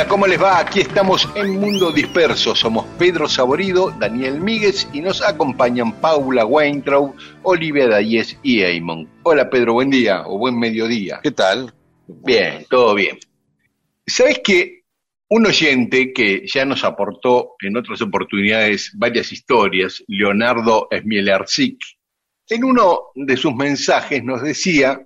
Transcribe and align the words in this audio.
Hola, 0.00 0.08
¿cómo 0.08 0.26
les 0.26 0.42
va? 0.42 0.58
Aquí 0.58 0.80
estamos 0.80 1.28
en 1.34 1.60
Mundo 1.60 1.92
Disperso. 1.92 2.56
Somos 2.56 2.86
Pedro 2.98 3.28
Saborido, 3.28 3.90
Daniel 3.90 4.40
Míguez 4.40 4.88
y 4.94 5.02
nos 5.02 5.20
acompañan 5.20 5.92
Paula 6.00 6.46
Weintraub, 6.46 7.14
Olivia 7.42 7.86
Dayes 7.86 8.38
y 8.42 8.62
Eamon. 8.62 9.06
Hola 9.24 9.50
Pedro, 9.50 9.74
buen 9.74 9.90
día 9.90 10.22
o 10.26 10.38
buen 10.38 10.58
mediodía. 10.58 11.20
¿Qué 11.22 11.32
tal? 11.32 11.74
Bien, 12.06 12.64
todo 12.70 12.94
bien. 12.94 13.18
¿Sabes 14.06 14.40
que 14.42 14.84
un 15.28 15.44
oyente 15.44 16.14
que 16.14 16.46
ya 16.46 16.64
nos 16.64 16.82
aportó 16.82 17.56
en 17.60 17.76
otras 17.76 18.00
oportunidades 18.00 18.92
varias 18.94 19.30
historias, 19.32 20.02
Leonardo 20.08 20.88
Smielarczyk, 20.98 21.76
en 22.48 22.64
uno 22.64 23.00
de 23.14 23.36
sus 23.36 23.54
mensajes 23.54 24.24
nos 24.24 24.40
decía, 24.40 24.98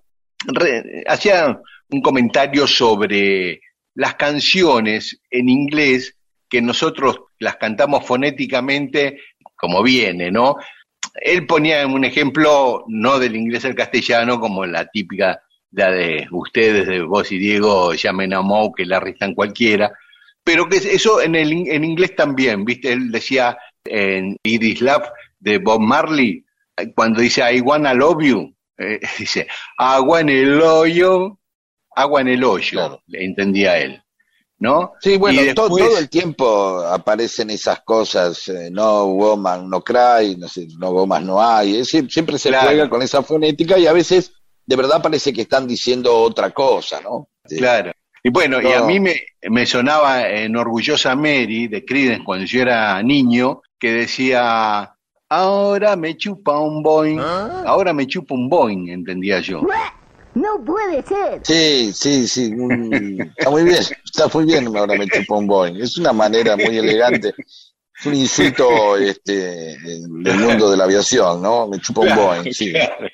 hacía 1.08 1.60
un 1.90 2.00
comentario 2.00 2.68
sobre 2.68 3.60
las 3.94 4.14
canciones 4.14 5.20
en 5.30 5.48
inglés 5.48 6.16
que 6.48 6.60
nosotros 6.60 7.20
las 7.38 7.56
cantamos 7.56 8.06
fonéticamente 8.06 9.20
como 9.56 9.82
viene, 9.82 10.30
¿no? 10.30 10.56
Él 11.14 11.46
ponía 11.46 11.86
un 11.86 12.04
ejemplo 12.04 12.84
no 12.88 13.18
del 13.18 13.36
inglés 13.36 13.64
al 13.64 13.74
castellano 13.74 14.40
como 14.40 14.66
la 14.66 14.86
típica, 14.86 15.40
la 15.70 15.90
de 15.90 16.26
ustedes, 16.30 16.86
de 16.86 17.02
vos 17.02 17.30
y 17.32 17.38
Diego, 17.38 17.94
llamen 17.94 18.34
a 18.34 18.42
Mo, 18.42 18.72
que 18.72 18.84
la 18.84 19.00
restan 19.00 19.34
cualquiera, 19.34 19.92
pero 20.42 20.68
que 20.68 20.76
eso 20.76 21.20
en, 21.20 21.34
el, 21.34 21.52
en 21.68 21.84
inglés 21.84 22.14
también, 22.14 22.64
¿viste? 22.64 22.92
Él 22.92 23.10
decía 23.10 23.56
en 23.84 24.36
It 24.42 24.62
Is 24.62 24.80
Love 24.80 25.08
de 25.38 25.58
Bob 25.58 25.80
Marley, 25.80 26.44
cuando 26.94 27.20
dice 27.20 27.42
I 27.54 27.60
wanna 27.60 27.94
love 27.94 28.22
you, 28.22 28.54
eh, 28.78 29.00
dice 29.18 29.46
agua 29.78 30.20
en 30.20 30.28
el 30.28 30.60
hoyo, 30.60 31.38
agua 31.96 32.20
en 32.20 32.28
el 32.28 32.44
hoyo, 32.44 32.78
Claro. 32.78 33.02
le 33.06 33.24
entendía 33.24 33.78
él, 33.78 34.02
¿no? 34.58 34.92
Sí, 35.00 35.16
bueno, 35.16 35.40
to- 35.54 35.68
todo 35.68 35.98
el 35.98 36.08
tiempo 36.08 36.80
aparecen 36.80 37.50
esas 37.50 37.80
cosas, 37.82 38.48
eh, 38.48 38.68
no 38.70 39.06
woman, 39.06 39.68
no 39.68 39.82
cry, 39.82 40.36
no 40.38 40.48
sé, 40.48 40.66
no 40.78 40.92
gomas 40.92 41.22
no 41.22 41.40
hay, 41.42 41.72
es 41.72 41.78
decir, 41.78 42.10
siempre 42.10 42.38
se 42.38 42.48
Claro. 42.50 42.68
juega 42.68 42.88
con 42.90 43.02
esa 43.02 43.22
fonética 43.22 43.78
y 43.78 43.86
a 43.86 43.92
veces 43.92 44.32
de 44.66 44.76
verdad 44.76 45.02
parece 45.02 45.32
que 45.32 45.42
están 45.42 45.66
diciendo 45.66 46.16
otra 46.16 46.50
cosa, 46.50 47.00
¿no? 47.00 47.28
Sí. 47.44 47.56
Claro. 47.58 47.92
Y 48.22 48.30
bueno, 48.30 48.62
y 48.62 48.72
a 48.72 48.80
mí 48.80 48.98
me, 49.00 49.20
me 49.50 49.66
sonaba 49.66 50.26
en 50.30 50.56
Orgullosa 50.56 51.14
Mary 51.14 51.68
de 51.68 51.84
Creedence 51.84 52.24
cuando 52.24 52.46
yo 52.46 52.62
era 52.62 53.02
niño, 53.02 53.60
que 53.78 53.92
decía, 53.92 54.94
ahora 55.28 55.94
me 55.96 56.16
chupa 56.16 56.58
un 56.58 56.82
boing, 56.82 57.20
ahora 57.20 57.92
me 57.92 58.06
chupa 58.06 58.32
un 58.34 58.48
boing, 58.48 58.88
entendía 58.88 59.40
yo. 59.40 59.60
No 60.34 60.64
puede 60.64 61.02
ser. 61.02 61.40
Sí, 61.44 61.92
sí, 61.92 62.26
sí, 62.28 62.52
un- 62.52 63.32
está 63.36 63.50
muy 63.50 63.62
bien, 63.64 63.80
está 64.04 64.28
muy 64.32 64.44
bien 64.44 64.66
ahora 64.76 64.96
me 64.98 65.06
chupa 65.06 65.36
un 65.36 65.46
boing, 65.46 65.80
es 65.80 65.96
una 65.98 66.12
manera 66.12 66.56
muy 66.56 66.76
elegante, 66.78 67.32
es 67.38 68.06
un 68.06 68.14
insulto 68.14 68.96
este, 68.96 69.76
del 69.78 70.38
mundo 70.38 70.70
de 70.70 70.76
la 70.76 70.84
aviación, 70.84 71.40
¿no? 71.40 71.68
Me 71.68 71.78
chupa 71.80 72.00
un 72.02 72.16
boing, 72.16 72.52
sí. 72.52 72.72
Claro. 72.72 73.08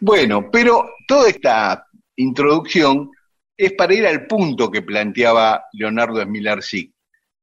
bueno, 0.00 0.48
pero 0.52 0.88
toda 1.06 1.28
esta 1.28 1.84
introducción 2.16 3.10
es 3.56 3.72
para 3.72 3.94
ir 3.94 4.06
al 4.06 4.26
punto 4.26 4.70
que 4.70 4.82
planteaba 4.82 5.64
Leonardo 5.72 6.22
Smilarczyk, 6.22 6.92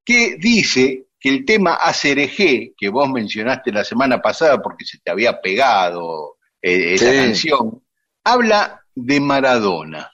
que 0.06 0.38
dice 0.40 1.08
que 1.20 1.30
el 1.30 1.44
tema 1.46 1.74
Acerejé, 1.76 2.74
que 2.78 2.90
vos 2.90 3.10
mencionaste 3.10 3.72
la 3.72 3.84
semana 3.84 4.22
pasada 4.22 4.62
porque 4.62 4.86
se 4.86 5.00
te 5.00 5.12
había 5.12 5.42
pegado 5.42 6.38
eh, 6.62 6.94
esa 6.94 7.12
Sí. 7.12 7.18
canción, 7.18 7.82
habla 8.26 8.82
de 8.96 9.20
Maradona. 9.22 10.12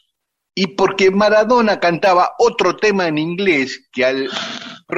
Y 0.54 0.68
porque 0.68 1.10
Maradona 1.12 1.80
cantaba 1.80 2.34
otro 2.38 2.76
tema 2.76 3.08
en 3.08 3.18
inglés 3.18 3.88
que 3.92 4.06
al 4.06 4.30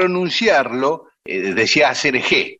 pronunciarlo 0.04 1.08
eh, 1.26 1.54
decía 1.54 1.90
Acerejé. 1.90 2.60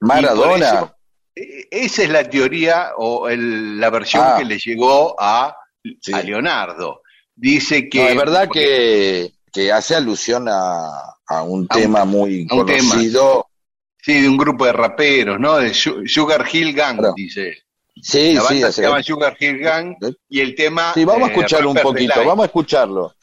Maradona. 0.00 0.44
Y 0.44 0.60
por 0.60 0.62
eso, 0.62 0.96
eh, 1.34 1.66
esa 1.70 2.02
es 2.04 2.10
la 2.10 2.28
teoría 2.28 2.90
o 2.96 3.28
el- 3.28 3.80
la 3.80 3.90
versión 3.90 4.22
Ah. 4.24 4.36
que 4.38 4.44
le 4.44 4.58
llegó 4.58 5.16
a, 5.18 5.56
Sí. 6.00 6.12
a 6.12 6.22
Leonardo. 6.22 7.02
Dice 7.34 7.88
que. 7.88 7.98
No, 8.02 8.08
es 8.10 8.16
verdad 8.16 8.48
que, 8.52 9.32
que 9.52 9.72
hace 9.72 9.96
alusión 9.96 10.46
a, 10.48 11.16
a 11.26 11.42
un 11.42 11.66
A 11.68 11.76
un- 11.76 11.82
tema 11.82 12.04
muy 12.04 12.42
un 12.42 12.48
tema. 12.48 12.64
conocido. 12.92 13.46
Sí, 14.00 14.20
de 14.20 14.28
un 14.28 14.36
grupo 14.36 14.66
de 14.66 14.72
raperos, 14.74 15.40
¿no? 15.40 15.56
De 15.56 15.72
Su- 15.72 16.06
Sugar 16.06 16.46
Hill 16.52 16.74
Gang, 16.74 16.98
Claro. 16.98 17.14
dice 17.16 17.48
él. 17.48 17.63
Sí, 18.02 18.34
La 18.34 18.42
sí, 18.42 18.60
se 18.72 18.82
llama 18.82 19.02
Sugar 19.02 19.36
Hill 19.38 19.58
Gang 19.58 19.96
y 20.28 20.40
el 20.40 20.54
tema. 20.54 20.92
sí, 20.94 21.04
vamos 21.04 21.28
a 21.28 21.32
eh, 21.32 21.34
escucharlo 21.34 21.70
un 21.70 21.76
poquito, 21.76 22.24
vamos 22.24 22.42
a 22.42 22.46
escucharlo. 22.46 23.14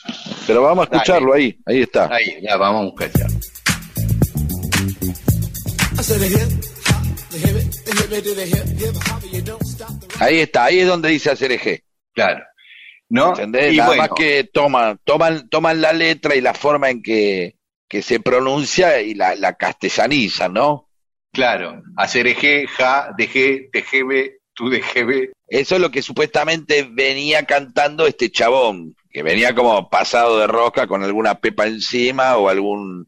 Pero 0.47 0.63
vamos 0.63 0.87
a 0.87 0.89
Dale. 0.89 0.97
escucharlo 0.97 1.33
ahí, 1.33 1.57
ahí 1.65 1.81
está. 1.81 2.13
Ahí, 2.13 2.39
ya, 2.41 2.57
vamos 2.57 2.93
a 2.99 3.05
escucharlo. 3.05 3.37
Ahí 10.19 10.39
está, 10.39 10.65
ahí 10.65 10.79
es 10.79 10.87
donde 10.87 11.09
dice 11.09 11.31
hacer 11.31 11.51
eje. 11.51 11.83
Claro. 12.13 12.43
¿No? 13.09 13.29
¿Entendés? 13.29 13.73
Y 13.73 13.77
Nada 13.77 13.89
bueno, 13.89 14.01
más 14.03 14.11
que 14.15 14.43
toman, 14.45 14.99
toman, 15.03 15.49
toman 15.49 15.81
la 15.81 15.91
letra 15.93 16.35
y 16.35 16.41
la 16.41 16.53
forma 16.53 16.89
en 16.89 17.01
que, 17.01 17.57
que 17.89 18.01
se 18.01 18.19
pronuncia 18.19 19.01
y 19.01 19.13
la, 19.15 19.35
la 19.35 19.53
castellanizan, 19.55 20.53
¿no? 20.53 20.87
claro. 21.33 21.81
Hacer 21.97 22.27
eje, 22.27 22.67
ja, 22.67 23.13
dejé, 23.17 23.69
tejebe, 23.71 24.40
tu 24.53 24.69
dejebe. 24.69 25.31
Eso 25.47 25.75
es 25.75 25.81
lo 25.81 25.91
que 25.91 26.01
supuestamente 26.01 26.87
venía 26.89 27.45
cantando 27.45 28.07
este 28.07 28.31
chabón, 28.31 28.95
que 29.09 29.23
venía 29.23 29.53
como 29.53 29.89
pasado 29.89 30.39
de 30.39 30.47
rosca 30.47 30.87
con 30.87 31.03
alguna 31.03 31.35
pepa 31.35 31.67
encima 31.67 32.37
o 32.37 32.49
algún... 32.49 33.07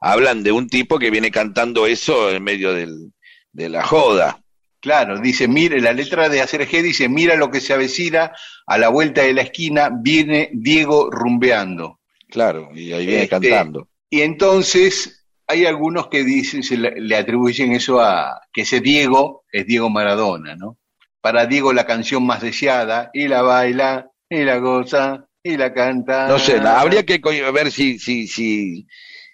Hablan 0.00 0.42
de 0.42 0.52
un 0.52 0.68
tipo 0.68 0.98
que 0.98 1.10
viene 1.10 1.30
cantando 1.30 1.86
eso 1.86 2.30
en 2.30 2.42
medio 2.44 2.74
del, 2.74 3.12
de 3.52 3.70
la 3.70 3.82
joda. 3.84 4.38
Claro, 4.80 5.18
dice, 5.18 5.48
mire, 5.48 5.80
la 5.80 5.94
letra 5.94 6.28
de 6.28 6.42
Hacer 6.42 6.68
G 6.68 6.82
dice, 6.82 7.08
mira 7.08 7.36
lo 7.36 7.50
que 7.50 7.62
se 7.62 7.72
avecina, 7.72 8.32
a 8.66 8.76
la 8.76 8.88
vuelta 8.88 9.22
de 9.22 9.32
la 9.32 9.40
esquina 9.40 9.90
viene 9.90 10.50
Diego 10.52 11.10
rumbeando. 11.10 12.00
Claro, 12.28 12.68
y 12.74 12.92
ahí 12.92 13.06
viene 13.06 13.22
Este, 13.22 13.30
cantando. 13.30 13.88
Y 14.10 14.20
entonces 14.20 15.23
hay 15.46 15.66
algunos 15.66 16.08
que 16.08 16.24
dicen, 16.24 16.62
se 16.62 16.76
le, 16.76 17.00
le 17.00 17.16
atribuyen 17.16 17.72
eso 17.72 18.00
a 18.00 18.40
que 18.52 18.62
ese 18.62 18.80
Diego 18.80 19.44
es 19.52 19.66
Diego 19.66 19.90
Maradona, 19.90 20.56
¿no? 20.56 20.78
Para 21.20 21.46
Diego 21.46 21.72
la 21.72 21.86
canción 21.86 22.24
más 22.26 22.42
deseada, 22.42 23.10
y 23.12 23.28
la 23.28 23.42
baila, 23.42 24.10
y 24.28 24.44
la 24.44 24.58
goza, 24.58 25.26
y 25.42 25.56
la 25.56 25.72
canta. 25.72 26.28
No 26.28 26.38
sé, 26.38 26.58
la- 26.60 26.80
habría 26.80 27.04
que 27.04 27.20
ver 27.52 27.70
si, 27.70 27.98
si, 27.98 28.26
si, 28.26 28.86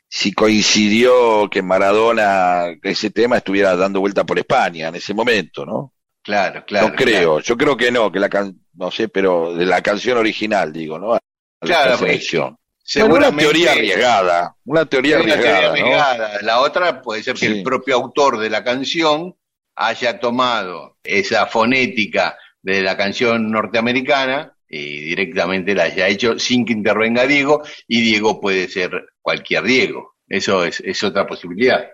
si 0.08 0.32
coincidió 0.32 1.48
que 1.50 1.62
Maradona, 1.62 2.66
ese 2.82 3.10
tema 3.10 3.36
estuviera 3.38 3.76
dando 3.76 4.00
vuelta 4.00 4.24
por 4.24 4.38
España 4.38 4.88
en 4.88 4.96
ese 4.96 5.14
momento, 5.14 5.64
¿no? 5.66 5.94
Claro, 6.22 6.64
claro. 6.66 6.90
no 6.90 6.96
creo, 6.96 7.40
yo 7.40 7.56
creo 7.56 7.76
que 7.76 7.90
no, 7.90 8.10
que 8.12 8.20
la 8.20 8.28
can 8.28 8.60
no 8.74 8.90
sé, 8.90 9.08
pero 9.08 9.54
de 9.54 9.66
la 9.66 9.82
canción 9.82 10.18
original, 10.18 10.72
digo, 10.72 10.98
¿no? 10.98 11.14
La 11.14 11.20
Claro, 11.66 11.96
selección. 11.98 12.56
Bueno, 12.94 13.14
una 13.14 13.26
seguramente- 13.26 13.44
teoría 13.44 13.72
arriesgada, 13.72 14.56
una 14.64 14.86
teoría 14.86 15.16
Una 15.20 15.34
teoría 15.34 15.68
arriesgada. 15.70 16.42
La 16.42 16.60
otra 16.60 17.02
puede 17.02 17.22
ser 17.22 17.34
que 17.34 17.46
Sí. 17.46 17.58
el 17.58 17.62
propio 17.62 17.94
autor 17.96 18.38
de 18.38 18.50
la 18.50 18.64
canción 18.64 19.36
haya 19.76 20.18
tomado 20.18 20.96
esa 21.04 21.46
fonética 21.46 22.36
de 22.62 22.82
la 22.82 22.96
canción 22.96 23.50
norteamericana 23.50 24.54
y 24.68 25.00
directamente 25.00 25.74
la 25.74 25.84
haya 25.84 26.08
hecho 26.08 26.38
sin 26.38 26.64
que 26.64 26.72
intervenga 26.72 27.26
Diego, 27.26 27.62
y 27.88 28.00
Diego 28.02 28.40
puede 28.40 28.68
ser 28.68 28.90
cualquier 29.20 29.64
Diego. 29.64 30.16
Eso 30.28 30.64
es, 30.64 30.80
es 30.80 31.02
otra 31.02 31.26
posibilidad. 31.26 31.88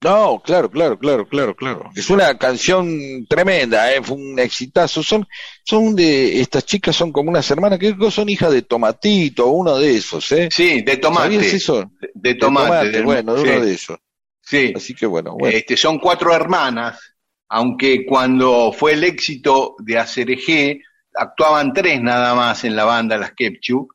No, 0.00 0.40
claro, 0.44 0.70
claro, 0.70 0.96
claro, 0.96 1.28
claro, 1.28 1.56
claro. 1.56 1.90
Es 1.96 2.08
una 2.08 2.38
canción 2.38 3.26
tremenda, 3.28 3.92
¿eh? 3.92 4.00
Fue 4.00 4.16
un 4.16 4.38
exitazo. 4.38 5.02
Son, 5.02 5.26
son 5.64 5.96
de, 5.96 6.40
estas 6.40 6.64
chicas 6.64 6.94
son 6.94 7.10
como 7.10 7.30
unas 7.30 7.50
hermanas, 7.50 7.80
que 7.80 7.96
son 8.10 8.28
hijas 8.28 8.52
de 8.52 8.62
Tomatito, 8.62 9.48
uno 9.48 9.76
de 9.76 9.96
esos, 9.96 10.30
¿eh? 10.30 10.48
Sí, 10.52 10.82
de 10.82 10.98
tomate. 10.98 11.34
¿Sabías 11.34 11.52
eso? 11.54 11.90
De, 12.00 12.10
de 12.14 12.34
tomate. 12.36 12.90
del- 12.90 13.04
bueno, 13.04 13.34
de 13.34 13.42
sí, 13.42 13.48
uno 13.48 13.64
de 13.64 13.74
esos. 13.74 13.98
sí. 14.40 14.72
Así 14.76 14.94
que 14.94 15.06
bueno, 15.06 15.32
bueno. 15.36 15.56
Este, 15.56 15.76
son 15.76 15.98
cuatro 15.98 16.32
hermanas, 16.32 17.00
aunque 17.48 18.06
cuando 18.06 18.72
fue 18.72 18.92
el 18.92 19.02
éxito 19.02 19.74
de 19.80 19.98
Acerejé, 19.98 20.80
actuaban 21.12 21.72
tres 21.72 22.00
nada 22.00 22.36
más 22.36 22.62
en 22.62 22.76
la 22.76 22.84
banda, 22.84 23.18
las 23.18 23.32
Kepchu, 23.32 23.88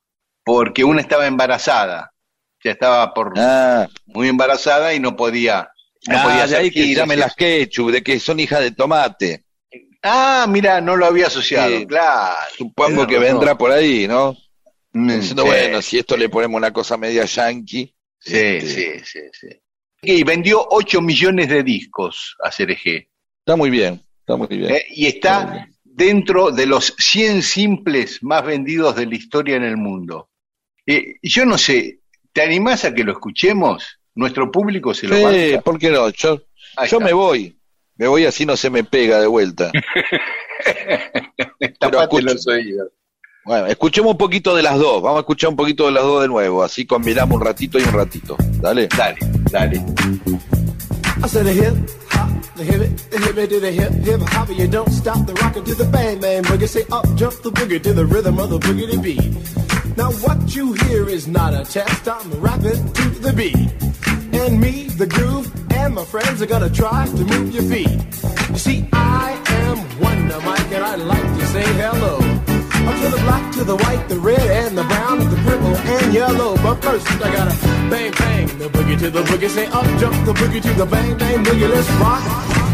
porque 0.44 0.84
una 0.84 1.00
estaba 1.00 1.28
embarazada, 1.28 2.12
ya 2.62 2.72
estaba 2.72 3.14
por 3.14 3.32
ah, 3.38 3.88
muy 4.08 4.28
embarazada 4.28 4.94
y 4.94 5.00
no 5.00 5.16
podía, 5.16 5.70
no 6.08 6.18
ah, 6.18 6.24
podía 6.24 6.48
de 6.48 6.56
ahí 6.58 6.72
que 6.72 6.94
llamen 6.94 7.20
las 7.20 7.36
ketchup, 7.36 7.92
de 7.92 8.02
que 8.04 8.20
son 8.20 8.40
hijas 8.40 8.60
de 8.62 8.72
tomate. 8.72 9.44
Ah, 10.02 10.46
mira, 10.50 10.82
no 10.82 10.96
lo 10.98 11.06
había 11.06 11.28
asociado, 11.28 11.78
Sí. 11.78 11.86
claro. 11.88 12.36
Supongo 12.58 13.08
que 13.08 13.18
vendrá 13.20 13.58
por 13.58 13.72
ahí, 13.72 14.08
¿no? 14.08 14.36
Mm, 14.92 15.10
Diciendo, 15.20 15.44
sí, 15.44 15.48
bueno, 15.48 15.82
si 15.82 15.98
esto 16.00 16.18
le 16.18 16.30
ponemos 16.30 16.58
una 16.58 16.72
cosa 16.74 16.98
media 16.98 17.24
yankee. 17.26 17.96
sí, 18.20 18.38
este, 18.38 18.68
sí, 18.68 19.06
sí, 19.06 19.20
sí. 19.32 19.48
Y 20.02 20.24
vendió 20.26 20.66
8 20.70 21.02
millones 21.02 21.48
de 21.48 21.64
discos 21.64 22.36
a 22.44 22.52
Cereje. 22.52 23.10
Está 23.40 23.56
muy 23.56 23.70
bien, 23.70 24.02
está 24.20 24.36
muy 24.36 24.48
bien. 24.50 24.72
¿eh? 24.76 24.86
y 24.90 25.06
Está 25.08 25.40
muy 25.40 25.46
está 25.48 25.54
bien. 25.54 25.76
dentro 25.86 26.52
de 26.52 26.66
los 26.66 26.94
100 26.98 27.42
simples 27.42 28.20
más 28.22 28.46
vendidos 28.46 28.98
de 28.98 29.06
la 29.06 29.16
historia 29.16 29.56
en 29.56 29.64
el 29.64 29.78
mundo. 29.78 30.30
Eh, 30.86 31.16
yo 31.22 31.46
no 31.46 31.58
sé, 31.58 32.00
¿te 32.34 32.42
animás 32.42 32.84
a 32.84 32.94
que 32.94 33.06
lo 33.06 33.14
escuchemos? 33.14 34.02
Nuestro 34.16 34.52
público 34.52 34.94
se 34.94 35.08
lo 35.08 35.16
Sí, 35.16 35.24
banca. 35.24 35.62
¿por 35.62 35.80
qué 35.80 35.90
no? 35.90 36.10
Yo, 36.10 36.42
yo 36.90 37.00
me 37.00 37.14
voy. 37.14 37.58
Me 37.96 38.08
voy 38.08 38.26
así 38.26 38.46
no 38.46 38.58
se 38.58 38.70
me 38.70 38.84
pega 38.84 39.20
de 39.20 39.28
vuelta. 39.28 39.72
Los 42.22 42.48
oídos. 42.48 42.90
Bueno, 43.46 43.68
escuchemos 43.68 44.12
un 44.12 44.18
poquito 44.18 44.56
de 44.56 44.64
las 44.64 44.80
dos. 44.80 45.02
Vamos 45.02 45.18
a 45.18 45.22
escuchar 45.22 45.50
un 45.50 45.56
poquito 45.58 45.86
de 45.86 45.92
las 45.92 46.04
dos 46.04 46.22
de 46.22 46.28
nuevo. 46.30 46.64
Así 46.64 46.86
combinamos 46.86 47.36
un 47.36 47.46
ratito 47.46 47.78
y 47.78 47.84
un 47.84 47.92
ratito. 47.94 48.38
Dale. 48.62 48.88
Dale, 48.88 49.18
dale. 49.52 49.84
I 51.24 51.28
said 51.28 51.46
a 51.46 51.52
hip 51.52 51.74
hop, 52.10 52.30
the 52.56 52.64
hip 52.64 52.82
it, 52.82 52.98
the 53.12 53.18
hip 53.20 53.38
it 53.38 53.50
to 53.50 53.60
the 53.60 53.72
hip 53.72 53.92
hip 54.04 54.22
hop. 54.30 54.50
You 54.50 54.68
don't 54.68 54.90
stop 54.92 55.26
the 55.28 55.34
rockin' 55.34 55.64
to 55.66 55.76
the 55.76 55.86
bang 55.86 56.20
bang 56.20 56.44
boogie. 56.44 56.68
Say 56.68 56.84
up 56.92 57.06
jump 57.16 57.34
the 57.44 57.52
boogie 57.52 57.82
to 57.84 57.94
the 57.94 58.06
rhythm 58.06 58.40
of 58.40 58.50
the 58.50 58.60
boogie 58.60 58.90
to 58.92 58.98
beat. 59.00 59.22
Now 59.98 60.12
what 60.26 60.56
you 60.56 60.74
hear 60.74 61.08
is 61.10 61.28
not 61.28 61.54
a 61.54 61.64
test. 61.66 62.08
I'm 62.08 62.32
rapping 62.42 62.94
to 62.94 63.10
the 63.22 63.34
beat, 63.34 63.70
and 64.36 64.60
me, 64.60 64.84
the 64.88 65.06
groove, 65.06 65.52
and 65.74 65.96
my 65.96 66.06
friends 66.06 66.42
are 66.42 66.46
gonna 66.46 66.70
try 66.70 67.06
to 67.06 67.26
move 67.26 67.54
your 67.54 67.64
feet. 67.64 67.90
You 68.50 68.58
see, 68.58 68.88
I 68.94 69.40
am 69.62 69.78
Wonder 70.00 70.40
Mike, 70.42 70.72
and 70.72 70.84
I 70.84 70.96
like 70.96 71.30
to 71.40 71.46
say 71.48 71.64
hello. 71.82 72.18
Up 72.88 72.96
to 73.00 73.10
the 73.16 73.22
black, 73.24 73.54
to 73.54 73.64
the 73.64 73.78
white, 73.78 74.10
the 74.10 74.20
red, 74.20 74.42
and 74.66 74.78
the 74.78 74.84
brown, 74.84 75.20
the 75.20 75.38
purple, 75.48 75.76
and 75.76 76.14
yellow. 76.14 76.56
But 76.58 76.76
first, 76.84 77.08
I 77.22 77.32
gotta 77.32 77.56
bang, 77.90 78.12
bang, 78.20 78.48
the 78.58 78.68
boogie 78.70 79.00
to 79.00 79.10
the 79.10 79.24
boogie. 79.24 79.50
Say 79.50 79.68
up, 79.68 79.86
jump 80.00 80.16
the 80.26 80.34
boogie 80.34 80.62
to 80.62 80.74
the 80.74 80.86
bang, 80.86 81.18
bang, 81.18 81.44
boogie. 81.46 81.70
Let's 81.70 81.90
rock. 82.02 82.24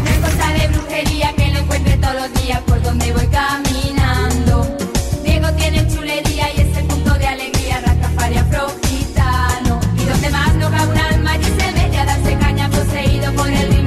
No 0.04 0.12
cosa 0.26 0.46
de 0.58 0.68
brujería 0.68 1.32
que 1.34 1.52
lo 1.52 1.58
encuentre 1.60 1.96
todos 1.98 2.14
los 2.14 2.42
días 2.42 2.60
por 2.62 2.82
donde 2.82 3.12
voy 3.12 3.26
caminando. 3.28 4.76
Diego 5.24 5.52
tiene 5.52 5.86
chulería 5.92 6.54
y 6.54 6.60
es 6.60 6.76
el 6.76 6.86
punto 6.86 7.14
de 7.14 7.26
alegría, 7.26 7.80
Rastafari 7.80 8.36
afrogitano. 8.38 9.80
Y 9.96 10.04
donde 10.06 10.30
más 10.30 10.54
no 10.56 10.70
va 10.72 10.82
un 10.82 10.98
por 13.40 13.48
el 13.50 13.79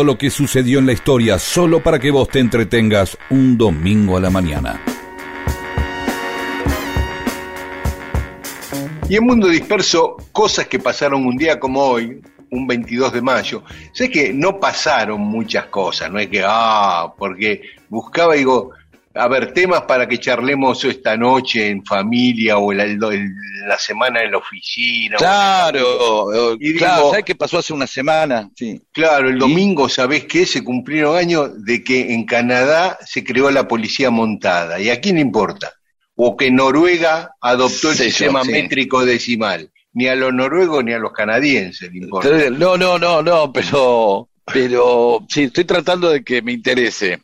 Todo 0.00 0.12
lo 0.12 0.16
que 0.16 0.30
sucedió 0.30 0.78
en 0.78 0.86
la 0.86 0.94
historia 0.94 1.38
solo 1.38 1.82
para 1.82 1.98
que 1.98 2.10
vos 2.10 2.26
te 2.26 2.38
entretengas 2.38 3.18
un 3.28 3.58
domingo 3.58 4.16
a 4.16 4.20
la 4.20 4.30
mañana. 4.30 4.80
Y 9.10 9.16
en 9.16 9.26
Mundo 9.26 9.48
Disperso, 9.48 10.16
cosas 10.32 10.68
que 10.68 10.78
pasaron 10.78 11.26
un 11.26 11.36
día 11.36 11.60
como 11.60 11.82
hoy, 11.82 12.18
un 12.50 12.66
22 12.66 13.12
de 13.12 13.20
mayo. 13.20 13.62
Sé 13.92 14.10
que 14.10 14.32
no 14.32 14.58
pasaron 14.58 15.20
muchas 15.20 15.66
cosas, 15.66 16.10
no 16.10 16.18
es 16.18 16.28
que, 16.28 16.42
ah, 16.46 17.12
porque 17.18 17.60
buscaba, 17.90 18.36
digo, 18.36 18.70
a 19.14 19.26
ver, 19.28 19.52
temas 19.52 19.82
para 19.82 20.06
que 20.06 20.18
charlemos 20.18 20.84
esta 20.84 21.16
noche 21.16 21.68
en 21.68 21.84
familia 21.84 22.58
o 22.58 22.72
la, 22.72 22.84
el- 22.84 22.98
la 23.66 23.78
semana 23.78 24.22
en 24.22 24.30
la 24.30 24.38
oficina. 24.38 25.16
Claro, 25.16 26.56
Y 26.60 26.74
claro, 26.76 26.96
digo- 26.98 27.10
¿sabes 27.10 27.24
qué 27.24 27.34
pasó 27.34 27.58
hace 27.58 27.72
una 27.72 27.86
semana? 27.86 28.48
Sí. 28.54 28.80
Claro, 28.92 29.28
el 29.28 29.38
domingo, 29.38 29.88
¿sabés 29.88 30.24
qué? 30.26 30.46
Se 30.46 30.62
cumplieron 30.64 31.16
años 31.16 31.64
de 31.64 31.82
que 31.84 32.12
en 32.14 32.24
Canadá 32.24 32.98
se 33.04 33.24
creó 33.24 33.50
la 33.50 33.66
policía 33.68 34.10
montada. 34.10 34.80
¿Y 34.80 34.90
a 34.90 35.00
quién 35.00 35.16
le 35.16 35.22
importa? 35.22 35.72
O 36.14 36.36
que 36.36 36.50
Noruega 36.50 37.34
adoptó 37.40 37.90
el 37.90 37.96
Sí, 37.96 38.04
sistema 38.04 38.44
sí. 38.44 38.50
métrico 38.52 39.04
decimal. 39.04 39.70
Ni 39.92 40.06
a 40.06 40.14
los 40.14 40.32
noruegos 40.32 40.84
ni 40.84 40.92
a 40.92 40.98
los 41.00 41.12
canadienses 41.12 41.90
le 41.90 41.98
importa. 41.98 42.28
No, 42.50 42.76
no, 42.76 42.96
no, 42.98 43.22
no, 43.22 43.52
pero, 43.52 44.28
pero, 44.44 45.26
sí, 45.28 45.44
estoy 45.44 45.64
tratando 45.64 46.10
de 46.10 46.22
que 46.22 46.42
me 46.42 46.52
interese. 46.52 47.20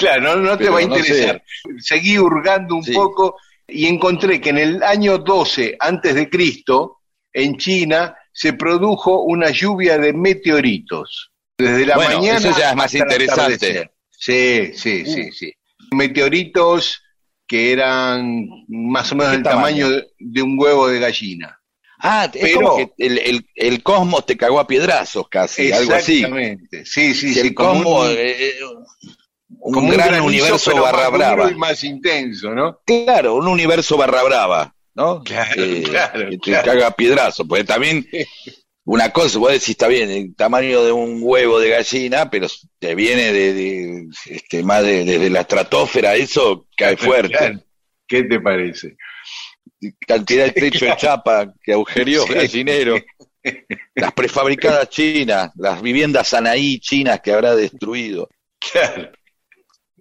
Claro, 0.00 0.22
no, 0.22 0.36
no 0.36 0.52
te 0.58 0.64
Pero 0.64 0.72
va 0.72 0.78
a 0.78 0.82
no 0.86 0.96
interesar. 0.96 1.42
Seguí 1.78 2.18
hurgando 2.18 2.74
un 2.76 2.82
Sí. 2.84 2.92
poco 2.92 3.36
y 3.68 3.86
encontré 3.86 4.40
que 4.40 4.50
en 4.50 4.58
el 4.58 4.82
año 4.82 5.18
12 5.18 5.76
antes 5.78 6.14
de 6.14 6.28
Cristo, 6.28 6.98
en 7.32 7.56
China, 7.56 8.16
se 8.32 8.54
produjo 8.54 9.22
una 9.22 9.50
lluvia 9.50 9.98
de 9.98 10.12
meteoritos. 10.12 11.30
Desde 11.58 11.86
la 11.86 11.96
Bueno, 11.96 12.18
mañana 12.18 12.38
eso 12.38 12.58
ya 12.58 12.70
es 12.70 12.76
más 12.76 12.94
interesante. 12.94 13.90
Sí, 14.10 14.72
sí, 14.74 15.04
sí, 15.06 15.30
sí. 15.32 15.52
Meteoritos 15.92 17.02
que 17.46 17.72
eran 17.72 18.46
más 18.68 19.12
o 19.12 19.16
menos 19.16 19.32
¿Qué 19.32 19.36
del 19.38 19.42
tamaño? 19.44 19.86
tamaño 19.88 20.06
de, 20.18 20.42
un 20.42 20.56
huevo 20.58 20.88
de 20.88 20.98
gallina. 21.00 21.56
Ah, 22.02 22.30
es 22.32 22.40
Pero- 22.40 22.60
como 22.60 22.76
que 22.76 22.92
el, 23.06 23.18
el, 23.18 23.46
el 23.54 23.82
cosmos 23.82 24.24
te 24.24 24.36
cagó 24.36 24.58
a 24.60 24.66
piedrazos 24.66 25.28
casi, 25.28 25.70
algo 25.70 25.92
así. 25.94 26.16
Exactamente. 26.18 26.84
Sí, 26.86 27.12
sí, 27.14 27.28
Si 27.28 27.34
sí. 27.34 27.40
el 27.40 27.54
como 27.54 27.72
cosmos, 27.82 28.08
un- 28.08 28.16
eh, 28.16 28.36
eh, 28.38 28.54
un, 29.62 29.74
como 29.74 29.92
gran 29.92 30.20
universo 30.20 30.74
barra 30.80 31.08
brava. 31.08 31.50
y 31.50 31.54
más 31.54 31.82
intenso, 31.84 32.54
¿no? 32.54 32.80
Claro, 32.86 33.34
un 33.36 33.48
universo 33.48 33.96
barra 33.96 34.22
brava, 34.22 34.74
¿no? 34.94 35.22
Claro, 35.22 35.62
Eh, 35.62 35.82
claro, 35.82 36.30
que 36.30 36.38
te 36.38 36.38
claro. 36.38 36.72
caga 36.72 36.90
piedrazo, 36.92 37.46
porque 37.46 37.64
también 37.64 38.06
una 38.84 39.10
cosa, 39.10 39.38
vos 39.38 39.52
decís, 39.52 39.70
está 39.70 39.88
bien, 39.88 40.10
el 40.10 40.34
tamaño 40.34 40.82
de 40.84 40.92
un 40.92 41.18
huevo 41.22 41.60
de 41.60 41.70
gallina, 41.70 42.30
pero 42.30 42.48
te 42.78 42.94
viene 42.94 43.32
de, 43.32 43.52
de, 43.54 44.08
este, 44.26 44.62
más 44.62 44.82
de, 44.82 45.04
desde 45.04 45.30
la 45.30 45.40
estratosfera, 45.42 46.14
eso 46.16 46.66
cae 46.76 46.96
fuerte. 46.96 47.58
¿Qué 48.08 48.24
te 48.24 48.40
parece? 48.40 48.96
Cantidad 50.06 50.46
de 50.46 50.52
techo 50.60 50.84
de 50.86 50.96
chapa 50.96 51.52
que 51.62 51.72
agujerió 51.72 52.24
Sí. 52.26 52.34
gallinero. 52.34 52.96
Las 53.94 54.12
prefabricadas 54.12 54.88
chinas, 54.90 55.50
las 55.56 55.80
viviendas 55.80 56.34
Anaí 56.34 56.78
chinas 56.78 57.20
que 57.20 57.32
habrá 57.32 57.54
destruido. 57.54 58.28
Claro. 58.72 59.10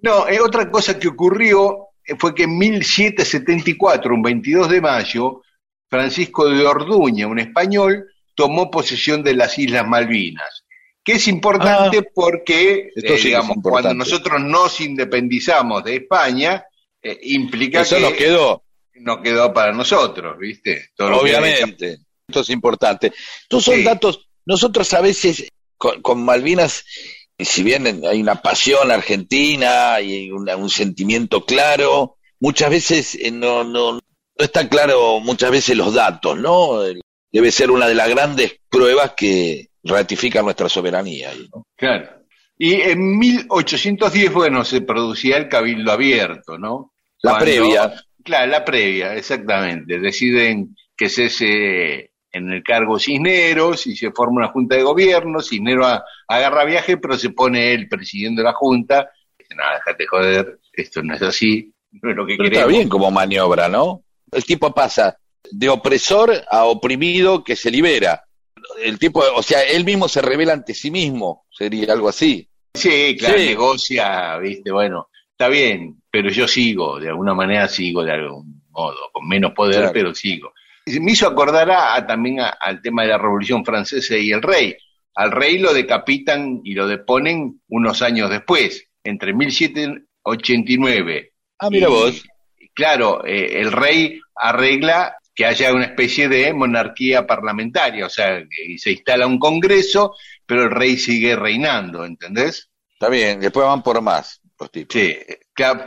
No, 0.02 0.28
eh, 0.28 0.40
otra 0.40 0.70
cosa 0.72 0.98
que 1.00 1.08
ocurrió 1.08 1.88
eh, 2.06 2.16
fue 2.18 2.34
que 2.34 2.44
en 2.44 2.58
1774, 2.58 4.14
un 4.14 4.22
22 4.22 4.70
de 4.70 4.82
mayo, 4.82 5.42
Francisco 5.90 6.48
de 6.50 6.66
Orduña, 6.66 7.28
un 7.28 7.40
español, 7.40 8.06
tomó 8.36 8.70
posesión 8.72 9.24
de 9.24 9.34
las 9.36 9.58
Islas 9.58 9.88
Malvinas, 9.88 10.64
que 11.04 11.14
es 11.14 11.28
importante 11.28 12.04
porque, 12.14 12.92
Esto 12.96 13.00
eh, 13.00 13.02
sí 13.02 13.08
que 13.08 13.14
es 13.16 13.24
digamos, 13.24 13.56
importante. 13.58 13.70
cuando 13.88 13.94
nosotros 14.06 14.42
nos 14.42 14.80
independizamos 14.82 15.84
de 15.84 15.96
España, 15.98 16.64
eh, 17.02 17.18
implica 17.24 17.82
Eso 17.82 17.96
que 17.96 18.02
nos 18.02 18.14
quedó, 18.14 18.64
no 18.96 19.22
quedó 19.22 19.54
para 19.54 19.72
nosotros, 19.74 20.38
¿viste? 20.38 20.90
Todo 20.96 21.18
obviamente. 21.22 21.98
Esto 22.28 22.42
es 22.42 22.50
importante. 22.52 23.12
Estos 23.44 23.64
son 23.64 23.76
Sí. 23.76 23.84
datos, 23.84 24.28
nosotros 24.46 24.94
a 24.94 25.02
veces 25.02 25.50
con, 25.78 26.02
con 26.02 26.24
Malvinas, 26.24 26.86
y 27.40 27.46
si 27.46 27.64
bien 27.64 27.88
hay 28.06 28.22
una 28.22 28.36
pasión 28.42 28.92
argentina 28.92 30.00
y 30.02 30.30
una- 30.30 30.56
un 30.56 30.70
sentimiento 30.70 31.46
claro, 31.46 32.18
muchas 32.40 32.70
veces 32.70 33.16
eh, 33.16 33.32
no, 33.32 33.64
no, 33.64 33.94
no 33.94 34.02
están 34.38 34.68
claro 34.68 35.20
muchas 35.22 35.50
veces 35.52 35.76
los 35.76 35.94
datos, 35.96 36.38
¿no? 36.38 36.82
Debe 37.32 37.52
ser 37.52 37.72
una 37.72 37.88
de 37.88 37.96
las 37.96 38.10
grandes 38.10 38.58
pruebas 38.70 39.14
que 39.16 39.70
ratifican 39.84 40.46
nuestra 40.46 40.68
soberanía. 40.70 41.32
¿no? 41.54 41.66
Claro. 41.76 42.10
Y 42.58 42.74
en 42.82 43.18
1810, 43.18 44.34
bueno, 44.34 44.66
se 44.66 44.82
producía 44.82 45.38
el 45.38 45.48
Cabildo 45.48 45.92
Abierto, 45.92 46.58
¿no? 46.58 46.94
La 47.22 47.32
Cuando- 47.32 47.46
previa. 47.46 47.94
Claro, 48.24 48.52
la 48.52 48.66
previa, 48.66 49.16
exactamente. 49.16 49.98
Deciden 50.00 50.76
que 50.98 51.08
cese 51.10 52.12
en 52.32 52.52
el 52.52 52.64
cargo 52.64 53.00
Cisneros 53.00 53.88
y 53.88 53.96
se 53.96 54.12
forma 54.12 54.38
una 54.38 54.48
junta 54.50 54.76
de 54.76 54.84
gobierno. 54.84 55.42
Cisneros 55.42 55.86
a- 55.88 56.04
agarra 56.28 56.66
viaje, 56.66 56.98
pero 56.98 57.18
se 57.18 57.32
pone 57.32 57.74
él 57.74 57.88
presidiendo 57.90 58.44
la 58.44 58.54
junta. 58.54 59.10
Dice, 59.38 59.56
nada, 59.56 59.76
déjate 59.86 60.06
joder, 60.08 60.60
esto 60.74 61.02
no 61.04 61.16
es 61.16 61.22
así, 61.22 61.74
no 61.92 62.12
es 62.12 62.16
lo 62.16 62.26
que 62.26 62.36
Pero 62.38 62.50
queremos. 62.50 62.68
está 62.70 62.78
bien 62.78 62.90
como 62.90 63.10
maniobra, 63.12 63.68
¿no? 63.68 64.04
El 64.32 64.46
tipo 64.46 64.72
pasa 64.74 65.18
de 65.52 65.70
opresor 65.70 66.32
a 66.52 66.66
oprimido 66.66 67.44
que 67.44 67.56
se 67.56 67.72
libera. 67.72 68.24
El 68.84 69.00
tipo, 69.00 69.24
o 69.36 69.42
sea, 69.42 69.64
él 69.64 69.84
mismo 69.86 70.08
se 70.08 70.22
revela 70.22 70.54
ante 70.54 70.74
sí 70.76 70.92
mismo, 70.92 71.46
sería 71.50 71.92
algo 71.94 72.10
así. 72.10 72.48
Sí, 72.76 73.16
claro, 73.18 73.40
Sí. 73.40 73.46
negocia, 73.48 74.38
viste, 74.38 74.72
bueno, 74.72 75.08
está 75.32 75.48
bien, 75.48 76.00
pero 76.12 76.30
yo 76.30 76.48
sigo, 76.48 77.00
de 77.00 77.10
alguna 77.10 77.34
manera 77.34 77.68
sigo 77.68 78.04
de 78.04 78.12
algún 78.12 78.62
modo, 78.70 78.96
con 79.12 79.28
menos 79.28 79.54
poder, 79.54 79.78
Claro. 79.78 79.92
pero 79.94 80.14
sigo. 80.14 80.54
Me 81.00 81.12
hizo 81.12 81.28
acordar 81.28 81.70
a, 81.72 81.96
a 81.96 82.06
también 82.08 82.40
a- 82.42 82.50
al 82.50 82.82
tema 82.82 83.04
de 83.04 83.10
la 83.10 83.18
Revolución 83.18 83.64
Francesa 83.66 84.18
y 84.18 84.32
el 84.32 84.42
rey. 84.42 84.76
Al 85.16 85.32
rey 85.32 85.58
lo 85.60 85.74
decapitan 85.74 86.62
y 86.64 86.74
lo 86.74 86.88
deponen 86.88 87.62
unos 87.68 88.02
años 88.02 88.30
después, 88.30 88.88
entre 89.04 89.34
1789. 89.34 91.32
Ah, 91.60 91.70
mira 91.70 91.88
y- 91.88 91.92
vos. 91.92 92.24
Claro, 92.74 93.26
eh, 93.26 93.60
el 93.60 93.72
rey 93.72 94.20
arregla 94.36 95.16
que 95.36 95.46
haya 95.46 95.74
una 95.74 95.86
especie 95.86 96.28
de 96.30 96.54
monarquía 96.54 97.26
parlamentaria, 97.28 98.06
o 98.06 98.10
sea, 98.10 98.42
se 98.78 98.92
instala 98.92 99.26
un 99.28 99.40
congreso, 99.40 100.16
pero 100.46 100.64
el 100.64 100.72
rey 100.72 100.98
sigue 100.98 101.36
reinando, 101.36 102.06
¿entendés? 102.06 102.70
Está 102.94 103.10
bien, 103.10 103.40
después 103.40 103.66
van 103.66 103.82
por 103.84 104.02
más 104.02 104.42
los 104.60 104.72
tipos. 104.72 104.94
Sí, 104.94 105.16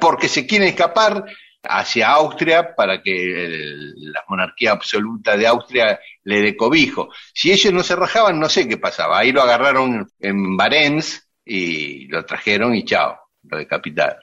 porque 0.00 0.28
se 0.28 0.46
quieren 0.46 0.68
escapar 0.68 1.24
hacia 1.62 2.10
Austria 2.10 2.74
para 2.74 3.02
que 3.02 3.54
la 3.96 4.24
monarquía 4.28 4.72
absoluta 4.72 5.36
de 5.36 5.46
Austria 5.46 6.00
le 6.24 6.40
dé 6.42 6.56
cobijo. 6.56 7.10
Si 7.32 7.52
ellos 7.52 7.72
no 7.72 7.82
se 7.82 7.96
rajaban, 7.96 8.38
no 8.38 8.48
sé 8.48 8.68
qué 8.68 8.76
pasaba. 8.76 9.18
Ahí 9.18 9.32
lo 9.32 9.42
agarraron 9.42 10.10
en 10.18 10.56
Barents 10.56 11.28
y 11.44 12.06
lo 12.08 12.24
trajeron 12.24 12.74
y 12.74 12.84
chao, 12.84 13.18
lo 13.44 13.58
decapitaron. 13.58 14.22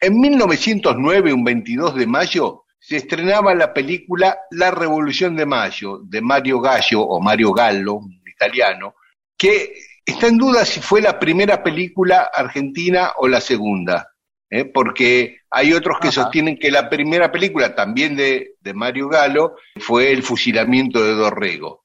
En 0.00 0.20
1909, 0.20 1.32
un 1.32 1.44
22 1.44 1.94
de 1.94 2.06
mayo, 2.06 2.64
se 2.78 2.96
estrenaba 2.96 3.54
la 3.54 3.72
película 3.72 4.38
La 4.50 4.70
Revolución 4.70 5.36
de 5.36 5.46
Mayo, 5.46 6.00
de 6.04 6.20
Mario 6.20 6.60
Gallo, 6.60 7.00
o 7.00 7.20
Mario 7.20 7.52
Gallo, 7.52 8.00
italiano, 8.26 8.94
que 9.38 9.72
está 10.04 10.26
en 10.26 10.36
duda 10.36 10.66
si 10.66 10.80
fue 10.80 11.00
la 11.00 11.18
primera 11.18 11.62
película 11.62 12.30
argentina 12.32 13.12
o 13.16 13.28
la 13.28 13.40
segunda, 13.40 14.13
¿eh? 14.54 14.64
porque 14.64 15.38
hay 15.50 15.72
otros 15.72 15.98
que 16.00 16.08
Ajá. 16.08 16.22
sostienen 16.22 16.56
que 16.56 16.70
la 16.70 16.88
primera 16.88 17.32
película, 17.32 17.74
también 17.74 18.14
de, 18.16 18.52
de 18.60 18.72
Mario 18.72 19.08
Gallo, 19.08 19.56
fue 19.80 20.12
el 20.12 20.22
fusilamiento 20.22 21.02
de 21.02 21.14
Dorrego. 21.14 21.82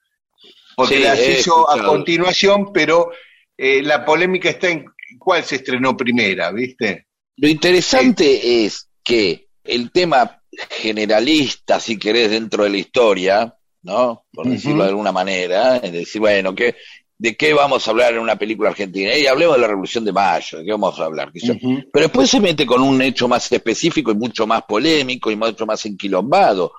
Porque 0.76 0.98
Sí, 0.98 1.04
las 1.04 1.28
hizo 1.28 1.70
a 1.70 1.84
continuación, 1.84 2.72
pero 2.72 3.12
eh, 3.58 3.82
la 3.82 4.06
polémica 4.06 4.50
está 4.50 4.70
en 4.70 4.86
cuál 5.18 5.44
se 5.44 5.56
estrenó 5.56 5.98
primera, 5.98 6.52
¿viste? 6.52 7.08
Lo 7.38 7.48
interesante 7.48 8.66
es 8.66 8.88
que 9.04 9.48
el 9.64 9.92
tema 9.92 10.42
generalista, 10.70 11.80
si 11.80 11.98
querés, 11.98 12.30
dentro 12.30 12.64
de 12.64 12.70
la 12.70 12.78
historia, 12.78 13.56
¿no? 13.82 14.26
Por 14.32 14.48
decirlo 14.48 14.84
de 14.84 14.90
alguna 14.90 15.12
manera, 15.12 15.78
es 15.78 15.92
decir, 15.92 16.22
bueno, 16.22 16.54
¿qué, 16.54 16.76
¿de 17.20 17.36
qué 17.36 17.54
vamos 17.54 17.86
a 17.88 17.92
hablar 17.92 18.14
en 18.14 18.20
una 18.20 18.38
película 18.38 18.70
argentina? 18.70 19.16
Y 19.16 19.28
hablemos 19.28 19.56
de 19.56 19.62
la 19.62 19.68
Revolución 19.68 20.06
de 20.06 20.12
Mayo, 20.14 20.58
¿de 20.60 20.66
qué 20.66 20.72
vamos 20.72 21.00
a 21.00 21.04
hablar? 21.06 21.32
Pero 21.34 21.84
después 21.94 22.30
se 22.30 22.40
mete 22.40 22.66
con 22.66 22.82
un 22.82 23.02
hecho 23.02 23.28
más 23.28 23.52
específico 23.52 24.12
y 24.12 24.16
mucho 24.16 24.48
más 24.48 24.64
polémico 24.64 25.30
y 25.30 25.36
mucho 25.36 25.66
más 25.66 25.86
enquilombado, 25.86 26.72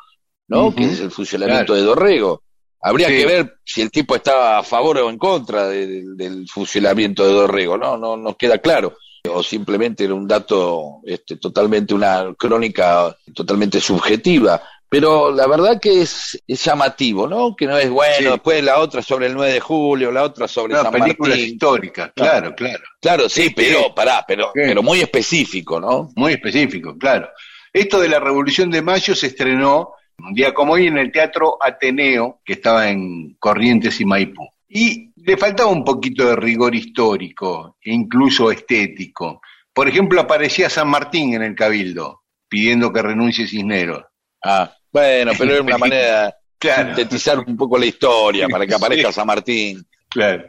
¿no? 0.49 0.75
Que 0.75 0.85
es 0.85 1.01
el 1.01 1.11
fusilamiento 1.11 1.67
Claro. 1.67 1.81
de 1.81 1.83
Dorrego. 1.87 2.43
Habría 2.83 3.09
Sí. 3.09 3.19
que 3.19 3.27
ver 3.27 3.55
si 3.63 3.83
el 3.83 3.91
tipo 3.91 4.17
estaba 4.17 4.59
a 4.59 4.63
favor 4.63 4.97
o 4.99 5.11
en 5.11 5.19
contra 5.19 5.69
de- 5.69 5.87
de- 5.87 6.05
del 6.17 6.49
fusilamiento 6.49 7.27
de 7.27 7.35
Dorrego, 7.35 7.77
¿no? 7.77 7.99
No 7.99 8.17
nos 8.17 8.37
queda 8.37 8.57
claro. 8.59 8.97
O 9.31 9.43
simplemente 9.43 10.05
era 10.05 10.15
un 10.15 10.27
dato, 10.27 11.01
este, 11.05 11.37
totalmente 11.37 11.93
una 11.93 12.35
crónica 12.39 13.15
totalmente 13.35 13.79
subjetiva. 13.79 14.63
Pero 14.91 15.31
la 15.33 15.47
verdad 15.47 15.81
que 15.81 16.03
es, 16.03 16.43
es 16.49 16.65
llamativo, 16.65 17.29
¿no? 17.29 17.55
Que 17.55 17.67
no 17.67 17.79
es 17.79 17.89
bueno, 17.89 18.15
Sí. 18.19 18.25
después 18.25 18.63
la 18.65 18.81
otra 18.81 19.01
sobre 19.03 19.27
el 19.27 19.35
9 19.35 19.53
de 19.55 19.61
julio, 19.61 20.11
la 20.11 20.25
otra 20.25 20.49
sobre 20.49 20.75
No, 20.75 20.83
San 20.83 20.93
películas 20.93 21.39
Martín. 21.39 21.55
históricas, 21.55 22.11
claro, 22.15 22.55
claro. 22.57 22.83
Claro, 23.01 23.29
sí, 23.29 23.45
Sí, 23.45 23.51
pero, 23.55 23.79
sí. 23.79 23.85
pará, 23.95 24.25
pero, 24.27 24.51
pero 24.53 24.83
muy 24.83 25.01
específico, 25.01 25.81
¿no? 25.81 26.11
Muy 26.17 26.33
específico, 26.33 26.99
claro. 26.99 27.29
Esto 27.73 28.01
de 28.01 28.09
la 28.09 28.19
Revolución 28.19 28.69
de 28.69 28.83
Mayo 28.83 29.15
se 29.15 29.29
estrenó 29.29 29.93
un 30.19 30.35
día 30.35 30.53
como 30.53 30.73
hoy 30.73 30.89
en 30.89 30.99
el 30.99 31.13
Teatro 31.13 31.57
Ateneo, 31.63 32.41
que 32.45 32.55
estaba 32.55 32.91
en 32.91 33.37
Corrientes 33.39 34.01
y 34.01 34.05
Maipú. 34.05 34.47
Y 34.69 35.13
le 35.17 35.37
faltaba 35.37 35.71
un 35.71 35.85
poquito 35.85 36.27
de 36.29 36.35
rigor 36.37 36.75
histórico, 36.75 37.77
e 37.81 37.93
incluso 37.93 38.51
estético. 38.51 39.41
Por 39.73 39.89
ejemplo, 39.89 40.21
aparecía 40.21 40.69
San 40.69 40.89
Martín 40.89 41.35
en 41.35 41.43
el 41.43 41.55
Cabildo, 41.55 42.23
pidiendo 42.49 42.93
que 42.93 43.03
renuncie 43.03 43.47
Cisneros. 43.47 44.03
Ah, 44.45 44.73
bueno, 44.93 45.33
pero 45.39 45.53
era 45.53 45.63
una 45.63 45.79
manera 45.79 46.35
de 46.61 46.75
sintetizar 46.75 47.39
un 47.39 47.57
poco 47.57 47.79
la 47.79 47.87
historia 47.87 48.49
para 48.49 48.67
que 48.67 48.75
aparezca 48.75 49.09
Sí. 49.09 49.15
San 49.15 49.27
Martín. 49.27 49.87
Claro. 50.09 50.49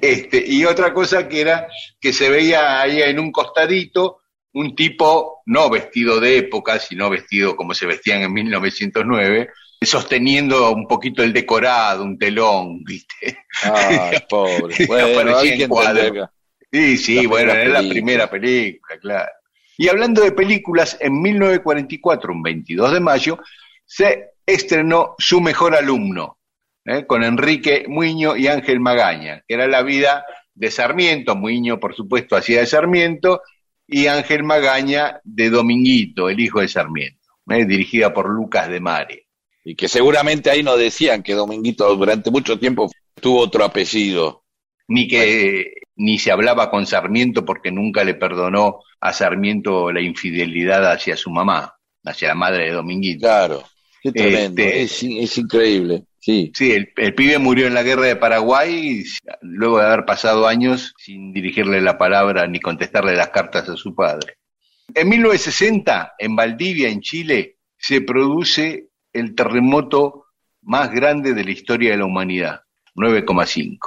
Este, 0.00 0.44
y 0.46 0.64
otra 0.64 0.92
cosa 0.92 1.28
que 1.28 1.40
era 1.40 1.68
que 2.00 2.12
se 2.12 2.28
veía 2.28 2.80
ahí 2.80 3.00
en 3.00 3.20
un 3.20 3.30
costadito 3.30 4.20
un 4.56 4.74
tipo 4.74 5.42
no 5.46 5.68
vestido 5.68 6.18
de 6.18 6.38
época, 6.38 6.78
sino 6.78 7.10
vestido 7.10 7.54
como 7.54 7.74
se 7.74 7.84
vestían 7.84 8.22
en 8.22 8.32
1909, 8.32 9.50
sosteniendo 9.82 10.72
un 10.72 10.88
poquito 10.88 11.22
el 11.22 11.34
decorado, 11.34 12.02
un 12.02 12.18
telón, 12.18 12.82
¿viste? 12.82 13.40
Ay, 13.62 14.16
pobre. 14.28 14.74
Bueno, 14.86 15.36
hay 15.36 15.62
en 15.62 15.68
cuadro. 15.68 16.30
Sí, 16.72 16.96
sí, 16.96 17.22
La 17.22 17.28
bueno, 17.28 17.52
era 17.52 17.82
la 17.82 17.88
primera 17.88 18.30
película, 18.30 18.98
claro. 18.98 19.30
Y 19.76 19.88
hablando 19.88 20.22
de 20.22 20.32
películas, 20.32 20.96
en 21.00 21.20
1944, 21.20 22.32
un 22.32 22.42
22 22.42 22.92
de 22.92 23.00
mayo, 23.00 23.38
se 23.86 24.32
estrenó 24.44 25.14
Su 25.18 25.40
mejor 25.40 25.74
alumno, 25.74 26.38
¿eh? 26.84 27.06
con 27.06 27.24
Enrique 27.24 27.86
Muño 27.88 28.36
y 28.36 28.48
Ángel 28.48 28.80
Magaña, 28.80 29.42
que 29.46 29.54
era 29.54 29.66
la 29.66 29.82
vida 29.82 30.24
de 30.54 30.70
Sarmiento, 30.70 31.36
Muño 31.36 31.78
por 31.78 31.94
supuesto 31.94 32.36
hacía 32.36 32.60
de 32.60 32.66
Sarmiento, 32.66 33.42
y 33.86 34.08
Ángel 34.08 34.42
Magaña 34.42 35.20
de 35.22 35.50
Dominguito, 35.50 36.28
el 36.28 36.40
hijo 36.40 36.60
de 36.60 36.68
Sarmiento, 36.68 37.28
¿eh? 37.50 37.64
dirigida 37.64 38.12
por 38.12 38.28
Lucas 38.28 38.68
de 38.68 38.80
Mare. 38.80 39.26
Y 39.64 39.74
que 39.74 39.88
seguramente 39.88 40.50
ahí 40.50 40.62
nos 40.62 40.78
decían 40.78 41.22
que 41.22 41.34
Dominguito 41.34 41.94
durante 41.96 42.30
mucho 42.30 42.58
tiempo 42.58 42.90
tuvo 43.20 43.40
otro 43.40 43.64
apellido. 43.64 44.44
Ni 44.88 45.08
que 45.08 45.72
ni 45.96 46.18
se 46.18 46.30
hablaba 46.30 46.70
con 46.70 46.86
Sarmiento 46.86 47.44
porque 47.44 47.72
nunca 47.72 48.04
le 48.04 48.14
perdonó 48.14 48.80
a 49.00 49.12
Sarmiento 49.12 49.90
la 49.90 50.00
infidelidad 50.00 50.92
hacia 50.92 51.16
su 51.16 51.30
mamá, 51.30 51.74
hacia 52.04 52.28
la 52.28 52.34
madre 52.36 52.66
de 52.66 52.72
Dominguito. 52.72 53.26
Claro, 53.26 53.64
qué 54.12 54.22
tremendo, 54.22 54.62
Este- 54.62 54.82
es, 54.82 55.02
es 55.02 55.38
increíble. 55.38 56.04
Sí, 56.18 56.50
Sí, 56.54 56.72
el, 56.72 56.92
el 56.96 57.14
pibe 57.14 57.38
murió 57.38 57.66
en 57.68 57.74
la 57.74 57.84
guerra 57.84 58.06
de 58.06 58.16
Paraguay 58.16 59.04
luego 59.42 59.78
de 59.78 59.86
haber 59.86 60.04
pasado 60.04 60.48
años 60.48 60.92
sin 60.98 61.32
dirigirle 61.32 61.80
la 61.80 61.98
palabra 61.98 62.46
ni 62.48 62.58
contestarle 62.58 63.14
las 63.14 63.28
cartas 63.28 63.68
a 63.68 63.76
su 63.76 63.94
padre. 63.94 64.34
En 64.94 65.08
1960, 65.08 66.14
en 66.18 66.34
Valdivia, 66.36 66.88
en 66.88 67.00
Chile, 67.00 67.56
se 67.78 68.00
produce 68.00 68.88
el 69.12 69.34
terremoto 69.34 70.24
más 70.62 70.90
grande 70.90 71.32
de 71.32 71.44
la 71.44 71.50
historia 71.52 71.92
de 71.92 71.98
la 71.98 72.06
humanidad, 72.06 72.60
9,5. 72.96 73.78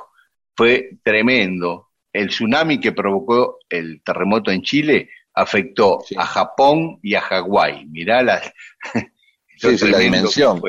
Fue 0.55 0.91
tremendo. 1.03 1.89
El 2.13 2.29
tsunami 2.29 2.79
que 2.79 2.91
provocó 2.93 3.57
el 3.69 4.01
terremoto 4.03 4.49
en 4.51 4.61
Chile 4.61 5.09
afectó 5.33 5.99
Sí. 6.07 6.15
a 6.17 6.25
Japón 6.25 6.99
y 7.03 7.15
a 7.15 7.21
Hawái. 7.21 7.85
Mirá 7.85 8.21
las, 8.23 8.51
Sí, 9.60 9.78
sí, 9.78 9.89
la 9.89 10.00
dimensión. 10.00 10.62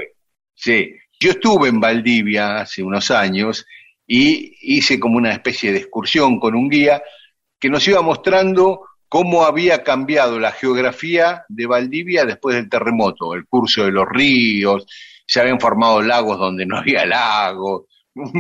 Sí, 0.55 0.95
yo 1.19 1.31
estuve 1.31 1.69
en 1.69 1.81
Valdivia 1.81 2.61
hace 2.61 2.83
unos 2.83 3.11
años 3.11 3.67
y 4.07 4.57
hice 4.63 4.99
como 4.99 5.17
una 5.17 5.33
especie 5.33 5.73
de 5.73 5.79
excursión 5.79 6.41
con 6.41 6.55
un 6.55 6.69
guía 6.69 7.03
que 7.59 7.69
nos 7.69 7.87
iba 7.87 8.03
mostrando 8.03 8.83
cómo 9.09 9.45
había 9.45 9.83
cambiado 9.83 10.39
la 10.39 10.53
geografía 10.53 11.45
de 11.49 11.67
Valdivia 11.67 12.25
después 12.25 12.57
del 12.57 12.69
terremoto, 12.69 13.35
el 13.35 13.47
curso 13.47 13.85
de 13.85 13.93
los 13.93 14.09
ríos, 14.09 14.87
se 15.27 15.41
habían 15.41 15.61
formado 15.61 16.03
lagos 16.03 16.39
donde 16.39 16.67
no 16.67 16.79
había 16.79 17.07
lagos, 17.07 17.85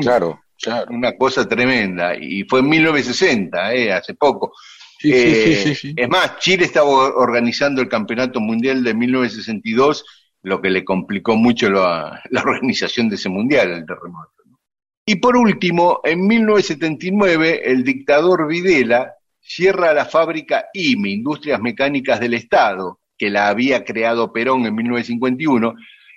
claro, 0.00 0.40
claro. 0.60 0.86
una 0.90 1.16
cosa 1.16 1.46
tremenda. 1.48 2.16
Y 2.16 2.44
fue 2.44 2.60
en 2.60 2.68
1960, 2.68 3.74
eh, 3.74 3.92
hace 3.92 4.14
poco. 4.14 4.52
Sí, 4.98 5.12
Eh, 5.12 5.44
sí, 5.44 5.54
sí, 5.54 5.74
sí. 5.74 5.94
Es 5.96 6.08
más, 6.08 6.38
Chile 6.38 6.64
estaba 6.64 6.88
organizando 6.88 7.80
el 7.80 7.88
Campeonato 7.88 8.40
Mundial 8.40 8.82
de 8.82 8.94
1962, 8.94 10.04
lo 10.42 10.60
que 10.60 10.70
le 10.70 10.84
complicó 10.84 11.36
mucho 11.36 11.70
la, 11.70 12.22
la 12.30 12.42
organización 12.42 13.08
de 13.08 13.16
ese 13.16 13.28
mundial, 13.28 13.70
el 13.70 13.86
terremoto. 13.86 14.32
¿no? 14.46 14.60
Y 15.04 15.16
por 15.16 15.36
último, 15.36 16.00
en 16.04 16.26
1979, 16.26 17.62
el 17.64 17.84
dictador 17.84 18.46
Videla 18.46 19.14
cierra 19.40 19.92
la 19.92 20.04
fábrica 20.04 20.66
IME, 20.72 21.10
Industrias 21.10 21.60
Mecánicas 21.60 22.20
del 22.20 22.34
Estado, 22.34 23.00
que 23.18 23.30
la 23.30 23.48
había 23.48 23.84
creado 23.84 24.32
Perón 24.32 24.66
en 24.66 24.74
1951, 24.74 25.74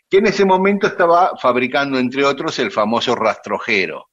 que 0.09 0.17
en 0.17 0.27
ese 0.27 0.45
momento 0.45 0.87
estaba 0.87 1.35
fabricando, 1.37 1.97
entre 1.97 2.23
otros, 2.23 2.59
el 2.59 2.71
famoso 2.71 3.15
rastrojero. 3.15 4.09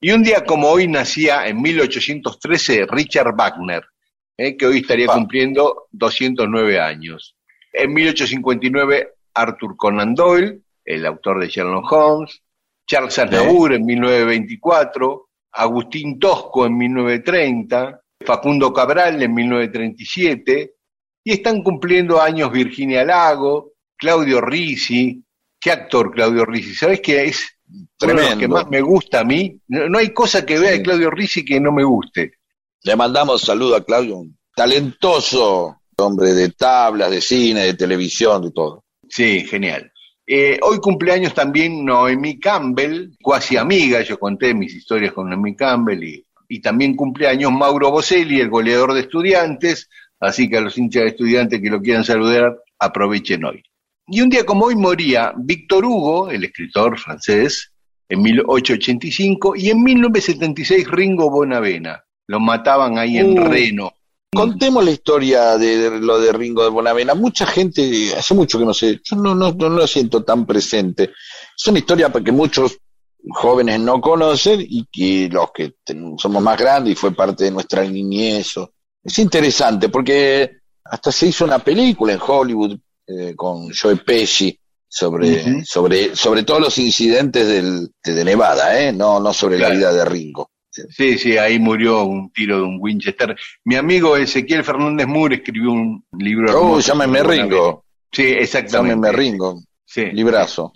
Y 0.00 0.10
un 0.10 0.22
día 0.22 0.44
como 0.44 0.68
hoy 0.68 0.88
nacía 0.88 1.46
en 1.46 1.60
1813 1.60 2.86
Richard 2.88 3.34
Wagner, 3.36 3.84
eh, 4.36 4.56
que 4.56 4.66
hoy 4.66 4.78
estaría 4.78 5.06
cumpliendo 5.06 5.88
209 5.92 6.80
años. 6.80 7.36
En 7.72 7.92
1859 7.92 9.15
Arthur 9.36 9.76
Conan 9.76 10.14
Doyle, 10.14 10.62
el 10.84 11.06
autor 11.06 11.40
de 11.40 11.48
Sherlock 11.48 11.92
Holmes, 11.92 12.42
Charles 12.86 13.18
Aznavour 13.18 13.74
en 13.74 13.84
1924, 13.84 15.28
Agustín 15.52 16.18
Tosco 16.18 16.66
en 16.66 16.76
1930, 16.76 18.00
Facundo 18.24 18.72
Cabral 18.72 19.22
en 19.22 19.34
1937, 19.34 20.74
y 21.24 21.32
están 21.32 21.62
cumpliendo 21.62 22.20
años 22.20 22.50
Virginia 22.52 23.04
Lago, 23.04 23.72
Claudio 23.96 24.40
Risi, 24.40 25.22
¿qué 25.60 25.70
actor 25.72 26.12
Claudio 26.12 26.44
Risi? 26.44 26.74
¿Sabes 26.74 27.00
qué 27.00 27.24
es? 27.24 27.44
Uno 27.68 27.80
de 27.98 28.14
los 28.14 28.22
Tremendo. 28.22 28.38
que 28.38 28.48
más 28.48 28.68
me 28.70 28.80
gusta 28.80 29.20
a 29.20 29.24
mí. 29.24 29.60
No, 29.68 29.88
no 29.88 29.98
hay 29.98 30.10
cosa 30.10 30.46
que 30.46 30.58
vea 30.58 30.70
de. 30.70 30.82
Claudio 30.82 31.10
Risi 31.10 31.44
que 31.44 31.58
no 31.58 31.72
me 31.72 31.82
guste. 31.82 32.34
Le 32.84 32.94
mandamos 32.94 33.42
saludo 33.42 33.74
a 33.74 33.84
Claudio, 33.84 34.18
un 34.18 34.38
talentoso 34.54 35.80
hombre 35.98 36.34
de 36.34 36.50
tablas, 36.50 37.10
de 37.10 37.20
cine, 37.20 37.62
de 37.62 37.74
televisión, 37.74 38.42
de 38.42 38.52
todo. 38.52 38.84
Sí, 39.08 39.40
genial. 39.46 39.92
Eh, 40.26 40.58
hoy 40.62 40.78
cumpleaños 40.78 41.34
también 41.34 41.84
Noemí 41.84 42.40
Campbell, 42.40 43.10
cuasi 43.22 43.56
amiga, 43.56 44.02
yo 44.02 44.18
conté 44.18 44.54
mis 44.54 44.74
historias 44.74 45.12
con 45.12 45.28
Noemí 45.28 45.54
Campbell, 45.54 46.02
y, 46.02 46.26
y 46.48 46.60
también 46.60 46.96
cumpleaños 46.96 47.52
Mauro 47.52 47.90
Boselli, 47.90 48.40
el 48.40 48.50
goleador 48.50 48.92
de 48.92 49.02
estudiantes, 49.02 49.88
así 50.18 50.48
que 50.48 50.56
a 50.56 50.60
los 50.60 50.76
hinchas 50.76 51.04
de 51.04 51.08
estudiantes 51.10 51.60
que 51.60 51.70
lo 51.70 51.80
quieran 51.80 52.04
saludar, 52.04 52.56
aprovechen 52.78 53.44
hoy. 53.44 53.62
Y 54.08 54.20
un 54.20 54.28
día 54.28 54.44
como 54.44 54.66
hoy 54.66 54.76
moría 54.76 55.32
Víctor 55.36 55.84
Hugo, 55.84 56.30
el 56.30 56.44
escritor 56.44 56.98
francés, 56.98 57.72
en 58.08 58.22
1885, 58.22 59.56
y 59.56 59.70
en 59.70 59.82
1976 59.82 60.88
Ringo 60.90 61.30
Bonavena. 61.30 62.04
Lo 62.28 62.40
mataban 62.40 62.98
ahí 62.98 63.18
en 63.18 63.38
Uh. 63.38 63.44
Reno. 63.48 63.92
Contemos 64.36 64.84
la 64.84 64.90
historia 64.90 65.56
de, 65.58 65.78
de 65.78 66.00
lo 66.00 66.18
de 66.20 66.32
Ringo 66.32 66.62
de 66.62 66.70
Bonavena. 66.70 67.14
Mucha 67.14 67.46
gente, 67.46 68.14
hace 68.16 68.34
mucho 68.34 68.58
que 68.58 68.64
no 68.64 68.74
sé, 68.74 69.00
yo 69.02 69.16
no, 69.16 69.34
no, 69.34 69.52
no 69.52 69.68
lo 69.68 69.86
siento 69.86 70.22
tan 70.24 70.46
presente. 70.46 71.12
Es 71.56 71.66
una 71.66 71.78
historia 71.78 72.10
que 72.12 72.32
muchos 72.32 72.78
jóvenes 73.30 73.80
no 73.80 74.00
conocen 74.00 74.60
y 74.68 74.86
que 74.92 75.28
los 75.32 75.50
que 75.52 75.74
ten- 75.84 76.16
somos 76.18 76.42
más 76.42 76.56
grandes 76.58 76.92
y 76.92 76.96
fue 76.96 77.12
parte 77.12 77.44
de 77.44 77.50
nuestra 77.50 77.84
niñez. 77.84 78.56
o- 78.58 78.70
Es 79.02 79.18
interesante 79.18 79.88
porque 79.88 80.50
hasta 80.84 81.10
se 81.10 81.26
hizo 81.28 81.44
una 81.44 81.58
película 81.58 82.12
en 82.12 82.20
Hollywood 82.24 82.76
eh, 83.08 83.34
con 83.36 83.68
Joe 83.72 83.96
Pesci 83.96 84.56
sobre, 84.88 85.64
sobre, 85.64 86.14
sobre 86.16 86.42
todos 86.44 86.60
los 86.60 86.78
incidentes 86.78 87.46
del, 87.46 87.88
de, 88.04 88.14
de 88.14 88.24
Nevada, 88.24 88.80
¿eh? 88.80 88.92
no, 88.92 89.18
no 89.20 89.32
sobre 89.32 89.56
Claro. 89.58 89.74
la 89.74 89.78
vida 89.78 89.92
de 89.92 90.04
Ringo. 90.04 90.50
Sí, 90.90 91.18
sí, 91.18 91.36
ahí 91.38 91.58
murió 91.58 92.04
un 92.04 92.30
tiro 92.32 92.56
de 92.58 92.62
un 92.64 92.78
Winchester. 92.80 93.36
Mi 93.64 93.76
amigo 93.76 94.16
Ezequiel 94.16 94.64
Fernández 94.64 95.06
Moore 95.06 95.36
escribió 95.36 95.72
un 95.72 96.04
libro. 96.18 96.60
Oh, 96.60 96.80
llámeme 96.80 97.22
Ringo, 97.22 97.84
Sí, 98.12 98.22
exactamente. 98.24 98.94
llámeme 98.94 99.12
Ringo, 99.12 99.60
Sí. 99.84 100.06
librazo. 100.12 100.72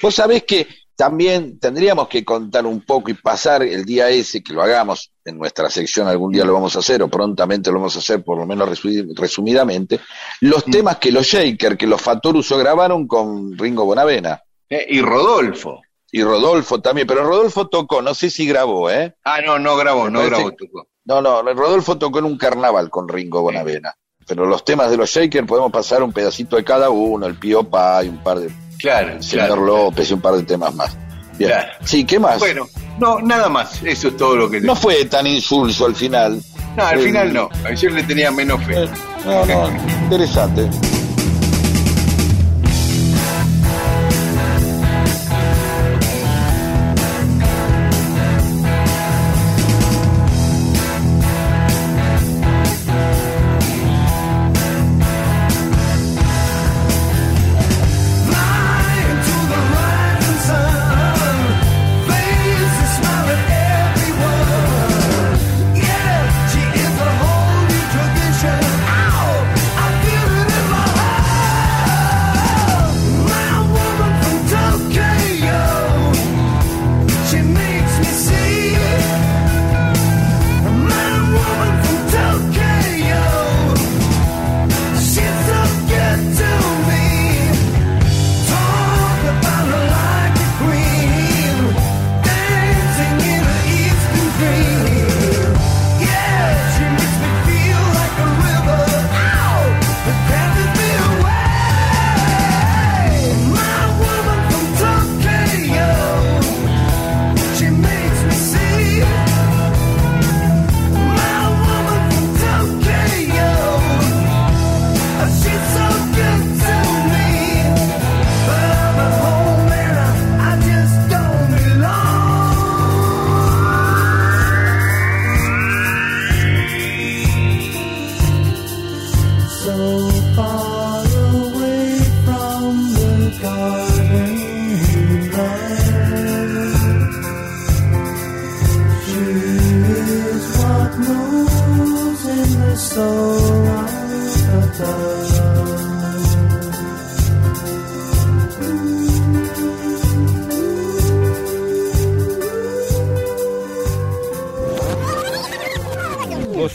Vos 0.00 0.14
sabés 0.14 0.44
que 0.44 0.66
también 0.96 1.58
tendríamos 1.58 2.06
que 2.08 2.24
contar 2.24 2.64
un 2.66 2.80
poco 2.82 3.10
y 3.10 3.14
pasar 3.14 3.62
el 3.64 3.84
día 3.84 4.08
ese, 4.10 4.42
que 4.42 4.52
lo 4.52 4.62
hagamos 4.62 5.10
en 5.24 5.36
nuestra 5.38 5.68
sección, 5.68 6.06
algún 6.06 6.32
día 6.32 6.44
lo 6.44 6.52
vamos 6.54 6.76
a 6.76 6.78
hacer 6.78 7.02
o 7.02 7.08
prontamente 7.08 7.70
lo 7.70 7.78
vamos 7.78 7.96
a 7.96 7.98
hacer, 7.98 8.22
por 8.22 8.38
lo 8.38 8.46
menos 8.46 8.68
resu- 8.68 9.12
resumidamente, 9.16 9.98
los 10.40 10.66
Mm. 10.66 10.70
temas 10.70 10.96
que 10.98 11.10
los 11.10 11.26
Shaker, 11.26 11.76
que 11.76 11.86
los 11.88 12.00
Fatoruso 12.00 12.56
grabaron 12.56 13.06
con 13.08 13.58
Ringo 13.58 13.84
Bonavena 13.84 14.40
Eh, 14.70 14.86
y 14.88 15.00
Rodolfo. 15.02 15.82
Y 16.16 16.22
Rodolfo 16.22 16.80
también, 16.80 17.08
pero 17.08 17.24
Rodolfo 17.24 17.66
tocó, 17.66 18.00
no 18.00 18.14
sé 18.14 18.30
si 18.30 18.46
grabó, 18.46 18.88
¿eh? 18.88 19.16
Ah, 19.24 19.40
no, 19.44 19.58
no 19.58 19.76
grabó, 19.76 20.08
no 20.08 20.24
grabó. 20.24 20.52
Tuco. 20.52 20.86
No, 21.04 21.20
no, 21.20 21.42
Rodolfo 21.42 21.98
tocó 21.98 22.20
en 22.20 22.26
un 22.26 22.38
carnaval 22.38 22.88
con 22.88 23.08
Ringo 23.08 23.42
Bonavena. 23.42 23.92
Pero 24.24 24.46
los 24.46 24.64
temas 24.64 24.92
de 24.92 24.96
los 24.96 25.10
Shaker 25.10 25.44
podemos 25.44 25.72
pasar 25.72 26.04
un 26.04 26.12
pedacito 26.12 26.54
de 26.54 26.62
cada 26.62 26.88
uno, 26.88 27.26
el 27.26 27.34
Pío 27.34 27.68
y 28.04 28.08
un 28.08 28.22
par 28.22 28.38
de 28.38 28.48
Claro, 28.78 29.20
Señor 29.20 29.46
claro. 29.48 29.64
López 29.64 30.08
y 30.08 30.14
un 30.14 30.20
par 30.20 30.34
de 30.34 30.44
temas 30.44 30.72
más. 30.74 30.96
Bien. 31.36 31.50
Claro. 31.50 31.72
Sí, 31.84 32.04
¿qué 32.04 32.20
más? 32.20 32.38
Bueno, 32.38 32.66
no, 33.00 33.18
nada 33.18 33.48
más. 33.48 33.82
Eso 33.82 34.06
es 34.08 34.16
todo 34.16 34.36
lo 34.36 34.48
que. 34.48 34.60
No 34.60 34.76
fue 34.76 35.04
tan 35.06 35.26
insulso 35.26 35.84
al 35.86 35.96
final. 35.96 36.40
No, 36.76 36.84
al 36.86 37.00
Eh, 37.00 37.02
final 37.02 37.32
no. 37.32 37.48
Ayer 37.66 37.90
le 37.90 38.04
tenía 38.04 38.30
menos 38.30 38.62
fe. 38.64 38.84
Eh, 38.84 38.88
No, 39.26 39.44
no, 39.46 39.68
interesante. 40.04 40.70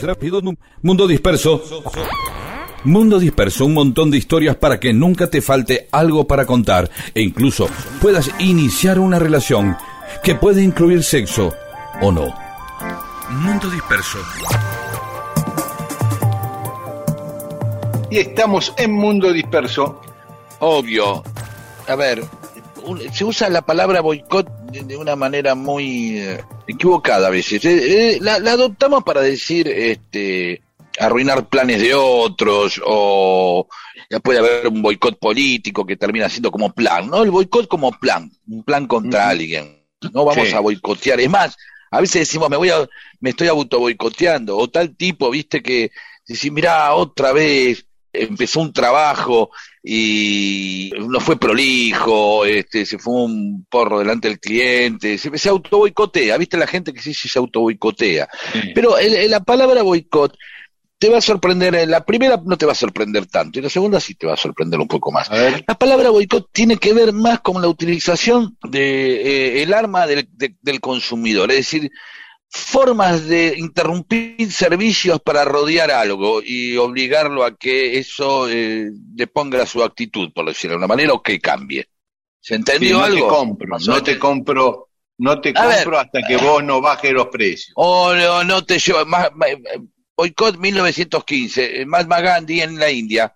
Rápido, 0.02 0.40
mundo 0.82 1.06
disperso. 1.06 1.62
Mundo 2.84 3.18
disperso, 3.18 3.66
un 3.66 3.74
montón 3.74 4.10
de 4.10 4.16
historias 4.16 4.56
para 4.56 4.80
que 4.80 4.92
nunca 4.92 5.28
te 5.28 5.42
falte 5.42 5.88
algo 5.92 6.26
para 6.26 6.46
contar 6.46 6.90
e 7.14 7.20
incluso 7.20 7.68
puedas 8.00 8.30
iniciar 8.38 8.98
una 8.98 9.18
relación 9.18 9.76
que 10.22 10.34
puede 10.34 10.62
incluir 10.62 11.02
sexo 11.02 11.52
o 12.00 12.10
no. 12.10 12.34
Mundo 13.30 13.68
disperso. 13.70 14.18
Y 18.10 18.18
estamos 18.18 18.74
en 18.76 18.92
Mundo 18.92 19.32
Disperso. 19.32 20.00
Obvio. 20.58 21.22
A 21.86 21.94
ver, 21.94 22.24
se 23.12 23.24
usa 23.24 23.48
la 23.48 23.62
palabra 23.62 24.00
boicot 24.00 24.59
de, 24.70 24.96
una 24.96 25.16
manera 25.16 25.54
muy 25.54 26.18
eh, 26.18 26.44
equivocada 26.66 27.28
a 27.28 27.30
veces. 27.30 27.64
Eh, 27.64 28.14
eh, 28.14 28.18
la, 28.20 28.34
adoptamos 28.34 29.02
para 29.04 29.20
decir 29.20 29.68
este 29.68 30.62
arruinar 30.98 31.48
planes 31.48 31.80
de 31.80 31.94
otros 31.94 32.80
o 32.84 33.66
ya 34.10 34.20
puede 34.20 34.40
haber 34.40 34.68
un 34.68 34.82
boicot 34.82 35.18
político 35.18 35.86
que 35.86 35.96
termina 35.96 36.28
siendo 36.28 36.50
como 36.50 36.72
plan, 36.72 37.08
¿no? 37.08 37.22
El 37.22 37.30
boicot 37.30 37.68
como 37.68 37.92
plan, 37.92 38.30
un 38.48 38.64
plan 38.64 38.86
contra 38.86 39.28
alguien. 39.28 39.84
No 40.12 40.24
vamos 40.24 40.52
a 40.52 40.60
boicotear. 40.60 41.20
Es 41.20 41.30
más, 41.30 41.56
a 41.90 42.00
veces 42.00 42.22
decimos, 42.22 42.50
me 42.50 42.56
voy 42.56 42.70
a, 42.70 42.88
me 43.20 43.30
estoy 43.30 43.48
auto 43.48 43.78
boicoteando, 43.78 44.56
o 44.56 44.68
tal 44.68 44.96
tipo, 44.96 45.30
viste, 45.30 45.62
que 45.62 45.90
decir, 46.26 46.52
mira, 46.52 46.92
otra 46.94 47.32
vez, 47.32 47.86
empezó 48.12 48.60
un 48.60 48.72
trabajo 48.72 49.50
y 49.82 50.90
no 51.08 51.20
fue 51.20 51.38
prolijo, 51.38 52.44
este, 52.44 52.84
se 52.84 52.98
fue 52.98 53.14
un 53.14 53.66
porro 53.68 53.98
delante 53.98 54.28
del 54.28 54.38
cliente, 54.38 55.16
se, 55.16 55.36
se 55.36 55.48
auto 55.48 55.78
boicotea, 55.78 56.36
viste 56.36 56.58
la 56.58 56.66
gente 56.66 56.92
que 56.92 57.00
sí, 57.00 57.14
se 57.14 57.38
auto 57.38 57.60
boicotea. 57.60 58.28
Pero 58.74 58.96
la 59.28 59.40
palabra 59.40 59.82
boicot 59.82 60.36
te 60.98 61.08
va 61.08 61.16
a 61.16 61.22
sorprender, 61.22 61.88
la 61.88 62.04
primera 62.04 62.38
no 62.44 62.58
te 62.58 62.66
va 62.66 62.72
a 62.72 62.74
sorprender 62.74 63.24
tanto, 63.24 63.58
y 63.58 63.62
la 63.62 63.70
segunda 63.70 64.00
sí 64.00 64.14
te 64.14 64.26
va 64.26 64.34
a 64.34 64.36
sorprender 64.36 64.78
un 64.78 64.88
poco 64.88 65.10
más. 65.10 65.30
La 65.66 65.78
palabra 65.78 66.10
boicot 66.10 66.50
tiene 66.52 66.76
que 66.76 66.92
ver 66.92 67.14
más 67.14 67.40
con 67.40 67.62
la 67.62 67.68
utilización 67.68 68.58
de 68.62 69.14
eh, 69.22 69.62
el 69.62 69.72
arma 69.72 70.06
del, 70.06 70.28
del 70.60 70.80
consumidor, 70.80 71.50
es 71.50 71.56
decir, 71.56 71.90
formas 72.50 73.26
de 73.26 73.54
interrumpir 73.56 74.50
servicios 74.50 75.20
para 75.20 75.44
rodear 75.44 75.90
algo 75.90 76.42
y 76.44 76.76
obligarlo 76.76 77.44
a 77.44 77.56
que 77.56 77.98
eso 77.98 78.50
eh, 78.50 78.90
le 79.14 79.26
ponga 79.28 79.64
su 79.66 79.84
actitud, 79.84 80.32
por 80.32 80.46
decirlo 80.46 80.74
de 80.74 80.78
una 80.78 80.88
manera, 80.88 81.12
o 81.12 81.22
que 81.22 81.40
cambie. 81.40 81.88
¿Se 82.40 82.56
entendió 82.56 82.98
no 82.98 83.04
algo? 83.04 83.26
Te 83.26 83.34
compro, 83.34 83.78
no, 83.78 84.02
te, 84.02 84.18
compro, 84.18 84.88
no 85.18 85.40
te 85.40 85.54
compro 85.54 85.98
hasta 85.98 86.22
que 86.26 86.36
vos 86.38 86.64
no 86.64 86.80
bajes 86.80 87.12
los 87.12 87.28
precios. 87.28 87.72
O 87.76 88.14
no, 88.14 88.42
no 88.42 88.64
te 88.64 88.78
llevo, 88.78 89.06
más, 89.06 89.30
boicot 90.16 90.56
1915, 90.56 91.86
Mahatma 91.86 92.20
Gandhi 92.20 92.62
en 92.62 92.78
la 92.78 92.90
India 92.90 93.34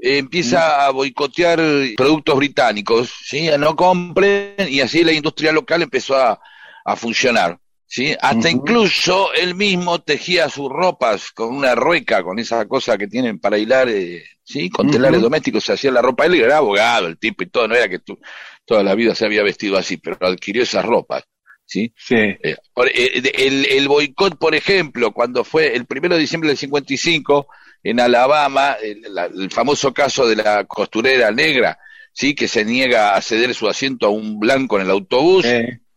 empieza 0.00 0.58
mm. 0.58 0.80
a 0.80 0.90
boicotear 0.90 1.60
productos 1.96 2.36
británicos, 2.36 3.12
¿sí? 3.24 3.50
no 3.58 3.74
compren 3.76 4.54
y 4.68 4.80
así 4.80 5.02
la 5.02 5.12
industria 5.12 5.52
local 5.52 5.82
empezó 5.82 6.16
a, 6.16 6.40
a 6.84 6.96
funcionar. 6.96 7.58
¿Sí? 7.88 8.14
Hasta 8.20 8.50
incluso 8.50 9.32
él 9.32 9.54
mismo 9.54 10.00
tejía 10.00 10.48
sus 10.48 10.68
ropas 10.70 11.32
con 11.32 11.56
una 11.56 11.74
rueca, 11.74 12.22
con 12.22 12.38
esa 12.38 12.66
cosa 12.66 12.96
que 12.96 13.08
tienen 13.08 13.40
para 13.40 13.58
hilar, 13.58 13.88
eh, 13.88 14.22
¿sí? 14.44 14.70
Con 14.70 14.90
telares 14.90 15.20
domésticos 15.20 15.64
se 15.64 15.72
hacía 15.72 15.90
la 15.90 16.02
ropa. 16.02 16.26
Él 16.26 16.34
era 16.34 16.58
abogado, 16.58 17.08
el 17.08 17.18
tipo 17.18 17.42
y 17.42 17.46
todo, 17.46 17.66
no 17.66 17.74
era 17.74 17.88
que 17.88 17.98
tú, 17.98 18.18
toda 18.64 18.82
la 18.84 18.94
vida 18.94 19.14
se 19.14 19.24
había 19.24 19.42
vestido 19.42 19.76
así, 19.78 19.96
pero 19.96 20.18
adquirió 20.20 20.62
esas 20.62 20.84
ropas. 20.84 21.24
¿Sí? 21.64 21.92
sí. 21.96 22.14
Eh, 22.14 22.38
eh, 22.42 23.32
el, 23.36 23.66
el 23.66 23.88
boicot, 23.88 24.38
por 24.38 24.54
ejemplo, 24.54 25.12
cuando 25.12 25.44
fue 25.44 25.74
el 25.74 25.84
primero 25.84 26.14
de 26.14 26.22
diciembre 26.22 26.48
del 26.48 26.56
55 26.56 27.46
en 27.82 28.00
Alabama, 28.00 28.76
el, 28.82 29.02
el 29.34 29.50
famoso 29.50 29.92
caso 29.92 30.26
de 30.26 30.36
la 30.36 30.64
costurera 30.64 31.30
negra, 31.30 31.78
¿sí? 32.12 32.34
Que 32.34 32.48
se 32.48 32.64
niega 32.64 33.14
a 33.14 33.20
ceder 33.20 33.54
su 33.54 33.68
asiento 33.68 34.06
a 34.06 34.10
un 34.10 34.40
blanco 34.40 34.76
en 34.76 34.86
el 34.86 34.90
autobús. 34.90 35.44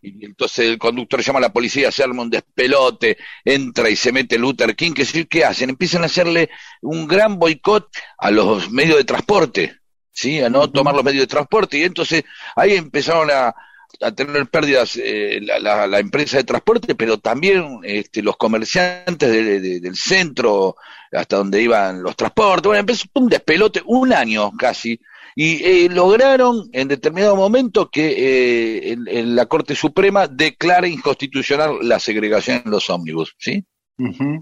Y 0.02 0.26
entonces 0.26 0.68
el 0.68 0.78
conductor 0.78 1.22
llama 1.22 1.40
a 1.40 1.44
la 1.44 1.54
policía, 1.54 1.92
se 1.92 2.04
arma 2.04 2.24
un 2.24 2.30
despelote, 2.30 3.18
entra 3.46 3.90
y 3.90 3.96
se 3.96 4.12
mete 4.12 4.40
Luther 4.40 4.76
King. 4.76 4.94
¿Qué, 4.94 5.28
¿Qué 5.28 5.46
hacen? 5.46 5.70
Empiezan 5.70 6.04
a 6.04 6.08
hacerle 6.08 6.50
un 6.82 7.08
gran 7.08 7.38
boicot 7.38 7.88
a 8.18 8.32
los 8.32 8.72
medios 8.72 8.98
de 8.98 9.04
transporte, 9.04 9.80
¿sí? 10.12 10.42
A 10.42 10.50
no 10.50 10.72
tomar 10.72 10.96
los 10.96 11.04
medios 11.04 11.22
de 11.22 11.28
transporte. 11.28 11.78
Y 11.78 11.84
entonces 11.84 12.24
ahí 12.56 12.74
empezaron 12.74 13.30
a, 13.30 13.54
a 14.00 14.12
tener 14.12 14.48
pérdidas 14.48 14.98
eh, 15.02 15.40
la, 15.42 15.86
la, 15.88 16.00
empresa 16.00 16.38
de 16.38 16.46
transporte, 16.46 16.96
pero 16.96 17.20
también 17.20 17.80
este, 17.84 18.24
los 18.24 18.38
comerciantes 18.38 19.30
del 19.30 19.96
centro, 19.96 20.78
hasta 21.12 21.38
donde 21.38 21.62
iban 21.62 22.02
los 22.02 22.16
transportes. 22.16 22.68
Bueno, 22.68 22.80
empezó 22.80 23.06
un 23.14 23.30
despelote, 23.30 23.82
un 23.86 24.14
año 24.14 24.52
casi, 24.58 25.00
y 25.36 25.64
eh, 25.64 25.90
lograron 25.90 26.70
en 26.74 26.88
determinado 26.88 27.36
momento 27.36 27.90
que 27.90 28.92
eh, 28.92 28.98
la 29.26 29.46
Corte 29.46 29.76
Suprema 29.76 30.28
declare 30.28 30.90
inconstitucional 30.90 31.78
la 31.82 32.00
segregación 32.00 32.62
en 32.66 32.72
los 32.72 32.90
ómnibus, 32.90 33.36
¿sí? 33.38 33.64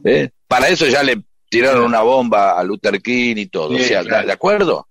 ¿Eh? 0.06 0.30
Para 0.48 0.70
eso 0.70 0.88
ya 0.88 1.04
le 1.04 1.22
tiraron 1.50 1.84
una 1.84 2.02
bomba 2.02 2.58
a 2.58 2.64
Luther 2.64 3.02
King 3.02 3.36
y 3.38 3.46
todo, 3.48 3.76
o 3.76 3.80
sea, 3.80 4.04
¿de 4.04 4.32
acuerdo? 4.32 4.88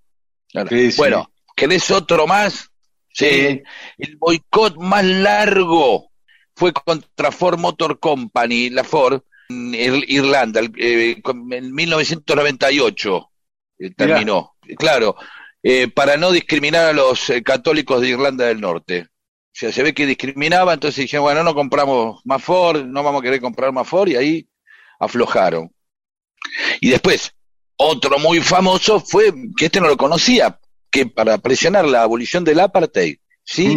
bueno, 0.97 1.31
¿querés 1.55 1.91
otro 1.91 2.27
más? 2.27 2.71
Sí. 3.13 3.63
El 3.97 4.17
boicot 4.17 4.77
más 4.77 5.05
largo 5.05 6.11
fue 6.55 6.73
contra 6.73 7.33
Ford 7.33 7.59
Motor 7.59 7.99
Company, 7.99 8.71
la 8.71 8.85
Ford, 8.85 9.23
en 9.49 10.05
Irlanda, 10.07 10.61
en 10.61 11.75
1998 11.75 13.31
terminó. 13.97 14.55
Claro, 14.77 15.17
eh, 15.63 15.89
para 15.89 16.17
no 16.17 16.31
discriminar 16.31 16.87
a 16.87 16.93
los 16.93 17.31
eh, 17.31 17.43
católicos 17.43 18.01
de 18.01 18.11
Irlanda 18.11 18.47
del 18.47 18.61
Norte. 18.61 19.09
O 19.11 19.61
sea, 19.61 19.73
se 19.73 19.83
ve 19.83 19.93
que 19.93 20.07
discriminaba, 20.07 20.75
entonces 20.75 21.03
dijeron, 21.03 21.25
bueno, 21.25 21.43
no 21.43 21.55
compramos 21.55 22.21
más 22.25 22.43
Ford, 22.43 22.85
no 22.85 23.03
vamos 23.03 23.21
a 23.21 23.25
querer 23.25 23.41
comprar 23.41 23.73
más 23.73 23.89
Ford, 23.89 24.09
y 24.09 24.17
ahí 24.17 24.49
aflojaron. 25.01 25.73
Y 26.81 26.91
después, 26.91 27.35
otro 27.77 28.19
muy 28.19 28.41
famoso 28.41 29.01
fue, 29.01 29.33
que 29.57 29.67
este 29.67 29.81
no 29.81 29.89
lo 29.89 29.97
conocía, 29.97 30.61
que 30.91 31.07
para 31.07 31.39
presionar 31.39 31.87
la 31.87 32.03
abolición 32.03 32.45
del 32.45 32.61
apartheid, 32.61 33.19
¿sí? 33.45 33.77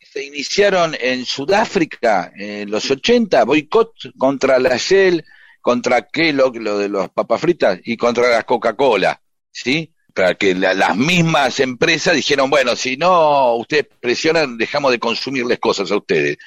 Se 0.00 0.24
iniciaron 0.24 0.96
en 0.98 1.26
Sudáfrica 1.26 2.32
en 2.34 2.70
los 2.70 2.90
80 2.90 3.44
boicot 3.44 3.92
contra 4.16 4.58
la 4.58 4.78
Shell, 4.78 5.22
contra 5.60 6.08
Kellogg, 6.08 6.56
lo 6.56 6.78
de 6.78 6.88
los 6.88 7.10
papas 7.10 7.40
fritas, 7.40 7.80
y 7.84 7.98
contra 7.98 8.30
la 8.30 8.44
Coca-Cola, 8.44 9.20
¿sí? 9.50 9.92
Para 10.18 10.34
que 10.34 10.52
las 10.52 10.96
mismas 10.96 11.60
empresas 11.60 12.16
dijeron, 12.16 12.50
bueno, 12.50 12.74
si 12.74 12.96
no 12.96 13.54
ustedes 13.54 13.86
presionan, 14.00 14.58
dejamos 14.58 14.90
de 14.90 14.98
consumirles 14.98 15.60
cosas 15.60 15.92
a 15.92 15.96
ustedes. 15.96 16.38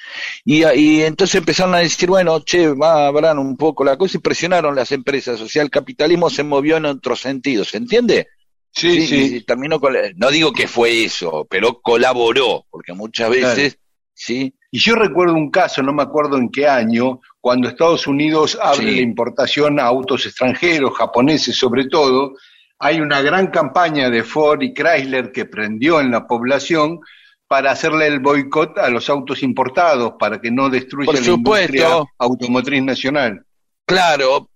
Y, 0.44 1.00
entonces 1.00 1.36
empezaron 1.36 1.74
a 1.74 1.78
decir, 1.78 2.10
bueno, 2.10 2.40
che, 2.40 2.68
va, 2.68 3.06
abran 3.06 3.38
un 3.38 3.56
poco 3.56 3.82
la 3.82 3.96
cosa 3.96 4.18
y 4.18 4.20
presionaron 4.20 4.76
las 4.76 4.92
empresas. 4.92 5.40
O 5.40 5.48
sea, 5.48 5.62
el 5.62 5.70
capitalismo 5.70 6.28
se 6.28 6.42
movió 6.42 6.76
en 6.76 6.84
otro 6.84 7.16
sentido, 7.16 7.64
¿se 7.64 7.78
entiende? 7.78 8.28
Sí, 8.72 9.06
sí. 9.06 9.40
terminó 9.40 9.80
con, 9.80 9.94
no 10.16 10.30
digo 10.30 10.52
que 10.52 10.68
fue 10.68 11.04
eso, 11.04 11.46
pero 11.48 11.80
colaboró, 11.80 12.66
porque 12.70 12.92
muchas 12.92 13.30
veces, 13.30 13.78
sí. 14.12 14.54
Y 14.70 14.80
yo 14.80 14.96
recuerdo 14.96 15.32
un 15.32 15.50
caso, 15.50 15.82
no 15.82 15.94
me 15.94 16.02
acuerdo 16.02 16.36
en 16.36 16.50
qué 16.50 16.68
año, 16.68 17.20
cuando 17.40 17.70
Estados 17.70 18.06
Unidos 18.06 18.58
abre 18.60 18.92
la 18.92 19.00
importación 19.00 19.80
a 19.80 19.84
autos 19.84 20.26
extranjeros, 20.26 20.94
japoneses 20.94 21.56
sobre 21.56 21.86
todo, 21.86 22.34
hay 22.84 23.00
una 23.00 23.22
gran 23.22 23.46
campaña 23.46 24.10
de 24.10 24.24
Ford 24.24 24.60
y 24.60 24.74
Chrysler 24.74 25.30
que 25.30 25.44
prendió 25.44 26.00
en 26.00 26.10
la 26.10 26.26
población 26.26 26.98
para 27.46 27.70
hacerle 27.70 28.08
el 28.08 28.18
boicot 28.18 28.76
a 28.78 28.90
los 28.90 29.08
autos 29.08 29.44
importados, 29.44 30.14
para 30.18 30.40
que 30.40 30.50
no 30.50 30.68
destruyan 30.68 31.14
la 31.14 31.30
industria 31.30 32.02
automotriz 32.18 32.82
nacional. 32.82 33.46
Claro, 33.86 34.50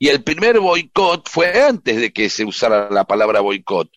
y 0.00 0.08
el 0.08 0.24
primer 0.24 0.58
boicot 0.58 1.28
fue 1.28 1.62
antes 1.62 2.00
de 2.00 2.12
que 2.12 2.28
se 2.28 2.44
usara 2.44 2.90
la 2.90 3.04
palabra 3.04 3.38
boicot. 3.40 3.88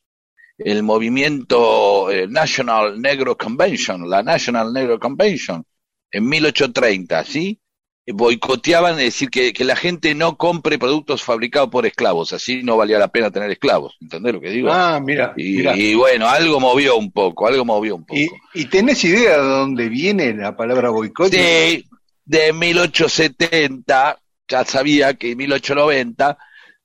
El 0.56 0.84
movimiento 0.84 2.12
eh, 2.12 2.28
National 2.28 3.02
Negro 3.02 3.36
Convention, 3.36 4.08
la 4.08 4.22
National 4.22 4.72
Negro 4.72 5.00
Convention, 5.00 5.66
en 6.12 6.30
1830, 6.30 7.24
¿sí? 7.24 7.60
Boicoteaban, 8.06 9.00
es 9.00 9.06
decir, 9.06 9.30
que, 9.30 9.54
que 9.54 9.64
la 9.64 9.76
gente 9.76 10.14
no 10.14 10.36
compre 10.36 10.78
productos 10.78 11.24
fabricados 11.24 11.70
por 11.70 11.86
esclavos, 11.86 12.34
así 12.34 12.62
no 12.62 12.76
valía 12.76 13.00
la 13.00 13.08
pena 13.08 13.32
tener 13.32 13.50
esclavos, 13.50 13.96
¿entendés 14.02 14.34
lo 14.34 14.42
que 14.42 14.50
digo? 14.50 14.70
Ah, 14.72 15.00
mira, 15.00 15.34
y, 15.38 15.58
mira. 15.58 15.78
y 15.78 15.96
bueno, 15.96 16.28
algo 16.28 16.60
movió 16.60 16.98
un 16.98 17.12
poco, 17.12 17.48
algo 17.48 17.64
movió 17.64 17.96
un 17.96 18.06
poco. 18.06 18.20
¿Y, 18.20 18.30
y 18.54 18.66
tenés 18.66 19.04
idea 19.06 19.38
de 19.38 19.48
dónde 19.48 19.88
viene 19.88 20.34
la 20.34 20.58
palabra 20.58 20.90
boicot? 20.90 21.32
Sí, 21.32 21.86
de 22.26 22.52
1870, 22.52 24.20
ya 24.50 24.66
sabía 24.66 25.14
que 25.14 25.32
en 25.32 25.38
1890, 25.38 26.38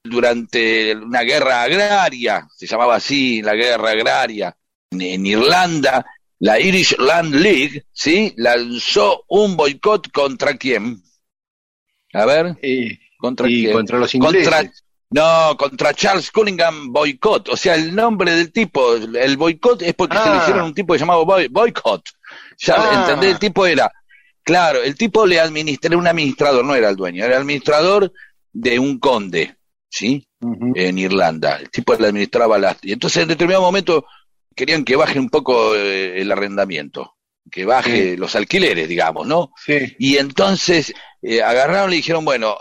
durante 0.04 0.94
una 0.94 1.22
guerra 1.22 1.62
agraria, 1.62 2.46
se 2.56 2.66
llamaba 2.68 2.94
así, 2.94 3.42
la 3.42 3.54
guerra 3.54 3.90
agraria, 3.90 4.56
en, 4.92 5.02
en 5.02 5.26
Irlanda, 5.26 6.06
la 6.38 6.60
Irish 6.60 6.96
Land 6.98 7.34
League, 7.34 7.86
¿sí? 7.92 8.32
Lanzó 8.36 9.24
un 9.28 9.56
boicot 9.56 10.12
contra 10.12 10.56
quién? 10.56 11.02
A 12.12 12.24
ver, 12.26 12.56
Y, 12.62 12.98
¿contra 13.18 13.48
y 13.48 13.70
contra 13.70 13.98
los 13.98 14.14
ingleses. 14.14 14.48
Contra- 14.48 14.72
no, 15.10 15.56
contra 15.56 15.94
Charles 15.94 16.30
Cunningham 16.30 16.92
Boycott. 16.92 17.48
O 17.48 17.56
sea, 17.56 17.74
el 17.74 17.94
nombre 17.94 18.32
del 18.32 18.52
tipo, 18.52 18.94
el 18.94 19.36
boicot 19.38 19.80
es 19.82 19.94
porque 19.94 20.18
se 20.18 20.24
le 20.24 20.30
Ah. 20.36 20.38
hicieron 20.42 20.64
un 20.66 20.74
tipo 20.74 20.94
llamado 20.96 21.24
boy, 21.24 21.48
Boycott. 21.48 22.02
Ya, 22.58 22.74
Ah. 22.76 23.00
¿entendés? 23.06 23.32
El 23.32 23.38
tipo 23.38 23.66
era, 23.66 23.90
claro, 24.42 24.82
el 24.82 24.94
tipo 24.96 25.24
le 25.26 25.40
administra, 25.40 25.88
era 25.88 25.96
un 25.98 26.06
administrador, 26.06 26.64
no 26.64 26.74
era 26.74 26.90
el 26.90 26.96
dueño, 26.96 27.24
era 27.24 27.36
el 27.36 27.40
administrador 27.42 28.12
de 28.52 28.78
un 28.78 28.98
conde, 28.98 29.56
¿sí? 29.88 30.26
En 30.74 30.98
Irlanda. 30.98 31.56
El 31.56 31.70
tipo 31.70 31.94
le 31.94 32.06
administraba 32.08 32.58
las... 32.58 32.76
Y 32.82 32.92
entonces 32.92 33.22
en 33.22 33.28
determinado 33.28 33.62
momento 33.64 34.04
querían 34.54 34.84
que 34.84 34.96
baje 34.96 35.18
un 35.18 35.30
poco 35.30 35.74
eh, 35.74 36.20
el 36.20 36.30
arrendamiento, 36.32 37.14
que 37.50 37.64
baje 37.64 38.10
Sí. 38.12 38.16
los 38.18 38.36
alquileres, 38.36 38.88
digamos, 38.88 39.26
¿no? 39.26 39.52
Sí. 39.64 39.94
Y 39.98 40.18
entonces 40.18 40.92
eh, 41.22 41.42
agarraron 41.42 41.92
y 41.92 41.96
dijeron, 41.96 42.24
bueno, 42.24 42.56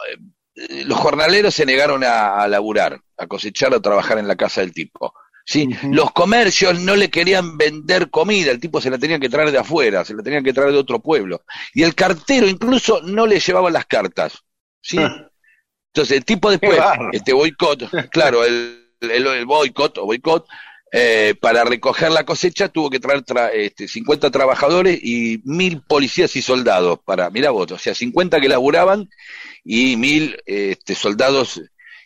eh, 0.56 0.84
los 0.86 0.98
jornaleros 1.00 1.54
se 1.54 1.66
negaron 1.66 2.04
a, 2.04 2.42
a 2.42 2.48
laburar, 2.48 3.00
a 3.18 3.28
cosechar, 3.28 3.74
a 3.74 3.80
trabajar 3.80 4.18
en 4.18 4.28
la 4.28 4.36
casa 4.36 4.62
del 4.62 4.74
tipo. 4.74 5.14
¿sí? 5.48 5.70
Los 5.84 6.12
comercios 6.12 6.80
no 6.80 6.96
le 6.96 7.10
querían 7.10 7.58
vender 7.58 8.10
comida, 8.10 8.52
el 8.52 8.60
tipo 8.60 8.82
se 8.82 8.90
la 8.90 8.98
tenía 8.98 9.20
que 9.20 9.30
traer 9.30 9.52
de 9.52 9.60
afuera, 9.60 10.04
se 10.04 10.14
la 10.14 10.22
tenían 10.22 10.44
que 10.44 10.54
traer 10.54 10.72
de 10.72 10.78
otro 10.78 11.00
pueblo. 11.00 11.44
Y 11.74 11.84
el 11.84 11.96
cartero 11.96 12.48
incluso 12.48 13.02
no 13.02 13.26
le 13.26 13.40
llevaba 13.40 13.70
las 13.72 13.86
cartas. 13.86 14.44
¿sí? 14.82 14.98
Ah. 15.00 15.30
Entonces 15.94 16.18
el 16.18 16.26
tipo 16.26 16.52
después, 16.52 16.80
este 17.14 17.34
boicot, 17.34 17.90
claro, 18.12 18.44
el, 18.44 18.92
el, 19.02 19.26
el 19.26 19.46
boicot 19.46 19.98
o 19.98 20.06
boicot, 20.06 20.46
eh, 20.92 21.36
para 21.42 21.64
recoger 21.66 22.12
la 22.12 22.24
cosecha 22.26 22.70
tuvo 22.70 22.90
que 22.90 23.00
traer 23.00 23.24
tra- 23.24 23.52
este, 23.54 23.88
50 23.88 24.32
trabajadores 24.32 25.00
y 25.04 25.42
mil 25.44 25.82
policías 25.82 26.36
y 26.36 26.42
soldados 26.42 27.00
para, 27.06 27.30
mira 27.30 27.52
vos, 27.52 27.72
o 27.72 27.78
sea, 27.78 27.94
50 27.94 28.40
que 28.40 28.48
laburaban 28.50 29.10
y 29.64 29.98
mil 29.98 30.38
este, 30.46 30.96
soldados 30.96 31.62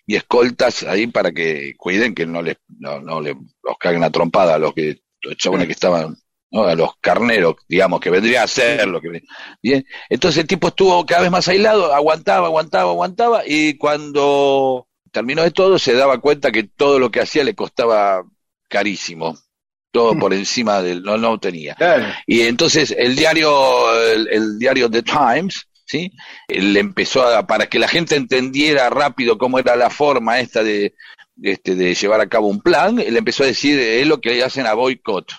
y 0.07 0.15
escoltas 0.15 0.83
ahí 0.83 1.07
para 1.07 1.31
que 1.31 1.75
cuiden 1.77 2.15
que 2.15 2.25
no 2.25 2.41
les 2.41 2.57
no, 2.79 2.99
no 3.01 3.21
le 3.21 3.35
los 3.63 3.77
caguen 3.79 4.03
a 4.03 4.09
trompada 4.09 4.55
a 4.55 4.59
los 4.59 4.73
que 4.73 4.99
los 5.21 5.37
chabones 5.37 5.67
que 5.67 5.73
estaban 5.73 6.17
¿no? 6.49 6.63
a 6.63 6.73
los 6.75 6.89
carneros 6.99 7.55
digamos 7.69 7.99
que 7.99 8.09
vendría 8.09 8.41
a 8.43 8.47
ser 8.47 8.87
lo 8.87 8.99
que 8.99 9.21
bien 9.61 9.85
entonces 10.09 10.41
el 10.41 10.47
tipo 10.47 10.69
estuvo 10.69 11.05
cada 11.05 11.21
vez 11.21 11.31
más 11.31 11.47
aislado 11.47 11.93
aguantaba 11.93 12.47
aguantaba 12.47 12.89
aguantaba 12.91 13.43
y 13.45 13.77
cuando 13.77 14.87
terminó 15.11 15.43
de 15.43 15.51
todo 15.51 15.77
se 15.77 15.93
daba 15.93 16.19
cuenta 16.19 16.51
que 16.51 16.63
todo 16.63 16.97
lo 16.97 17.11
que 17.11 17.21
hacía 17.21 17.43
le 17.43 17.53
costaba 17.55 18.23
carísimo 18.71 19.37
todo 19.91 20.17
por 20.17 20.33
encima 20.33 20.81
del 20.81 21.03
no 21.03 21.17
no 21.17 21.37
tenía 21.37 21.75
y 22.25 22.41
entonces 22.43 22.95
el 22.97 23.13
diario, 23.15 23.51
el, 24.13 24.27
el 24.29 24.57
diario 24.57 24.89
The 24.89 25.03
Times, 25.03 25.67
¿sí? 25.85 26.09
Le 26.47 26.79
empezó 26.79 27.27
a, 27.27 27.45
para 27.45 27.67
que 27.67 27.77
la 27.77 27.89
gente 27.89 28.15
entendiera 28.15 28.89
rápido 28.89 29.37
cómo 29.37 29.59
era 29.59 29.75
la 29.75 29.89
forma 29.89 30.39
esta 30.39 30.63
de, 30.63 30.93
este, 31.43 31.75
de 31.75 31.93
llevar 31.93 32.21
a 32.21 32.29
cabo 32.29 32.47
un 32.47 32.61
plan, 32.61 32.95
le 32.95 33.17
empezó 33.17 33.43
a 33.43 33.47
decir, 33.47 33.77
es 33.77 34.07
lo 34.07 34.21
que 34.21 34.41
hacen 34.41 34.65
a 34.65 34.73
boicot, 34.75 35.29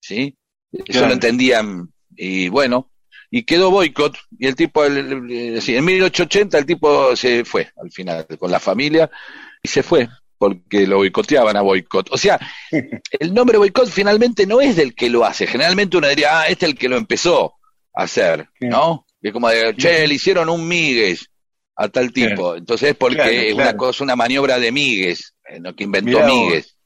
¿sí? 0.00 0.34
Eso 0.72 0.84
Claro. 0.86 1.08
lo 1.08 1.12
entendían, 1.12 1.92
y 2.16 2.48
bueno, 2.48 2.90
y 3.30 3.42
quedó 3.42 3.70
boicot, 3.70 4.16
y 4.38 4.46
el 4.46 4.54
tipo, 4.56 4.86
el- 4.86 4.96
el- 4.96 5.30
el- 5.30 5.62
en 5.68 5.84
1880 5.84 6.56
el 6.56 6.64
tipo 6.64 7.14
se 7.14 7.44
fue, 7.44 7.70
al 7.76 7.90
final, 7.92 8.26
con 8.38 8.50
la 8.50 8.58
familia, 8.60 9.10
y 9.62 9.68
se 9.68 9.82
fue, 9.82 10.08
porque 10.38 10.86
lo 10.86 10.96
boicoteaban 10.98 11.56
a 11.56 11.62
boicot. 11.62 12.08
O 12.12 12.16
sea, 12.16 12.38
el 13.20 13.34
nombre 13.34 13.58
boicot 13.58 13.88
finalmente 13.88 14.46
no 14.46 14.60
es 14.60 14.76
del 14.76 14.94
que 14.94 15.10
lo 15.10 15.24
hace. 15.24 15.46
Generalmente 15.46 15.96
uno 15.96 16.08
diría, 16.08 16.40
ah, 16.40 16.46
este 16.46 16.66
es 16.66 16.72
el 16.72 16.78
que 16.78 16.88
lo 16.88 16.96
empezó 16.96 17.54
a 17.94 18.04
hacer. 18.04 18.48
¿no? 18.60 19.04
Es 19.20 19.32
como 19.32 19.48
de, 19.48 19.74
che, 19.76 20.06
le 20.06 20.14
hicieron 20.14 20.48
un 20.48 20.66
migues 20.66 21.28
a 21.76 21.88
tal 21.88 22.12
tipo. 22.12 22.54
Entonces 22.56 22.90
es 22.90 22.96
porque 22.96 23.16
Claro, 23.16 23.30
es 23.30 23.54
claro. 23.54 23.70
una 23.70 23.76
cosa, 23.76 24.04
una 24.04 24.16
maniobra 24.16 24.58
de 24.58 24.72
migues, 24.72 25.34
eh, 25.48 25.58
¿no? 25.60 25.74
que 25.74 25.84
inventó 25.84 26.20
migues. 26.24 26.76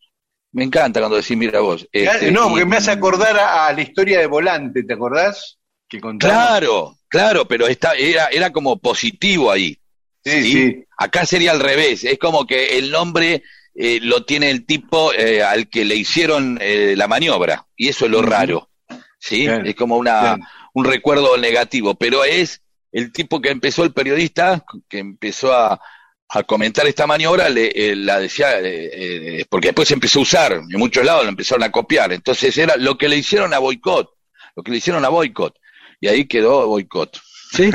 Me 0.52 0.64
encanta 0.64 1.00
cuando 1.00 1.16
decís, 1.16 1.36
mira 1.36 1.60
vos. 1.60 1.86
este, 1.92 2.30
no, 2.30 2.48
porque 2.50 2.66
me 2.66 2.76
hace 2.76 2.90
acordar 2.90 3.38
a, 3.38 3.68
a 3.68 3.72
la 3.72 3.80
historia 3.80 4.18
de 4.18 4.26
Volante, 4.26 4.82
¿te 4.82 4.92
acordás? 4.92 5.58
Que 5.88 5.98
contamos. 5.98 6.34
Claro, 6.36 6.98
claro, 7.08 7.48
pero 7.48 7.66
está, 7.66 7.94
era, 7.94 8.26
era 8.26 8.50
como 8.50 8.78
positivo 8.78 9.50
ahí. 9.50 9.78
Sí, 10.24 10.42
¿sí? 10.42 10.52
sí. 10.52 10.84
Acá 10.96 11.26
sería 11.26 11.50
al 11.50 11.60
revés, 11.60 12.04
es 12.04 12.18
como 12.18 12.46
que 12.46 12.78
el 12.78 12.90
nombre 12.90 13.42
eh, 13.74 13.98
lo 14.02 14.24
tiene 14.24 14.50
el 14.50 14.64
tipo 14.66 15.12
eh, 15.12 15.42
al 15.42 15.68
que 15.68 15.84
le 15.84 15.96
hicieron 15.96 16.58
eh, 16.60 16.94
la 16.96 17.08
maniobra, 17.08 17.66
y 17.76 17.88
eso 17.88 18.04
es 18.04 18.10
lo 18.10 18.22
raro, 18.22 18.70
¿sí? 19.18 19.46
Es 19.46 19.74
como 19.74 19.96
una, 19.96 20.38
un 20.74 20.84
recuerdo 20.84 21.36
negativo, 21.36 21.94
pero 21.94 22.24
es 22.24 22.62
el 22.92 23.12
tipo 23.12 23.40
que 23.40 23.50
empezó, 23.50 23.84
el 23.84 23.92
periodista, 23.92 24.64
que 24.88 24.98
empezó 24.98 25.52
a, 25.52 25.80
a 26.28 26.42
comentar 26.44 26.86
esta 26.86 27.06
maniobra, 27.06 27.48
le, 27.48 27.72
eh, 27.74 27.96
la 27.96 28.18
decía, 28.18 28.58
eh, 28.60 29.40
eh, 29.40 29.44
porque 29.50 29.68
después 29.68 29.88
se 29.88 29.94
empezó 29.94 30.18
a 30.18 30.22
usar, 30.22 30.52
en 30.52 30.78
muchos 30.78 31.04
lados 31.04 31.24
lo 31.24 31.30
empezaron 31.30 31.62
a 31.62 31.70
copiar, 31.70 32.12
entonces 32.12 32.56
era 32.56 32.76
lo 32.76 32.96
que 32.96 33.08
le 33.08 33.16
hicieron 33.16 33.52
a 33.52 33.58
Boicot, 33.58 34.10
lo 34.56 34.62
que 34.62 34.70
le 34.70 34.78
hicieron 34.78 35.04
a 35.04 35.10
Boicot, 35.10 35.54
y 36.00 36.08
ahí 36.08 36.26
quedó 36.26 36.66
Boicot, 36.68 37.20
¿sí? 37.52 37.70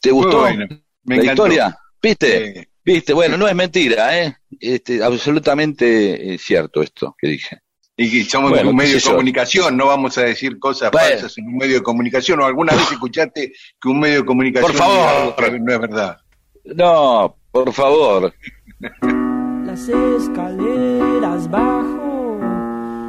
¿Te 0.00 0.10
gustó 0.10 0.40
bueno, 0.40 0.66
me 1.06 1.16
la 1.16 1.22
encantó. 1.22 1.46
historia? 1.46 1.78
¿Viste? 2.02 2.54
Sí. 2.54 2.68
Viste, 2.84 3.12
bueno, 3.14 3.36
no 3.36 3.48
es 3.48 3.54
mentira, 3.54 4.16
¿eh? 4.22 4.36
Este, 4.60 5.02
absolutamente 5.02 6.34
eh, 6.34 6.38
cierto 6.38 6.82
esto 6.82 7.16
que 7.18 7.28
dije. 7.28 7.58
Y 7.96 8.10
que 8.10 8.30
somos 8.30 8.50
Bueno, 8.50 8.70
un 8.70 8.76
medio 8.76 8.96
de 8.96 9.02
comunicación, 9.02 9.76
no 9.76 9.86
vamos 9.86 10.16
a 10.18 10.22
decir 10.22 10.58
cosas 10.58 10.90
Bueno. 10.92 11.08
falsas 11.08 11.36
en 11.38 11.46
un 11.48 11.56
medio 11.56 11.76
de 11.76 11.82
comunicación. 11.82 12.40
¿O 12.40 12.44
alguna 12.44 12.74
vez 12.74 12.92
escuchaste 12.92 13.52
que 13.80 13.88
un 13.88 13.98
medio 14.00 14.20
de 14.20 14.24
comunicación 14.26 14.70
Por 14.70 14.78
favor. 14.80 15.60
no 15.60 15.72
es 15.72 15.80
verdad? 15.80 16.16
No, 16.64 17.36
por 17.50 17.72
favor. 17.72 18.34
las 19.64 19.88
escaleras 19.88 21.50
bajo 21.50 22.38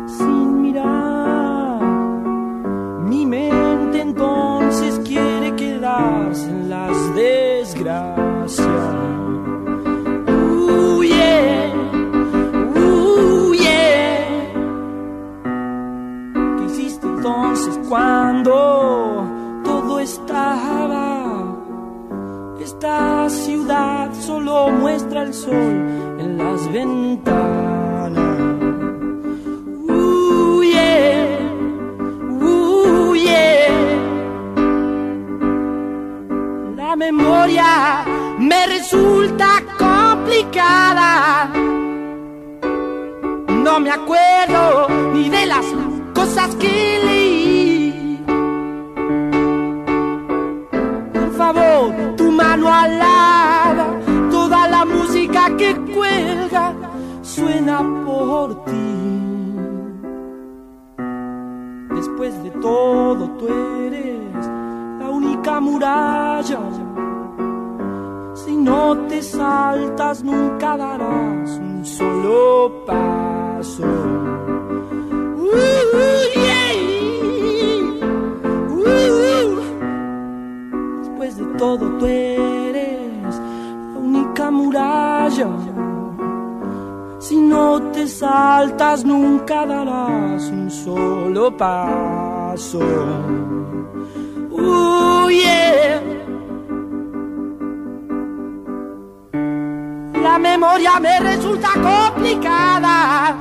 sin 0.07 0.61
mirar. 0.61 1.81
Mi 3.03 3.25
mente 3.25 3.99
entonces 4.01 4.99
quiere 5.05 5.55
quedarse 5.55 6.45
en 6.49 6.66
entonces 17.27 17.79
cuando 17.89 19.25
todo 19.63 19.99
estaba? 19.99 21.55
Esta 22.61 23.29
ciudad 23.29 24.13
solo 24.13 24.69
muestra 24.69 25.23
el 25.23 25.33
sol 25.33 25.87
en 26.19 26.37
las 26.37 26.71
ventanas. 26.71 27.56
Resulta 38.89 39.61
complicada. 39.77 41.49
No 43.49 43.79
me 43.81 43.91
acuerdo 43.91 44.87
ni 45.13 45.29
de 45.29 45.45
las 45.45 45.65
cosas 46.15 46.55
que 46.55 47.01
leí. 47.05 48.23
Por 51.13 51.31
favor, 51.33 52.15
tu 52.15 52.31
mano 52.31 52.73
alada, 52.73 53.87
toda 54.31 54.69
la 54.69 54.85
música 54.85 55.53
que 55.57 55.75
cuelga 55.93 56.73
suena 57.23 57.79
por 58.05 58.63
ti. 58.63 58.71
Después 61.93 62.41
de 62.41 62.51
todo, 62.61 63.29
tú 63.31 63.47
eres 63.49 64.47
la 64.99 65.09
única 65.09 65.59
muralla. 65.59 66.86
Si 68.45 68.55
no 68.55 68.95
te 69.07 69.19
saltas 69.23 70.23
nunca 70.23 70.77
darás 70.77 71.49
un 71.57 71.83
solo 71.83 72.83
paso. 72.85 73.83
Uh, 75.35 75.55
uh 76.01 76.23
yeah. 76.35 76.73
Uh, 78.69 78.85
uh, 79.25 79.57
después 80.99 81.37
de 81.37 81.45
todo 81.57 81.83
tú 81.97 82.05
eres 82.05 83.35
la 83.35 83.99
única 83.99 84.51
muralla. 84.51 85.49
Si 87.17 87.41
no 87.41 87.81
te 87.91 88.07
saltas 88.07 89.03
nunca 89.03 89.65
darás 89.65 90.47
un 90.51 90.69
solo 90.69 91.57
paso. 91.57 92.79
Uh, 94.51 95.27
yeah. 95.31 96.26
La 100.27 100.37
memoria 100.37 100.99
me 100.99 101.19
resulta 101.21 101.69
complicada. 101.89 103.33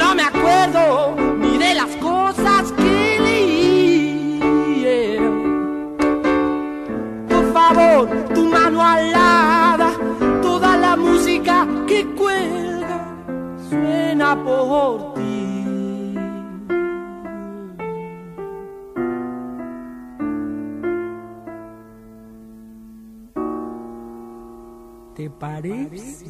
No 0.00 0.14
me 0.14 0.22
acuerdo 0.22 1.14
ni 1.38 1.58
de 1.58 1.74
las 1.74 1.94
cosas 1.96 2.72
que 2.72 3.20
leí. 3.26 4.40
Por 7.28 7.52
favor, 7.52 8.08
tu 8.34 8.46
mano 8.46 8.82
alada, 8.82 9.90
toda 10.40 10.78
la 10.78 10.96
música 10.96 11.66
que 11.86 12.06
cuelga 12.16 13.00
suena 13.68 14.42
por 14.42 15.07
¿Te 25.18 25.28
parece? 25.28 26.26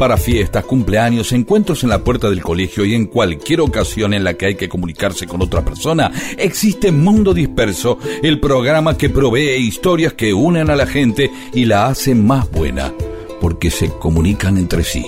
Para 0.00 0.16
fiestas, 0.16 0.64
cumpleaños, 0.64 1.30
encuentros 1.30 1.84
en 1.84 1.90
la 1.90 2.02
puerta 2.02 2.28
del 2.28 2.42
colegio 2.42 2.84
y 2.84 2.92
en 2.94 3.06
cualquier 3.06 3.60
ocasión 3.60 4.14
en 4.14 4.24
la 4.24 4.34
que 4.34 4.46
hay 4.46 4.54
que 4.56 4.68
comunicarse 4.68 5.28
con 5.28 5.42
otra 5.42 5.64
persona, 5.64 6.10
existe 6.36 6.90
Mundo 6.90 7.32
Disperso, 7.32 8.00
el 8.20 8.40
programa 8.40 8.98
que 8.98 9.10
provee 9.10 9.54
historias 9.58 10.14
que 10.14 10.34
unen 10.34 10.68
a 10.70 10.74
la 10.74 10.88
gente 10.88 11.30
y 11.52 11.66
la 11.66 11.86
hacen 11.86 12.26
más 12.26 12.50
buena, 12.50 12.92
porque 13.40 13.70
se 13.70 13.90
comunican 13.90 14.58
entre 14.58 14.82
sí. 14.82 15.06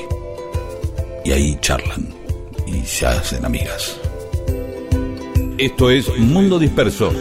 Y 1.25 1.33
ahí 1.33 1.59
charlan 1.61 2.07
y 2.69 2.87
se 2.87 3.05
hacen 3.05 3.45
amigas. 3.45 3.99
Esto 5.59 5.91
es 5.91 6.15
Mundo 6.19 6.59
Disperso, 6.59 7.15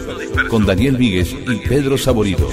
con 0.50 0.66
Daniel 0.66 0.98
Víguez 0.98 1.32
y 1.32 1.56
Pedro 1.66 1.96
Saborido. 1.96 2.46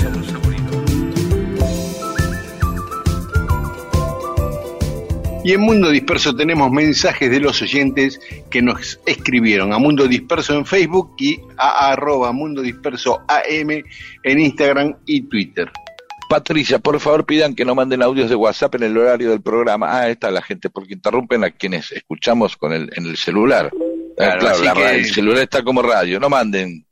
Y 5.44 5.52
en 5.52 5.60
Mundo 5.60 5.90
Disperso 5.90 6.34
tenemos 6.34 6.72
mensajes 6.72 7.30
de 7.30 7.42
los 7.42 7.62
oyentes 7.62 8.22
que 8.50 8.62
nos 8.62 8.98
escribieron 9.06 9.74
a 9.74 9.78
Mundo 9.78 10.08
Disperso 10.08 10.54
en 10.54 10.66
Facebook 10.66 11.16
y 11.20 11.42
a 11.58 11.92
arroba 11.92 12.32
Mundo 12.32 12.62
Disperso 12.62 13.22
AM 13.28 13.84
en 14.24 14.40
Instagram 14.40 14.96
y 15.06 15.24
Twitter. 15.24 15.70
Patricia, 16.30 16.80
por 16.80 16.98
favor 17.02 17.26
pidan 17.26 17.56
que 17.56 17.66
no 17.66 17.76
manden 17.76 18.02
audios 18.02 18.30
de 18.30 18.36
WhatsApp 18.36 18.76
en 18.76 18.84
el 18.84 18.98
horario 18.98 19.32
del 19.32 19.42
programa. 19.42 20.00
Ah, 20.00 20.10
está 20.10 20.32
la 20.32 20.42
gente, 20.42 20.70
porque 20.70 20.94
interrumpen 20.94 21.44
a 21.44 21.52
quienes 21.52 21.92
escuchamos 21.92 22.56
con 22.56 22.72
el, 22.72 22.90
en 22.96 23.06
el 23.06 23.18
celular. 23.18 23.70
Ah, 24.20 24.38
Claro, 24.38 24.40
Claro, 24.40 24.64
la 24.64 24.74
radio- 24.74 24.90
el 25.00 25.06
celular 25.06 25.44
está 25.44 25.64
como 25.64 25.82
radio. 25.82 26.20
No 26.20 26.30
manden. 26.30 26.86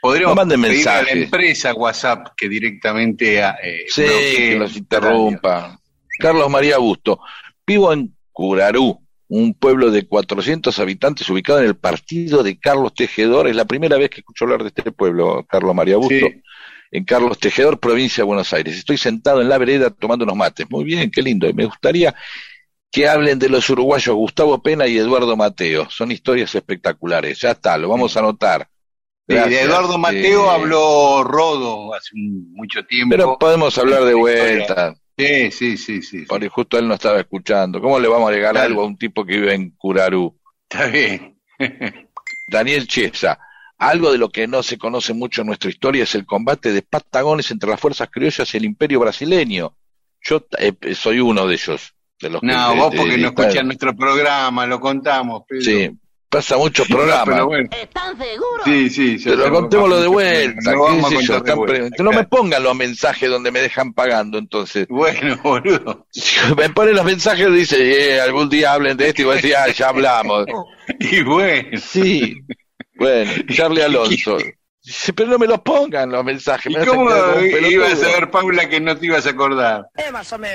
Podríamos 0.00 0.36
No 0.36 0.42
manden 0.42 0.62
pedirle 0.62 0.82
a 0.82 0.92
la 0.94 0.98
mensajes. 1.02 1.22
empresa 1.24 1.74
WhatsApp 1.74 2.28
que 2.36 2.48
directamente 2.48 3.38
eh, 3.40 3.84
Sí, 3.88 4.02
que 4.04 4.56
los 4.58 4.76
interrumpa. 4.76 5.80
Carlos 6.18 6.48
María 6.50 6.78
Busto. 6.78 7.20
Vivo 7.66 7.92
en 7.92 8.14
Curarú, 8.32 9.00
un 9.28 9.54
pueblo 9.54 9.90
de 9.90 10.06
400 10.06 10.78
habitantes 10.78 11.28
ubicado 11.28 11.58
en 11.60 11.66
el 11.66 11.76
partido 11.76 12.42
de 12.42 12.58
Carlos 12.58 12.94
Tejedor. 12.94 13.48
Es 13.48 13.56
la 13.56 13.64
primera 13.64 13.96
vez 13.96 14.10
que 14.10 14.20
escucho 14.20 14.44
hablar 14.44 14.62
de 14.62 14.68
este 14.68 14.92
pueblo, 14.92 15.44
Carlos 15.48 15.74
María 15.74 15.96
Busto. 15.96 16.14
Sí. 16.28 16.42
En 16.92 17.04
Carlos 17.04 17.38
Tejedor, 17.40 17.80
provincia 17.80 18.22
de 18.22 18.26
Buenos 18.26 18.52
Aires. 18.52 18.76
Estoy 18.76 18.96
sentado 18.96 19.42
en 19.42 19.48
la 19.48 19.58
vereda 19.58 19.90
tomando 19.90 20.24
unos 20.24 20.36
mates. 20.36 20.66
Muy 20.70 20.84
bien, 20.84 21.10
qué 21.10 21.20
lindo. 21.20 21.48
Y 21.48 21.52
me 21.52 21.64
gustaría 21.64 22.14
que 22.90 23.08
hablen 23.08 23.38
de 23.38 23.48
los 23.48 23.68
uruguayos 23.68 24.14
Gustavo 24.14 24.62
Pena 24.62 24.86
y 24.86 24.96
Eduardo 24.98 25.36
Mateo. 25.36 25.88
Son 25.90 26.10
historias 26.10 26.54
espectaculares. 26.54 27.40
Ya 27.40 27.50
está, 27.52 27.76
lo 27.78 27.88
vamos 27.88 28.16
a 28.16 28.20
anotar. 28.20 28.68
Sí, 29.28 29.34
de 29.34 29.40
Gracias. 29.40 29.62
Eduardo 29.64 29.98
Mateo 29.98 30.46
Eh, 30.46 30.50
habló 30.50 31.24
Rodo 31.24 31.94
hace 31.94 32.10
mucho 32.14 32.84
tiempo. 32.86 33.10
Pero 33.14 33.38
podemos 33.38 33.76
hablar 33.76 34.04
de 34.04 34.14
vuelta. 34.14 34.94
Sí, 35.18 35.50
sí, 35.50 35.76
sí, 35.76 36.02
sí. 36.02 36.24
Porque 36.28 36.48
justo 36.48 36.78
él 36.78 36.86
no 36.86 36.94
estaba 36.94 37.18
escuchando. 37.18 37.80
¿Cómo 37.80 37.98
le 37.98 38.06
vamos 38.08 38.30
a 38.30 38.34
Claro. 38.34 38.60
algo 38.60 38.82
a 38.82 38.86
un 38.86 38.96
tipo 38.98 39.24
que 39.24 39.36
vive 39.38 39.54
en 39.54 39.70
Curarú? 39.70 40.38
Está 40.68 40.86
bien. 40.86 41.38
Daniel 42.52 42.86
Chiesa. 42.86 43.38
Algo 43.78 44.10
de 44.12 44.18
lo 44.18 44.30
que 44.30 44.46
no 44.46 44.62
se 44.62 44.78
conoce 44.78 45.12
mucho 45.12 45.40
en 45.42 45.48
nuestra 45.48 45.68
historia 45.70 46.04
es 46.04 46.14
el 46.14 46.24
combate 46.24 46.72
de 46.72 46.82
patagones 46.82 47.50
entre 47.50 47.68
las 47.68 47.80
fuerzas 47.80 48.08
criollas 48.10 48.52
y 48.54 48.56
el 48.56 48.64
imperio 48.64 49.00
brasileño. 49.00 49.76
Yo 50.22 50.46
eh, 50.58 50.72
soy 50.94 51.20
uno 51.20 51.46
de 51.46 51.54
ellos. 51.54 51.94
De 52.20 52.30
los 52.30 52.40
que- 52.40 52.46
No, 52.46 52.74
vos 52.76 52.90
de- 52.92 52.96
porque 52.98 53.12
de- 53.12 53.18
no 53.18 53.28
escuchas 53.28 53.64
nuestro 53.64 53.94
programa, 53.96 54.66
lo 54.66 54.80
contamos. 54.80 55.42
Pedro. 55.48 55.62
Sí, 55.64 55.90
pasa 56.28 56.56
muchos 56.56 56.88
No, 56.90 56.96
programas. 56.96 57.24
pero 57.26 57.46
bueno. 57.46 57.68
¿Están 57.80 58.18
seguros? 58.18 58.62
Sí, 58.64 58.90
sí. 58.90 59.18
ya 59.18 59.30
Pero 59.32 59.52
contémoslo 59.52 60.00
de 60.00 60.08
vuelta. 60.08 60.72
Lo 60.72 60.82
vamos 60.84 61.12
a 61.12 61.20
yo, 61.20 61.40
de 61.40 61.54
vuelta. 61.54 62.02
no 62.02 62.10
me 62.12 62.24
pongan 62.24 62.62
los 62.62 62.74
mensajes 62.74 63.28
donde 63.30 63.50
me 63.50 63.60
dejan 63.60 63.92
pagando, 63.92 64.38
entonces. 64.38 64.86
Bueno, 64.88 65.36
boludo. 65.42 66.06
Me 66.56 66.70
ponen 66.70 66.96
los 66.96 67.04
mensajes, 67.04 67.52
dice, 67.52 68.14
eh, 68.16 68.20
algún 68.20 68.48
día 68.48 68.72
hablen 68.72 68.96
de 68.96 69.08
esto 69.08 69.22
y 69.22 69.24
voy 69.26 69.32
a 69.34 69.36
decir, 69.36 69.56
ah, 69.56 69.68
ya 69.68 69.88
hablamos. 69.90 70.46
Y 71.00 71.22
bueno. 71.22 71.78
Sí, 71.80 72.36
bueno, 72.94 73.30
Charlie 73.52 73.82
Alonso. 73.82 74.38
Dice, 74.86 75.12
Pero 75.12 75.28
no 75.30 75.38
me 75.38 75.48
los 75.48 75.58
pongan 75.62 76.10
los 76.12 76.24
mensajes. 76.24 76.70
¿Y 76.72 76.76
me 76.76 76.80
hacen 76.82 76.94
cómo 76.94 77.10
ibas 77.72 78.02
a 78.04 78.06
ver, 78.06 78.30
Paula, 78.30 78.68
que 78.68 78.80
no 78.80 78.96
te 78.96 79.06
ibas 79.06 79.26
a 79.26 79.30
acordar? 79.30 79.86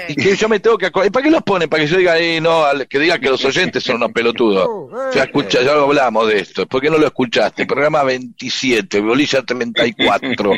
Y 0.08 0.16
que 0.16 0.36
yo 0.38 0.48
me 0.48 0.60
tengo 0.62 0.78
que 0.78 0.86
acordar. 0.86 1.08
¿Y 1.08 1.12
para 1.12 1.24
qué 1.26 1.32
los 1.32 1.44
ponen? 1.44 1.68
Para 1.70 1.84
que 1.84 1.90
yo 1.90 1.98
diga, 1.98 2.18
eh, 2.18 2.40
no, 2.40 2.64
al- 2.64 2.88
que 2.88 2.98
diga 2.98 3.20
que 3.20 3.28
los 3.30 3.44
oyentes 3.44 3.84
son 3.84 3.98
unos 3.98 4.14
pelotudos. 4.14 4.68
Ya 5.14 5.24
escucha, 5.24 5.62
ya 5.62 5.74
hablamos 5.74 6.28
de 6.30 6.40
esto. 6.40 6.66
¿Por 6.66 6.82
qué 6.82 6.90
no 6.90 6.98
lo 6.98 7.08
escuchaste? 7.08 7.66
Programa 7.66 8.04
27, 8.04 9.02
Bolilla 9.02 9.42
34. 9.44 10.54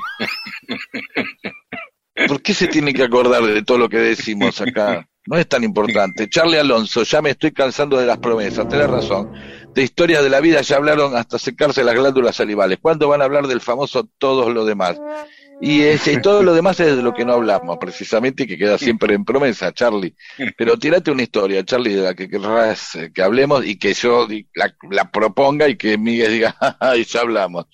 ¿Por 2.27 2.41
qué 2.41 2.53
se 2.53 2.67
tiene 2.67 2.93
que 2.93 3.03
acordar 3.03 3.41
de 3.43 3.63
todo 3.63 3.79
lo 3.79 3.89
que 3.89 3.97
decimos 3.97 4.61
acá? 4.61 5.07
No 5.25 5.37
es 5.37 5.47
tan 5.47 5.63
importante. 5.63 6.29
Charlie 6.29 6.57
Alonso, 6.59 7.03
ya 7.03 7.21
me 7.21 7.31
estoy 7.31 7.51
cansando 7.53 7.97
de 7.97 8.05
las 8.05 8.17
promesas, 8.19 8.67
tenés 8.67 8.89
razón. 8.89 9.31
De 9.73 9.81
historias 9.83 10.23
de 10.23 10.29
la 10.29 10.39
vida 10.39 10.61
ya 10.61 10.75
hablaron 10.75 11.15
hasta 11.15 11.39
secarse 11.39 11.83
las 11.83 11.95
glándulas 11.95 12.35
salivales. 12.35 12.77
¿Cuándo 12.81 13.07
van 13.07 13.21
a 13.21 13.25
hablar 13.25 13.47
del 13.47 13.61
famoso 13.61 14.07
todos 14.17 14.53
lo 14.53 14.65
demás? 14.65 14.99
Y, 15.61 15.81
ese, 15.81 16.13
y 16.13 16.21
todo 16.21 16.43
lo 16.43 16.53
demás 16.53 16.79
es 16.79 16.95
de 16.97 17.01
lo 17.01 17.13
que 17.13 17.25
no 17.25 17.33
hablamos, 17.33 17.77
precisamente, 17.77 18.43
y 18.43 18.47
que 18.47 18.57
queda 18.57 18.77
siempre 18.77 19.15
en 19.15 19.23
promesa, 19.23 19.71
Charlie. 19.71 20.13
Pero 20.57 20.77
tírate 20.77 21.09
una 21.09 21.23
historia, 21.23 21.63
Charlie, 21.63 21.93
de 21.93 22.01
la 22.01 22.13
que 22.13 22.27
querrás 22.27 22.95
eh, 22.95 23.11
que 23.13 23.21
hablemos 23.21 23.65
y 23.65 23.77
que 23.77 23.93
yo 23.93 24.27
la, 24.55 25.11
proponga 25.11 25.69
y 25.69 25.77
que 25.77 25.97
Miguel 25.97 26.33
diga, 26.33 26.55
ay, 26.79 27.05
ya 27.05 27.21
hablamos. 27.21 27.65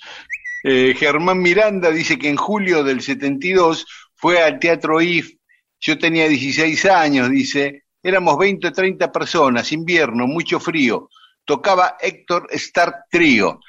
Eh, 0.64 0.94
Germán 0.96 1.42
Miranda 1.42 1.90
dice 1.90 2.20
que 2.20 2.30
en 2.30 2.36
julio 2.36 2.84
del 2.84 3.02
72 3.02 3.86
fue 4.16 4.42
al 4.44 4.60
Teatro 4.60 5.02
IF. 5.02 5.34
Yo 5.80 5.98
tenía 5.98 6.28
16 6.28 6.86
años, 6.86 7.30
dice. 7.30 7.84
Éramos 8.04 8.38
20 8.38 8.68
o 8.68 8.72
30 8.72 9.12
personas, 9.12 9.72
invierno, 9.72 10.28
mucho 10.28 10.60
frío. 10.60 11.10
Tocaba 11.50 11.98
Héctor 12.00 12.48
Stark 12.52 13.06
Trío, 13.10 13.60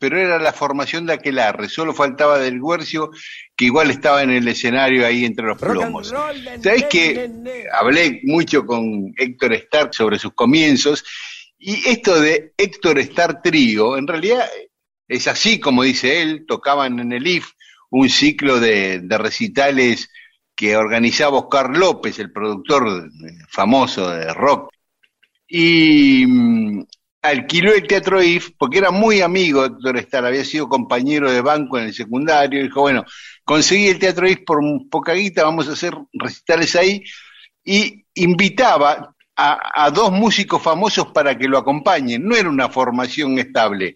pero 0.00 0.18
era 0.18 0.36
la 0.40 0.52
formación 0.52 1.06
de 1.06 1.12
Aquelarre. 1.12 1.68
Solo 1.68 1.94
faltaba 1.94 2.40
del 2.40 2.60
Guercio, 2.60 3.12
que 3.54 3.66
igual 3.66 3.92
estaba 3.92 4.24
en 4.24 4.30
el 4.30 4.48
escenario 4.48 5.06
ahí 5.06 5.24
entre 5.24 5.46
los 5.46 5.56
plomos. 5.56 6.08
¿Sabés 6.08 6.86
que 6.90 7.30
hablé 7.72 8.20
mucho 8.24 8.66
con 8.66 9.14
Héctor 9.16 9.52
Stark 9.52 9.94
sobre 9.94 10.18
sus 10.18 10.32
comienzos? 10.34 11.04
Y 11.56 11.88
esto 11.88 12.20
de 12.20 12.52
Héctor 12.56 12.98
Stark 12.98 13.42
Trío, 13.44 13.96
en 13.96 14.08
realidad 14.08 14.44
es 15.06 15.28
así 15.28 15.60
como 15.60 15.84
dice 15.84 16.22
él, 16.22 16.46
tocaban 16.48 16.98
en 16.98 17.12
el 17.12 17.24
IF 17.28 17.52
un 17.90 18.08
ciclo 18.08 18.58
de, 18.58 18.98
de 19.04 19.18
recitales 19.18 20.10
que 20.56 20.76
organizaba 20.76 21.38
Oscar 21.38 21.76
López, 21.76 22.18
el 22.18 22.32
productor 22.32 23.08
famoso 23.48 24.10
de 24.10 24.34
rock. 24.34 24.72
Y 25.46 26.24
mm, 26.26 26.86
alquiló 27.22 27.74
el 27.74 27.86
Teatro 27.86 28.22
IF 28.22 28.50
porque 28.58 28.78
era 28.78 28.90
muy 28.90 29.20
amigo 29.20 29.68
de 29.68 29.74
Héctor 29.74 29.96
Starr, 29.98 30.26
había 30.26 30.44
sido 30.44 30.68
compañero 30.68 31.30
de 31.30 31.40
banco 31.40 31.78
en 31.78 31.86
el 31.86 31.94
secundario, 31.94 32.60
y 32.60 32.64
dijo, 32.64 32.80
bueno, 32.80 33.04
conseguí 33.44 33.88
el 33.88 33.98
Teatro 33.98 34.28
IF 34.28 34.40
por 34.44 34.60
poca 34.90 35.12
guita, 35.12 35.44
vamos 35.44 35.68
a 35.68 35.72
hacer 35.72 35.94
recitales 36.12 36.74
ahí, 36.76 37.02
y 37.64 38.04
invitaba 38.14 39.14
a, 39.36 39.84
a 39.84 39.90
dos 39.90 40.12
músicos 40.12 40.62
famosos 40.62 41.08
para 41.08 41.36
que 41.36 41.48
lo 41.48 41.58
acompañen, 41.58 42.26
no 42.26 42.36
era 42.36 42.48
una 42.48 42.68
formación 42.68 43.38
estable. 43.38 43.94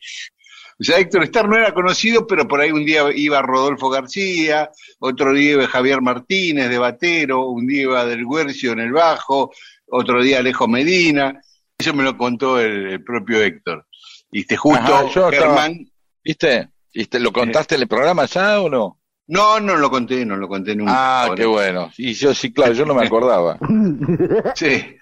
O 0.78 0.82
sea, 0.82 0.98
Héctor 0.98 1.22
Starr 1.24 1.48
no 1.48 1.56
era 1.56 1.72
conocido, 1.72 2.26
pero 2.26 2.48
por 2.48 2.60
ahí 2.60 2.72
un 2.72 2.84
día 2.84 3.04
iba 3.14 3.40
Rodolfo 3.42 3.88
García, 3.88 4.70
otro 4.98 5.32
día 5.32 5.52
iba 5.52 5.68
Javier 5.68 6.02
Martínez 6.02 6.68
de 6.68 6.78
Batero, 6.78 7.46
un 7.48 7.66
día 7.66 7.82
iba 7.82 8.04
Del 8.04 8.26
Guercio 8.26 8.72
en 8.72 8.80
el 8.80 8.92
bajo, 8.92 9.52
otro 9.86 10.22
día 10.22 10.38
Alejo 10.38 10.66
Medina. 10.66 11.40
Eso 11.78 11.92
me 11.94 12.02
lo 12.04 12.16
contó 12.16 12.60
el, 12.60 12.86
el 12.92 13.04
propio 13.04 13.40
Héctor. 13.42 13.86
Y 14.30 14.44
justo 14.56 14.78
Ajá, 14.80 15.02
yo 15.12 15.28
estaba- 15.28 15.30
Germán, 15.30 15.86
¿Viste? 16.24 16.70
¿Viste? 16.92 17.18
¿Lo 17.20 17.32
contaste 17.32 17.74
en 17.74 17.82
el 17.82 17.88
programa 17.88 18.24
ya 18.26 18.60
o 18.60 18.68
no? 18.70 19.00
No, 19.26 19.58
no 19.60 19.76
lo 19.76 19.90
conté, 19.90 20.24
no 20.24 20.36
lo 20.36 20.48
conté 20.48 20.76
nunca. 20.76 20.92
Ah, 20.94 21.22
Ahora- 21.24 21.34
qué 21.34 21.46
bueno. 21.46 21.90
Y 21.98 22.12
yo 22.14 22.34
sí, 22.34 22.52
claro, 22.52 22.72
yo 22.72 22.84
no 22.86 22.94
me 22.94 23.06
acordaba. 23.06 23.58
Sí. 24.54 24.96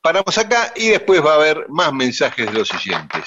Paramos 0.00 0.38
acá 0.38 0.72
y 0.76 0.88
después 0.88 1.24
va 1.24 1.32
a 1.32 1.36
haber 1.36 1.66
más 1.68 1.92
mensajes 1.92 2.46
de 2.46 2.52
los 2.52 2.72
oyentes. 2.72 3.24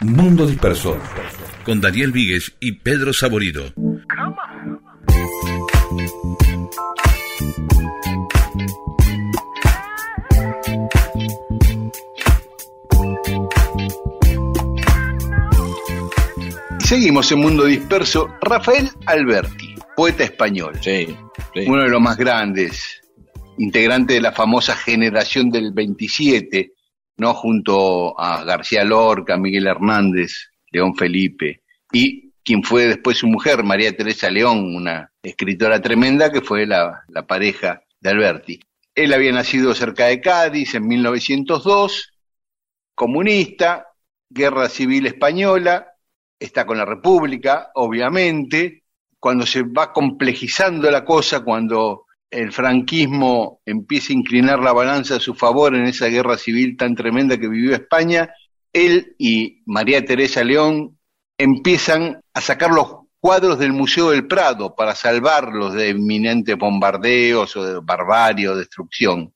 Mundo 0.00 0.46
Disperso, 0.46 0.98
con 1.64 1.80
Daniel 1.80 2.10
Víguez 2.10 2.52
y 2.58 2.72
Pedro 2.72 3.12
Saborido. 3.12 3.72
Seguimos 16.90 17.30
en 17.30 17.38
Mundo 17.38 17.66
Disperso. 17.66 18.34
Rafael 18.40 18.90
Alberti, 19.06 19.76
poeta 19.94 20.24
español. 20.24 20.76
Sí, 20.82 21.06
sí. 21.54 21.64
uno 21.68 21.84
de 21.84 21.88
los 21.88 22.00
más 22.00 22.16
grandes, 22.16 23.00
integrante 23.58 24.14
de 24.14 24.20
la 24.20 24.32
famosa 24.32 24.74
generación 24.74 25.52
del 25.52 25.72
27, 25.72 26.72
¿no? 27.18 27.32
Junto 27.32 28.18
a 28.18 28.42
García 28.42 28.82
Lorca, 28.82 29.36
Miguel 29.36 29.68
Hernández, 29.68 30.50
León 30.72 30.96
Felipe, 30.96 31.62
y 31.92 32.32
quien 32.42 32.64
fue 32.64 32.86
después 32.88 33.18
su 33.18 33.28
mujer, 33.28 33.62
María 33.62 33.96
Teresa 33.96 34.28
León, 34.28 34.74
una 34.74 35.12
escritora 35.22 35.80
tremenda 35.80 36.32
que 36.32 36.40
fue 36.40 36.66
la, 36.66 37.04
la 37.06 37.24
pareja 37.24 37.84
de 38.00 38.10
Alberti. 38.10 38.60
Él 38.96 39.14
había 39.14 39.30
nacido 39.30 39.76
cerca 39.76 40.06
de 40.06 40.20
Cádiz 40.20 40.74
en 40.74 40.88
1902, 40.88 42.14
comunista, 42.96 43.86
guerra 44.28 44.68
civil 44.68 45.06
española, 45.06 45.86
está 46.40 46.64
con 46.66 46.78
la 46.78 46.86
República, 46.86 47.70
obviamente, 47.74 48.84
cuando 49.18 49.44
se 49.44 49.62
va 49.62 49.92
complejizando 49.92 50.90
la 50.90 51.04
cosa, 51.04 51.44
cuando 51.44 52.06
el 52.30 52.50
franquismo 52.52 53.60
empieza 53.66 54.12
a 54.12 54.16
inclinar 54.16 54.60
la 54.60 54.72
balanza 54.72 55.16
a 55.16 55.20
su 55.20 55.34
favor 55.34 55.74
en 55.74 55.84
esa 55.84 56.06
guerra 56.06 56.38
civil 56.38 56.76
tan 56.76 56.94
tremenda 56.94 57.36
que 57.36 57.48
vivió 57.48 57.74
España, 57.74 58.32
él 58.72 59.14
y 59.18 59.62
María 59.66 60.04
Teresa 60.04 60.42
León 60.42 60.96
empiezan 61.36 62.20
a 62.32 62.40
sacar 62.40 62.70
los 62.70 63.00
cuadros 63.18 63.58
del 63.58 63.72
Museo 63.72 64.10
del 64.10 64.26
Prado 64.26 64.74
para 64.74 64.94
salvarlos 64.94 65.74
de 65.74 65.90
inminentes 65.90 66.56
bombardeos 66.56 67.54
o 67.56 67.64
de 67.64 67.80
barbarie 67.82 68.48
o 68.48 68.56
destrucción. 68.56 69.34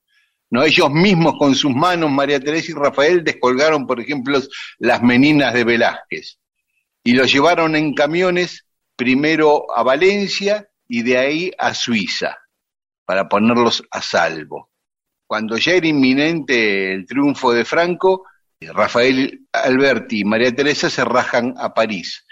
¿No? 0.50 0.62
Ellos 0.62 0.90
mismos 0.90 1.34
con 1.36 1.54
sus 1.54 1.74
manos, 1.74 2.10
María 2.12 2.38
Teresa 2.38 2.70
y 2.70 2.74
Rafael, 2.74 3.24
descolgaron, 3.24 3.86
por 3.86 4.00
ejemplo, 4.00 4.40
las 4.78 5.02
meninas 5.02 5.52
de 5.52 5.64
Velázquez 5.64 6.38
y 7.04 7.12
los 7.12 7.30
llevaron 7.30 7.76
en 7.76 7.94
camiones 7.94 8.66
primero 8.96 9.66
a 9.76 9.82
Valencia 9.82 10.68
y 10.88 11.02
de 11.02 11.18
ahí 11.18 11.52
a 11.58 11.74
Suiza 11.74 12.38
para 13.04 13.28
ponerlos 13.28 13.84
a 13.90 14.00
salvo. 14.00 14.70
Cuando 15.26 15.58
ya 15.58 15.72
era 15.72 15.86
inminente 15.86 16.94
el 16.94 17.06
triunfo 17.06 17.52
de 17.52 17.64
Franco, 17.64 18.24
Rafael 18.60 19.46
Alberti 19.52 20.20
y 20.20 20.24
María 20.24 20.54
Teresa 20.54 20.88
se 20.88 21.04
rajan 21.04 21.54
a 21.58 21.74
París 21.74 22.24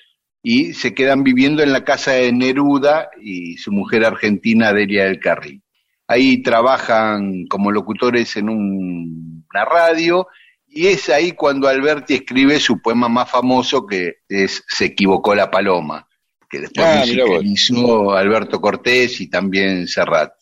y 0.43 0.73
se 0.73 0.95
quedan 0.95 1.23
viviendo 1.23 1.63
en 1.63 1.73
la 1.73 1.85
casa 1.85 2.13
de 2.13 2.33
Neruda 2.33 3.11
y 3.21 3.59
su 3.59 3.71
mujer 3.73 4.05
argentina 4.05 4.73
Delia 4.73 5.05
del 5.05 5.21
Carril. 5.21 5.63
Ahí 6.07 6.43
trabajan 6.43 7.47
como 7.47 7.71
locutores 7.71 8.37
en 8.37 8.49
un- 8.49 9.45
una 9.53 9.65
radio 9.65 10.27
y 10.75 10.87
es 10.87 11.11
ahí 11.11 11.33
cuando 11.33 11.69
Alberti 11.69 12.15
escribe 12.15 12.59
su 12.59 12.81
poema 12.81 13.09
más 13.09 13.31
famoso 13.31 13.87
que 13.87 14.21
es 14.29 14.65
Se 14.67 14.87
equivocó 14.87 15.35
la 15.35 15.51
paloma, 15.51 16.09
que 16.49 16.61
después 16.61 16.87
Ah, 16.87 17.01
musicalizó 17.01 18.13
Alberto 18.13 18.61
Cortés 18.61 19.21
y 19.21 19.29
también 19.29 19.87
Serrat. 19.87 20.33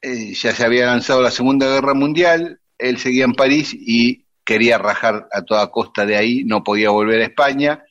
Eh, 0.00 0.32
ya 0.32 0.52
se 0.54 0.64
había 0.64 0.86
lanzado 0.86 1.20
la 1.20 1.30
Segunda 1.30 1.66
Guerra 1.66 1.92
Mundial, 1.92 2.60
él 2.78 2.98
seguía 2.98 3.24
en 3.24 3.34
París 3.34 3.74
y 3.78 4.24
quería 4.44 4.78
rajar 4.78 5.28
a 5.30 5.42
toda 5.42 5.70
costa 5.70 6.06
de 6.06 6.16
ahí, 6.16 6.44
no 6.44 6.64
podía 6.64 6.90
volver 6.90 7.20
a 7.20 7.24
España. 7.24 7.84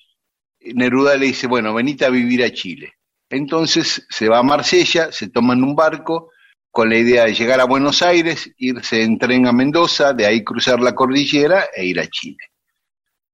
Neruda 0.60 1.18
le 1.18 1.28
dice, 1.28 1.46
bueno, 1.46 1.74
venite 1.74 2.06
a 2.06 2.10
vivir 2.10 2.44
a 2.44 2.52
Chile. 2.52 2.94
Entonces 3.30 4.08
se 4.10 4.28
va 4.28 4.40
a 4.40 4.44
Marsella, 4.44 5.12
se 5.12 5.30
toman 5.30 5.64
un 5.64 5.76
barco 5.76 6.32
con 6.76 6.90
la 6.90 6.98
idea 6.98 7.24
de 7.24 7.34
llegar 7.34 7.62
a 7.62 7.64
Buenos 7.64 8.02
Aires, 8.02 8.52
irse 8.58 9.02
en 9.02 9.18
tren 9.18 9.48
a 9.48 9.54
Mendoza, 9.54 10.12
de 10.12 10.26
ahí 10.26 10.44
cruzar 10.44 10.82
la 10.82 10.94
cordillera 10.94 11.68
e 11.74 11.86
ir 11.86 12.02
a 12.02 12.08
Chile. 12.08 12.52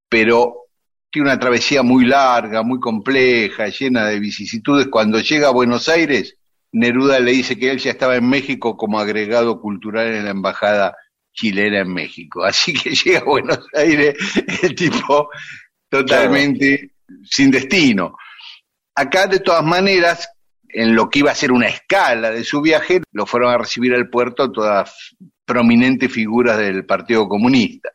Pero 0.08 0.68
tiene 1.10 1.28
una 1.30 1.40
travesía 1.40 1.82
muy 1.82 2.06
larga, 2.06 2.62
muy 2.62 2.80
compleja, 2.80 3.68
llena 3.70 4.06
de 4.06 4.20
vicisitudes. 4.20 4.90
Cuando 4.90 5.20
llega 5.22 5.48
a 5.48 5.54
Buenos 5.54 5.90
Aires, 5.90 6.38
Neruda 6.72 7.20
le 7.20 7.32
dice 7.32 7.58
que 7.58 7.72
él 7.72 7.80
ya 7.80 7.90
estaba 7.90 8.16
en 8.16 8.30
México 8.30 8.78
como 8.78 9.00
agregado 9.00 9.60
cultural 9.60 10.14
en 10.14 10.26
la 10.26 10.30
embajada 10.30 10.96
chilena 11.34 11.80
en 11.80 11.92
México. 11.92 12.44
Así 12.44 12.74
que 12.74 12.92
llega 12.96 13.22
a 13.22 13.24
Buenos 13.24 13.66
Aires 13.74 14.18
el 14.62 14.76
tipo 14.76 15.32
totalmente 15.90 16.92
sin 17.24 17.50
destino. 17.50 18.16
Acá, 18.94 19.26
de 19.26 19.40
todas 19.40 19.66
maneras, 19.66 20.30
en 20.74 20.96
lo 20.96 21.10
que 21.10 21.20
iba 21.20 21.32
a 21.32 21.36
ser 21.36 21.52
una 21.52 21.68
escala 21.68 22.32
de 22.32 22.44
su 22.44 22.62
viaje, 22.62 23.02
lo 23.12 23.26
fueron 23.26 23.54
a 23.54 23.58
recibir 23.58 23.94
al 23.94 24.10
puerto 24.10 24.52
todas 24.52 25.16
prominentes 25.46 26.12
figuras 26.12 26.58
del 26.58 26.86
Partido 26.86 27.28
Comunista. 27.28 27.90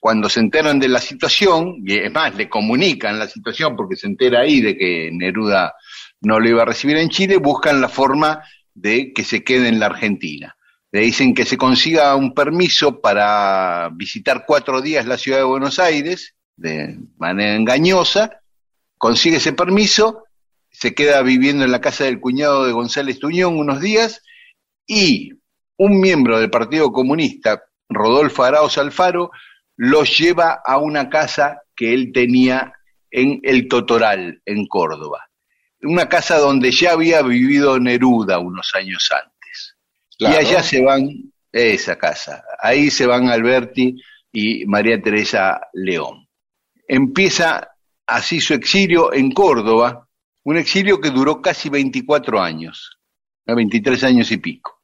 Cuando 0.00 0.28
se 0.28 0.40
enteran 0.40 0.78
de 0.78 0.88
la 0.88 1.00
situación, 1.00 1.76
y 1.84 1.98
es 1.98 2.12
más, 2.12 2.34
le 2.34 2.48
comunican 2.48 3.18
la 3.18 3.26
situación 3.26 3.74
porque 3.76 3.96
se 3.96 4.06
entera 4.06 4.40
ahí 4.40 4.60
de 4.60 4.76
que 4.76 5.10
Neruda 5.12 5.74
no 6.20 6.38
lo 6.38 6.48
iba 6.48 6.62
a 6.62 6.66
recibir 6.66 6.96
en 6.98 7.08
Chile, 7.08 7.38
buscan 7.38 7.80
la 7.80 7.88
forma 7.88 8.42
de 8.74 9.12
que 9.14 9.24
se 9.24 9.42
quede 9.42 9.68
en 9.68 9.80
la 9.80 9.86
Argentina. 9.86 10.56
Le 10.92 11.00
dicen 11.00 11.34
que 11.34 11.44
se 11.44 11.56
consiga 11.56 12.14
un 12.16 12.34
permiso 12.34 13.00
para 13.00 13.90
visitar 13.94 14.44
cuatro 14.46 14.80
días 14.80 15.06
la 15.06 15.18
ciudad 15.18 15.38
de 15.38 15.44
Buenos 15.44 15.78
Aires, 15.78 16.34
de 16.56 16.98
manera 17.16 17.56
engañosa, 17.56 18.40
consigue 18.98 19.38
ese 19.38 19.52
permiso, 19.52 20.24
se 20.74 20.92
queda 20.92 21.22
viviendo 21.22 21.64
en 21.64 21.70
la 21.70 21.80
casa 21.80 22.04
del 22.04 22.20
cuñado 22.20 22.66
de 22.66 22.72
González 22.72 23.20
Tuñón 23.20 23.56
unos 23.56 23.80
días 23.80 24.22
y 24.86 25.30
un 25.76 26.00
miembro 26.00 26.40
del 26.40 26.50
Partido 26.50 26.90
Comunista, 26.90 27.62
Rodolfo 27.88 28.42
Arauz 28.42 28.76
Alfaro, 28.76 29.30
los 29.76 30.18
lleva 30.18 30.60
a 30.64 30.78
una 30.78 31.08
casa 31.08 31.62
que 31.76 31.94
él 31.94 32.10
tenía 32.12 32.72
en 33.10 33.38
El 33.44 33.68
Totoral, 33.68 34.42
en 34.44 34.66
Córdoba. 34.66 35.28
Una 35.82 36.08
casa 36.08 36.38
donde 36.38 36.72
ya 36.72 36.92
había 36.92 37.22
vivido 37.22 37.78
Neruda 37.78 38.40
unos 38.40 38.72
años 38.74 39.08
antes. 39.12 39.76
Claro. 40.18 40.34
Y 40.34 40.38
allá 40.38 40.62
se 40.62 40.82
van, 40.82 41.08
esa 41.52 41.96
casa, 41.96 42.42
ahí 42.60 42.90
se 42.90 43.06
van 43.06 43.28
Alberti 43.28 43.96
y 44.32 44.66
María 44.66 45.00
Teresa 45.00 45.68
León. 45.72 46.26
Empieza 46.88 47.68
así 48.06 48.40
su 48.40 48.54
exilio 48.54 49.12
en 49.12 49.30
Córdoba, 49.30 50.03
un 50.44 50.56
exilio 50.56 51.00
que 51.00 51.10
duró 51.10 51.40
casi 51.40 51.68
24 51.68 52.40
años, 52.40 52.98
¿no? 53.46 53.56
23 53.56 54.04
años 54.04 54.30
y 54.30 54.36
pico. 54.36 54.82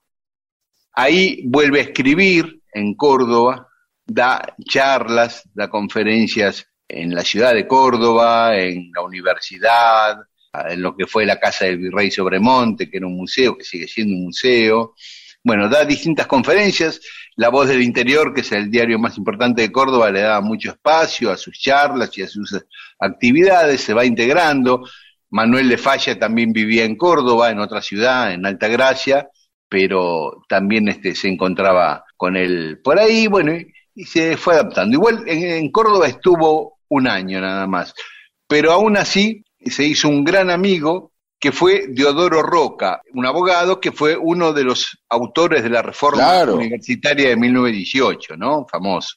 Ahí 0.93 1.43
vuelve 1.47 1.81
a 1.81 1.85
escribir 1.85 2.63
en 2.73 2.95
Córdoba, 2.95 3.69
da 4.05 4.55
charlas, 4.65 5.49
da 5.55 5.69
conferencias 5.69 6.67
en 6.89 7.15
la 7.15 7.23
ciudad 7.23 7.55
de 7.55 7.67
Córdoba, 7.67 8.59
en 8.59 8.91
la 8.95 9.03
universidad, 9.03 10.19
en 10.53 10.83
lo 10.83 10.97
que 10.97 11.07
fue 11.07 11.25
la 11.25 11.39
casa 11.39 11.67
del 11.67 11.79
virrey 11.79 12.11
Sobremonte, 12.11 12.91
que 12.91 12.97
era 12.97 13.07
un 13.07 13.17
museo, 13.17 13.57
que 13.57 13.65
sigue 13.65 13.87
siendo 13.87 14.17
un 14.17 14.25
museo. 14.25 14.95
Bueno, 15.45 15.69
da 15.69 15.85
distintas 15.85 16.27
conferencias. 16.27 17.01
La 17.37 17.49
Voz 17.49 17.69
del 17.69 17.83
Interior, 17.83 18.35
que 18.35 18.41
es 18.41 18.53
el 18.53 18.71
diario 18.71 18.99
más 18.99 19.17
importante 19.17 19.63
de 19.63 19.73
Córdoba, 19.73 20.11
le 20.11 20.21
daba 20.21 20.41
mucho 20.41 20.71
espacio 20.71 21.31
a 21.31 21.37
sus 21.37 21.59
charlas 21.59 22.17
y 22.19 22.23
a 22.23 22.29
sus 22.29 22.59
actividades, 22.99 23.81
se 23.81 23.95
va 23.95 24.05
integrando. 24.05 24.83
Manuel 25.31 25.69
de 25.69 25.79
Falla 25.79 26.19
también 26.19 26.53
vivía 26.53 26.85
en 26.85 26.97
Córdoba, 26.97 27.51
en 27.51 27.61
otra 27.61 27.81
ciudad, 27.83 28.33
en 28.33 28.45
Altagracia, 28.47 29.29
pero 29.69 30.43
también 30.49 30.89
este, 30.89 31.15
se 31.15 31.29
encontraba 31.29 32.05
con 32.17 32.37
él 32.37 32.81
por 32.83 32.99
ahí, 32.99 33.27
bueno, 33.29 33.55
y, 33.55 33.73
y 33.95 34.05
se 34.05 34.37
fue 34.37 34.55
adaptando. 34.55 34.95
Igual 34.95 35.25
en, 35.27 35.45
en 35.45 35.71
Córdoba 35.71 36.09
estuvo 36.09 36.79
un 36.89 37.07
año 37.07 37.41
nada 37.41 37.67
más, 37.67 37.95
pero 38.49 38.73
aún 38.73 38.97
así 38.97 39.45
se 39.65 39.85
hizo 39.85 40.09
un 40.09 40.25
gran 40.25 40.51
amigo 40.51 41.13
que 41.39 41.53
fue 41.53 41.87
Deodoro 41.89 42.43
Roca, 42.43 43.01
un 43.15 43.25
abogado 43.25 43.81
que 43.81 43.93
fue 43.93 44.17
uno 44.17 44.53
de 44.53 44.65
los 44.65 44.99
autores 45.09 45.63
de 45.63 45.71
la 45.71 45.81
reforma 45.81 46.19
Claro. 46.23 46.57
universitaria 46.57 47.31
de 47.31 47.37
1918, 47.37 48.37
¿no? 48.37 48.67
Famoso. 48.71 49.17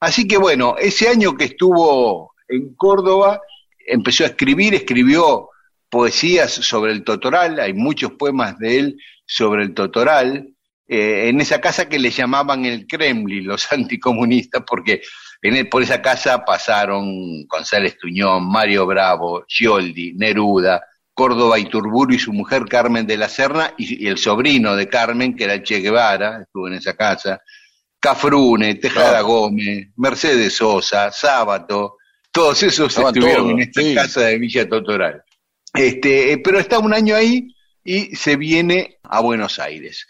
Así 0.00 0.28
que 0.28 0.36
bueno, 0.36 0.74
ese 0.78 1.08
año 1.08 1.34
que 1.34 1.44
estuvo 1.44 2.32
en 2.48 2.74
Córdoba, 2.74 3.40
empezó 3.86 4.24
a 4.24 4.28
escribir, 4.28 4.74
escribió 4.74 5.48
poesías 5.88 6.52
sobre 6.52 6.92
el 6.92 7.04
Totoral, 7.04 7.60
hay 7.60 7.72
muchos 7.72 8.12
poemas 8.12 8.58
de 8.58 8.78
él 8.78 8.96
sobre 9.24 9.62
el 9.62 9.74
Totoral, 9.74 10.48
eh, 10.88 11.28
en 11.28 11.40
esa 11.40 11.60
casa 11.60 11.88
que 11.88 11.98
le 11.98 12.10
llamaban 12.10 12.64
el 12.64 12.86
Kremlin, 12.86 13.46
los 13.46 13.66
anticomunistas, 13.72 14.62
porque 14.66 15.02
en 15.42 15.56
el- 15.56 15.68
por 15.68 15.82
esa 15.82 16.00
casa 16.02 16.44
pasaron 16.44 17.46
González 17.46 17.96
Tuñón, 17.98 18.48
Mario 18.50 18.86
Bravo, 18.86 19.44
Gioldi, 19.48 20.12
Neruda, 20.14 20.82
Córdoba 21.14 21.58
Iturburu 21.58 22.12
y 22.14 22.18
su 22.18 22.32
mujer 22.32 22.64
Carmen 22.68 23.06
de 23.06 23.16
la 23.16 23.28
Serna 23.28 23.72
y, 23.78 24.04
y 24.04 24.08
el 24.08 24.18
sobrino 24.18 24.76
de 24.76 24.88
Carmen, 24.88 25.34
que 25.34 25.44
era 25.44 25.62
Che 25.62 25.80
Guevara, 25.80 26.42
estuvo 26.42 26.68
en 26.68 26.74
esa 26.74 26.94
casa, 26.94 27.40
Cafrune, 27.98 28.74
Tejada 28.76 29.20
Gómez, 29.22 29.88
Mercedes 29.96 30.54
Sosa, 30.56 31.10
Sábato, 31.10 31.96
todos 32.36 32.62
esos 32.62 32.88
Estaban 32.88 33.14
estuvieron 33.14 33.44
todos, 33.44 33.52
en 33.52 33.60
esta 33.60 33.80
sí. 33.80 33.94
casa 33.94 34.20
de 34.20 34.38
Villa 34.38 34.68
Totoral. 34.68 35.22
Este, 35.72 36.32
eh, 36.32 36.38
pero 36.38 36.58
está 36.58 36.78
un 36.78 36.92
año 36.92 37.16
ahí 37.16 37.48
y 37.82 38.14
se 38.14 38.36
viene 38.36 38.98
a 39.04 39.20
Buenos 39.20 39.58
Aires. 39.58 40.06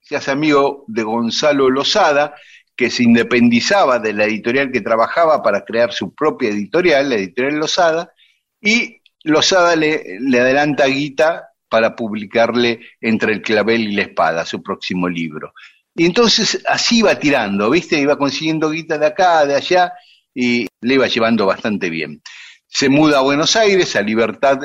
Se 0.00 0.16
hace 0.16 0.32
amigo 0.32 0.84
de 0.88 1.04
Gonzalo 1.04 1.70
Lozada, 1.70 2.34
que 2.74 2.90
se 2.90 3.04
independizaba 3.04 4.00
de 4.00 4.12
la 4.12 4.24
editorial 4.24 4.72
que 4.72 4.80
trabajaba 4.80 5.42
para 5.44 5.64
crear 5.64 5.92
su 5.92 6.12
propia 6.12 6.48
editorial, 6.48 7.08
la 7.08 7.14
editorial 7.14 7.60
Lozada, 7.60 8.12
y 8.60 9.00
Lozada 9.22 9.76
le, 9.76 10.18
le 10.18 10.40
adelanta 10.40 10.86
guita 10.86 11.50
para 11.68 11.94
publicarle 11.94 12.80
Entre 13.00 13.32
el 13.32 13.42
clavel 13.42 13.82
y 13.82 13.92
la 13.92 14.02
espada, 14.02 14.44
su 14.44 14.60
próximo 14.60 15.08
libro. 15.08 15.54
Y 15.94 16.04
entonces 16.04 16.60
así 16.66 16.98
iba 16.98 17.16
tirando, 17.16 17.70
¿viste? 17.70 18.00
Iba 18.00 18.18
consiguiendo 18.18 18.70
guita 18.70 18.98
de 18.98 19.06
acá, 19.06 19.46
de 19.46 19.54
allá, 19.54 19.92
y 20.34 20.66
le 20.80 20.94
iba 20.94 21.06
llevando 21.06 21.46
bastante 21.46 21.90
bien. 21.90 22.22
Se 22.66 22.88
muda 22.88 23.18
a 23.18 23.22
Buenos 23.22 23.56
Aires, 23.56 23.96
a 23.96 24.02
Libertad 24.02 24.60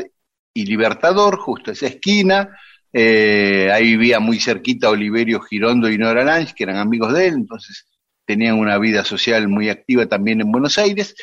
y 0.54 0.66
Libertador, 0.66 1.38
justo 1.38 1.72
esa 1.72 1.88
esquina. 1.88 2.58
Eh, 2.94 3.70
ahí 3.74 3.92
vivía 3.92 4.20
muy 4.20 4.40
cerquita 4.40 4.90
Oliverio 4.90 5.42
Girondo 5.42 5.90
y 5.90 5.98
Nora 5.98 6.24
Lange, 6.24 6.54
que 6.56 6.64
eran 6.64 6.78
amigos 6.78 7.14
de 7.14 7.28
él, 7.28 7.34
entonces 7.34 7.86
tenían 8.26 8.58
una 8.58 8.78
vida 8.78 9.04
social 9.04 9.48
muy 9.48 9.70
activa 9.70 10.06
también 10.06 10.42
en 10.42 10.52
Buenos 10.52 10.78
Aires. 10.78 11.16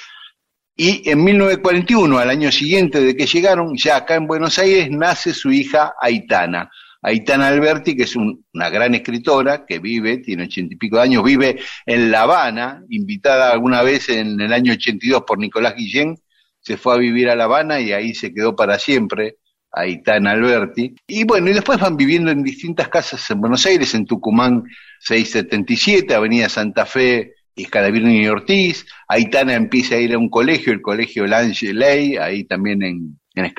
Y 0.77 1.09
en 1.09 1.23
1941, 1.23 2.19
al 2.19 2.31
año 2.31 2.51
siguiente 2.51 3.01
de 3.01 3.17
que 3.17 3.27
llegaron, 3.27 3.77
ya 3.77 3.97
acá 3.97 4.15
en 4.15 4.27
Buenos 4.27 4.59
Aires, 4.59 4.91
nace 4.91 5.35
su 5.35 5.51
hija 5.51 5.95
Aitana. 6.01 6.71
Aitana 7.03 7.49
Alberti, 7.49 7.97
que 7.97 8.05
es 8.05 8.15
un- 8.17 8.45
una 8.55 8.71
gran 8.71 8.95
escritora 8.95 9.67
que 9.67 9.79
vive, 9.81 10.19
tiene 10.19 10.45
ochenta 10.45 10.75
y 10.75 10.77
pico 10.77 10.97
de 10.97 11.03
años, 11.03 11.25
vive 11.25 11.59
en 11.85 12.11
La 12.11 12.23
Habana, 12.23 12.83
invitada 12.89 13.51
alguna 13.53 13.83
vez 13.83 14.09
en 14.09 14.41
el 14.41 14.53
año 14.53 14.73
82 14.73 15.25
por 15.27 15.39
Nicolás 15.39 15.75
Guillén, 15.77 16.17
se 16.61 16.77
fue 16.77 16.95
a 16.95 16.99
vivir 16.99 17.29
a 17.29 17.35
La 17.37 17.45
Habana 17.45 17.81
y 17.81 17.93
ahí 17.93 18.15
se 18.15 18.33
quedó 18.33 18.55
para 18.55 18.79
siempre, 18.79 19.37
Aitana 19.73 20.33
Alberti. 20.33 20.95
Y 21.07 21.25
bueno, 21.25 21.49
y 21.51 21.55
después 21.55 21.81
van 21.81 21.97
viviendo 21.97 22.31
en 22.31 22.43
distintas 22.45 22.89
casas 22.89 23.29
en 23.31 23.41
Buenos 23.41 23.65
Aires, 23.67 23.95
en 23.95 24.07
Tucumán 24.07 24.63
677, 25.01 26.15
Avenida 26.15 26.49
Santa 26.49 26.87
Fe, 26.87 27.35
Escalavirne 27.57 28.17
y 28.23 28.27
Ortiz. 28.29 28.87
Aitana 29.09 29.55
empieza 29.55 29.97
a 29.97 29.99
ir 29.99 30.15
a 30.15 30.19
un 30.19 30.29
colegio, 30.31 30.73
el 30.73 30.81
colegio 30.83 31.27
Lange 31.27 31.73
Ley, 31.75 32.17
ahí 32.17 32.45
también 32.45 32.83
en, 32.83 33.19
en 33.35 33.45
y 33.47 33.51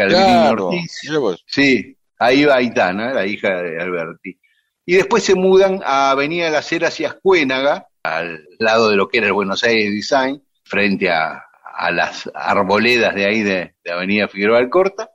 Ortiz. 0.51 0.99
Sí, 1.45 1.97
ahí 2.25 2.45
va 2.45 2.55
Aitana, 2.55 3.13
la 3.13 3.25
hija 3.25 3.61
de 3.61 3.81
Alberti. 3.81 4.39
Y 4.85 4.95
después 4.95 5.23
se 5.23 5.35
mudan 5.35 5.81
a 5.83 6.11
Avenida 6.11 6.49
Las 6.49 6.71
Heras 6.71 6.99
y 6.99 7.05
Ascuénaga, 7.05 7.87
al 8.03 8.47
lado 8.59 8.89
de 8.89 8.97
lo 8.97 9.07
que 9.07 9.19
era 9.19 9.27
el 9.27 9.33
Buenos 9.33 9.63
Aires 9.63 9.91
Design, 9.91 10.41
frente 10.63 11.09
a, 11.09 11.43
a 11.75 11.91
las 11.91 12.29
arboledas 12.33 13.15
de 13.15 13.25
ahí 13.25 13.41
de, 13.41 13.75
de 13.83 13.91
Avenida 13.91 14.27
Figueroa 14.27 14.59
Alcorta, 14.59 15.09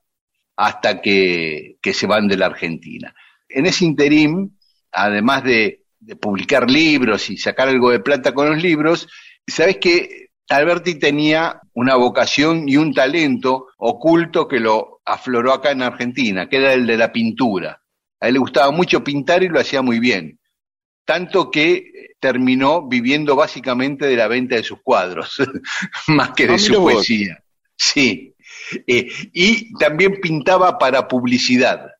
hasta 0.56 1.00
que, 1.00 1.76
que 1.80 1.92
se 1.92 2.06
van 2.06 2.28
de 2.28 2.36
la 2.36 2.46
Argentina. 2.46 3.14
En 3.48 3.66
ese 3.66 3.84
interim, 3.84 4.50
además 4.90 5.44
de, 5.44 5.84
de 6.00 6.16
publicar 6.16 6.70
libros 6.70 7.30
y 7.30 7.36
sacar 7.36 7.68
algo 7.68 7.90
de 7.90 8.00
plata 8.00 8.32
con 8.32 8.50
los 8.50 8.62
libros, 8.62 9.08
sabes 9.46 9.78
que 9.78 10.27
Alberti 10.48 10.94
tenía 10.96 11.60
una 11.74 11.94
vocación 11.96 12.68
y 12.68 12.76
un 12.76 12.94
talento 12.94 13.66
oculto 13.76 14.48
que 14.48 14.60
lo 14.60 15.00
afloró 15.04 15.52
acá 15.52 15.70
en 15.72 15.82
Argentina, 15.82 16.48
que 16.48 16.56
era 16.56 16.72
el 16.72 16.86
de 16.86 16.96
la 16.96 17.12
pintura. 17.12 17.82
A 18.20 18.28
él 18.28 18.34
le 18.34 18.40
gustaba 18.40 18.70
mucho 18.70 19.04
pintar 19.04 19.42
y 19.42 19.48
lo 19.48 19.60
hacía 19.60 19.82
muy 19.82 20.00
bien. 20.00 20.38
Tanto 21.04 21.50
que 21.50 21.92
terminó 22.20 22.86
viviendo 22.88 23.36
básicamente 23.36 24.06
de 24.06 24.16
la 24.16 24.26
venta 24.28 24.56
de 24.56 24.64
sus 24.64 24.80
cuadros, 24.82 25.36
más 26.08 26.30
que 26.30 26.46
de 26.46 26.54
Ah, 26.54 26.58
su 26.58 26.80
vos. 26.80 26.94
poesía. 26.94 27.42
Sí. 27.76 28.34
Eh, 28.86 29.08
y 29.32 29.72
también 29.74 30.20
pintaba 30.20 30.78
para 30.78 31.06
publicidad. 31.08 31.90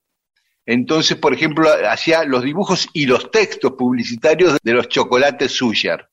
Entonces, 0.66 1.16
por 1.16 1.32
ejemplo, 1.32 1.70
hacía 1.88 2.24
los 2.24 2.42
dibujos 2.42 2.88
y 2.92 3.06
los 3.06 3.30
textos 3.30 3.72
publicitarios 3.78 4.58
de 4.62 4.72
los 4.72 4.88
chocolates 4.88 5.52
Suyer. 5.52 6.06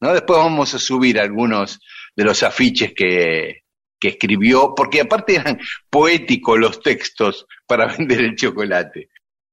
¿No? 0.00 0.12
Después 0.12 0.38
vamos 0.38 0.74
a 0.74 0.78
subir 0.78 1.18
algunos 1.18 1.80
de 2.14 2.24
los 2.24 2.42
afiches 2.42 2.92
que, 2.94 3.62
que 3.98 4.08
escribió, 4.08 4.74
porque 4.74 5.00
aparte 5.00 5.36
eran 5.36 5.60
poéticos 5.90 6.58
los 6.58 6.80
textos 6.80 7.46
para 7.66 7.86
vender 7.96 8.20
el 8.20 8.36
chocolate. 8.36 9.08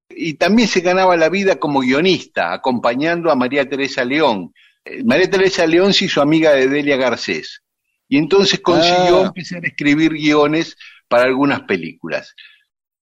Y 0.10 0.36
también 0.36 0.68
se 0.68 0.82
ganaba 0.82 1.18
la 1.18 1.30
vida 1.30 1.56
como 1.56 1.80
guionista, 1.80 2.54
acompañando 2.54 3.32
a 3.32 3.36
María 3.36 3.68
Teresa 3.68 4.06
León. 4.06 4.54
Eh, 4.86 5.04
María 5.04 5.30
Teresa 5.30 5.66
León 5.66 5.94
se 5.94 6.06
hizo 6.06 6.22
amiga 6.22 6.52
de 6.54 6.68
Delia 6.68 6.98
Garcés. 6.98 7.62
Y 8.08 8.18
entonces 8.18 8.60
consiguió 8.60 9.24
Ah. 9.24 9.28
empezar 9.28 9.64
a 9.64 9.68
escribir 9.68 10.12
guiones 10.12 10.78
para 11.08 11.24
algunas 11.24 11.62
películas. 11.62 12.36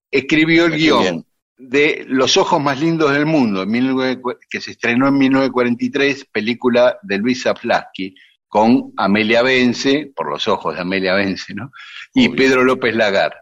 Escribió 0.10 0.66
el 0.66 0.72
qué 0.74 0.78
guion 0.78 1.02
bien. 1.02 1.26
De 1.62 2.06
Los 2.08 2.38
ojos 2.38 2.60
más 2.60 2.80
lindos 2.80 3.14
del 3.14 3.26
mundo, 3.28 3.64
en 3.64 3.72
19 3.72 4.22
que 4.50 4.60
se 4.60 4.72
estrenó 4.72 5.08
en 5.08 5.18
1943, 5.18 6.26
película 6.26 6.98
de 7.04 7.20
Luis 7.20 7.44
Zaplasky, 7.44 8.16
con 8.48 8.92
Amelia 8.98 9.44
Vence, 9.44 10.12
por 10.16 10.30
los 10.30 10.48
ojos 10.48 10.76
de 10.76 10.82
Amelia 10.82 11.14
Vence, 11.14 11.54
¿no? 11.54 11.72
Y 12.14 12.28
Obvio. 12.28 12.36
Pedro 12.36 12.64
López 12.64 12.96
Lagar. 12.96 13.34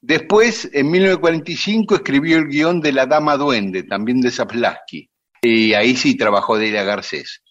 Después, 0.00 0.68
en 0.72 0.90
1945, 0.90 1.94
escribió 1.94 2.38
el 2.38 2.48
guion 2.48 2.80
de 2.80 2.92
La 2.92 3.06
Dama 3.06 3.36
Duende, 3.36 3.84
también 3.84 4.20
de 4.20 4.30
Zaplasky. 4.30 5.08
Y 5.40 5.72
ahí 5.74 5.96
sí 5.96 6.16
trabajó 6.16 6.58
Delia 6.58 6.82
Garcés. 6.82 7.42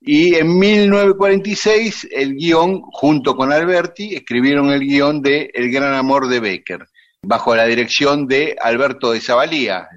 Y 0.00 0.34
en 0.34 0.58
1946, 0.58 2.08
el 2.10 2.34
guion, 2.34 2.80
junto 2.82 3.36
con 3.36 3.52
Alberti, 3.52 4.14
escribieron 4.14 4.70
el 4.70 4.80
guion 4.80 5.22
de 5.22 5.50
El 5.52 5.70
Gran 5.70 5.94
Amor 5.94 6.28
de 6.28 6.40
Becker, 6.40 6.86
bajo 7.26 7.54
la 7.56 7.64
dirección 7.64 8.26
de 8.26 8.56
Alberto 8.60 9.12
de 9.12 9.20
Zavalía, 9.20 9.88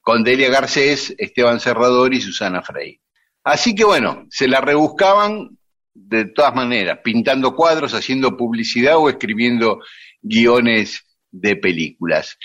con 0.00 0.24
Delia 0.24 0.50
Garcés, 0.50 1.14
Esteban 1.16 1.60
Serrador 1.60 2.12
y 2.12 2.20
Susana 2.20 2.62
Frey. 2.62 3.00
Así 3.44 3.74
que 3.74 3.84
bueno, 3.84 4.26
se 4.30 4.48
la 4.48 4.60
rebuscaban 4.60 5.56
de 5.94 6.26
todas 6.26 6.54
maneras, 6.54 7.00
pintando 7.02 7.54
cuadros, 7.54 7.94
haciendo 7.94 8.36
publicidad 8.36 8.96
o 8.96 9.08
escribiendo 9.08 9.80
guiones 10.20 11.04
de 11.30 11.56
películas. 11.56 12.36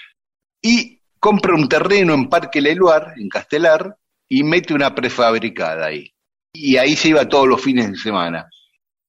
Y 0.62 1.02
compra 1.20 1.56
un 1.56 1.68
terreno 1.68 2.14
en 2.14 2.30
Parque 2.30 2.62
Leluar, 2.62 3.14
en 3.18 3.30
Castelar, 3.30 3.96
y 4.30 4.44
mete 4.44 4.74
una 4.74 4.94
prefabricada 4.94 5.88
ahí. 5.88 6.14
Y 6.54 6.78
ahí 6.78 6.96
se 6.96 7.10
iba 7.10 7.28
todos 7.28 7.48
los 7.48 7.62
fines 7.62 7.92
de 7.92 7.98
semana. 7.98 8.50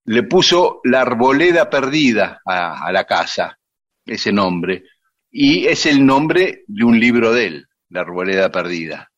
Le 0.04 0.22
puso 0.22 0.80
la 0.84 1.02
arboleda 1.02 1.68
perdida 1.68 2.40
a 2.46 2.90
la 2.92 3.04
casa, 3.04 3.58
ese 4.06 4.32
nombre, 4.32 4.84
y 5.30 5.66
es 5.66 5.86
el 5.86 6.04
nombre 6.04 6.64
de 6.66 6.84
un 6.84 6.98
libro 6.98 7.32
de 7.32 7.46
él, 7.46 7.68
La 7.88 8.00
arboleda 8.00 8.50
perdida. 8.50 9.10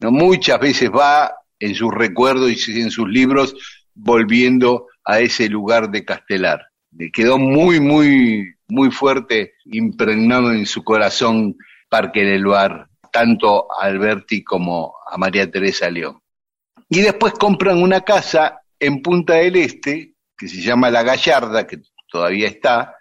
¿No? 0.00 0.10
Muchas 0.10 0.60
veces 0.60 0.90
va 0.90 1.34
en 1.58 1.74
sus 1.74 1.92
recuerdos 1.92 2.68
y 2.68 2.80
en 2.80 2.90
sus 2.90 3.08
libros 3.08 3.54
volviendo 3.94 4.88
a 5.04 5.20
ese 5.20 5.48
lugar 5.48 5.90
de 5.90 6.04
Castelar. 6.04 6.66
Le 6.92 7.10
quedó 7.10 7.38
muy, 7.38 7.80
muy, 7.80 8.54
muy 8.68 8.90
fuerte, 8.90 9.54
impregnado 9.66 10.52
en 10.52 10.66
su 10.66 10.82
corazón 10.82 11.56
Parque 11.88 12.24
del 12.24 12.46
Bar, 12.46 12.88
tanto 13.12 13.68
a 13.72 13.86
Alberti 13.86 14.42
como 14.42 14.94
a 15.10 15.16
María 15.16 15.50
Teresa 15.50 15.90
León. 15.90 16.20
Y 16.88 17.00
después 17.00 17.34
compran 17.34 17.82
una 17.82 18.02
casa 18.02 18.60
en 18.78 19.00
Punta 19.02 19.34
del 19.34 19.56
Este, 19.56 20.14
que 20.36 20.48
se 20.48 20.60
llama 20.60 20.90
La 20.90 21.02
Gallarda, 21.02 21.66
que 21.66 21.78
todavía 22.10 22.48
está, 22.48 22.96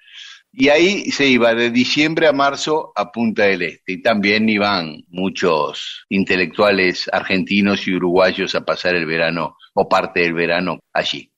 y 0.56 0.70
ahí 0.70 1.10
se 1.10 1.26
iba 1.26 1.56
de 1.56 1.72
diciembre 1.72 2.28
a 2.28 2.32
marzo 2.32 2.93
a 2.95 3.12
Punta 3.12 3.45
del 3.45 3.64
Este. 3.64 3.93
Y 3.93 4.01
también 4.04 4.47
iban 4.47 5.04
muchos 5.10 6.06
intelectuales 6.10 7.10
argentinos 7.12 7.88
y 7.88 7.95
uruguayos 7.95 8.54
a 8.54 8.64
pasar 8.64 8.93
el 8.93 9.08
verano 9.08 9.58
o 9.74 9.89
parte 9.89 10.20
del 10.20 10.36
verano 10.36 10.80
allí. 10.93 11.32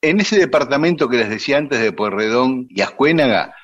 En 0.00 0.20
ese 0.20 0.38
departamento 0.38 1.10
que 1.10 1.18
les 1.18 1.28
decía 1.28 1.58
antes 1.58 1.78
de 1.80 1.92
Pueyrredón 1.92 2.66
y 2.70 2.80
Ascuénaga, 2.80 3.54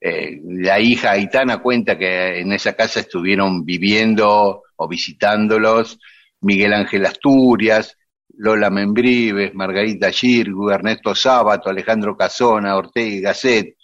eh, 0.00 0.40
la 0.42 0.80
hija 0.80 1.10
Aitana 1.10 1.58
cuenta 1.58 1.98
que 1.98 2.40
en 2.40 2.52
esa 2.54 2.72
casa 2.72 3.00
estuvieron 3.00 3.66
viviendo 3.66 4.62
o 4.74 4.88
visitándolos 4.88 5.98
Miguel 6.40 6.72
Ángel 6.72 7.04
Asturias, 7.04 7.98
Lola 8.38 8.70
Membrives, 8.70 9.52
Margarita 9.52 10.10
Girgu, 10.10 10.70
Ernesto 10.70 11.14
Sábato, 11.14 11.68
Alejandro 11.68 12.16
Casona, 12.16 12.76
Ortega 12.76 13.06
y 13.06 13.20
Gasset, 13.20 13.74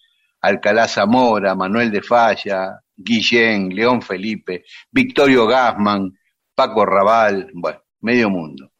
Alcalá 0.40 0.86
Zamora, 0.88 1.54
Manuel 1.54 1.90
de 1.90 2.02
Falla, 2.02 2.80
Guillén, 2.96 3.68
León 3.74 4.02
Felipe, 4.02 4.64
Victorio 4.90 5.46
Gassman, 5.46 6.12
Paco 6.54 6.86
Raval, 6.86 7.50
bueno, 7.54 7.80
medio 8.00 8.30
mundo. 8.30 8.70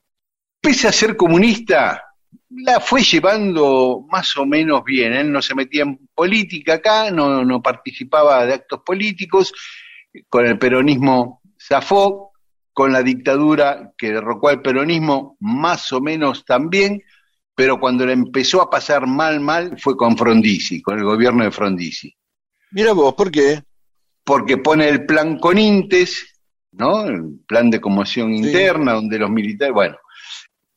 Pese 0.60 0.88
a 0.88 0.92
ser 0.92 1.16
comunista, 1.16 2.02
la 2.50 2.80
fue 2.80 3.02
llevando 3.02 4.04
más 4.08 4.36
o 4.36 4.46
menos 4.46 4.82
bien. 4.84 5.12
Él 5.12 5.30
no 5.30 5.42
se 5.42 5.54
metía 5.54 5.82
en 5.82 6.08
política 6.14 6.74
acá, 6.74 7.10
no, 7.10 7.44
no 7.44 7.62
participaba 7.62 8.46
de 8.46 8.54
actos 8.54 8.80
políticos, 8.84 9.52
con 10.28 10.46
el 10.46 10.58
peronismo 10.58 11.42
zafó, 11.60 12.32
con 12.72 12.92
la 12.92 13.02
dictadura 13.02 13.92
que 13.96 14.12
derrocó 14.12 14.48
al 14.48 14.62
peronismo 14.62 15.36
más 15.40 15.92
o 15.92 16.00
menos 16.00 16.44
también, 16.44 17.02
pero 17.56 17.80
cuando 17.80 18.04
le 18.04 18.12
empezó 18.12 18.60
a 18.60 18.68
pasar 18.68 19.06
mal, 19.06 19.40
mal, 19.40 19.76
fue 19.80 19.96
con 19.96 20.16
Frondizi, 20.16 20.82
con 20.82 20.98
el 20.98 21.04
gobierno 21.04 21.42
de 21.42 21.50
Frondizi. 21.50 22.14
Mira 22.72 22.92
vos, 22.92 23.14
¿por 23.14 23.30
qué? 23.30 23.62
Porque 24.22 24.58
pone 24.58 24.86
el 24.86 25.06
plan 25.06 25.38
con 25.38 25.56
Intes, 25.56 26.38
¿no? 26.72 27.06
El 27.06 27.40
plan 27.48 27.70
de 27.70 27.80
conmoción 27.80 28.34
interna, 28.34 28.92
donde 28.92 29.18
los 29.18 29.30
militares, 29.30 29.72
bueno, 29.72 29.96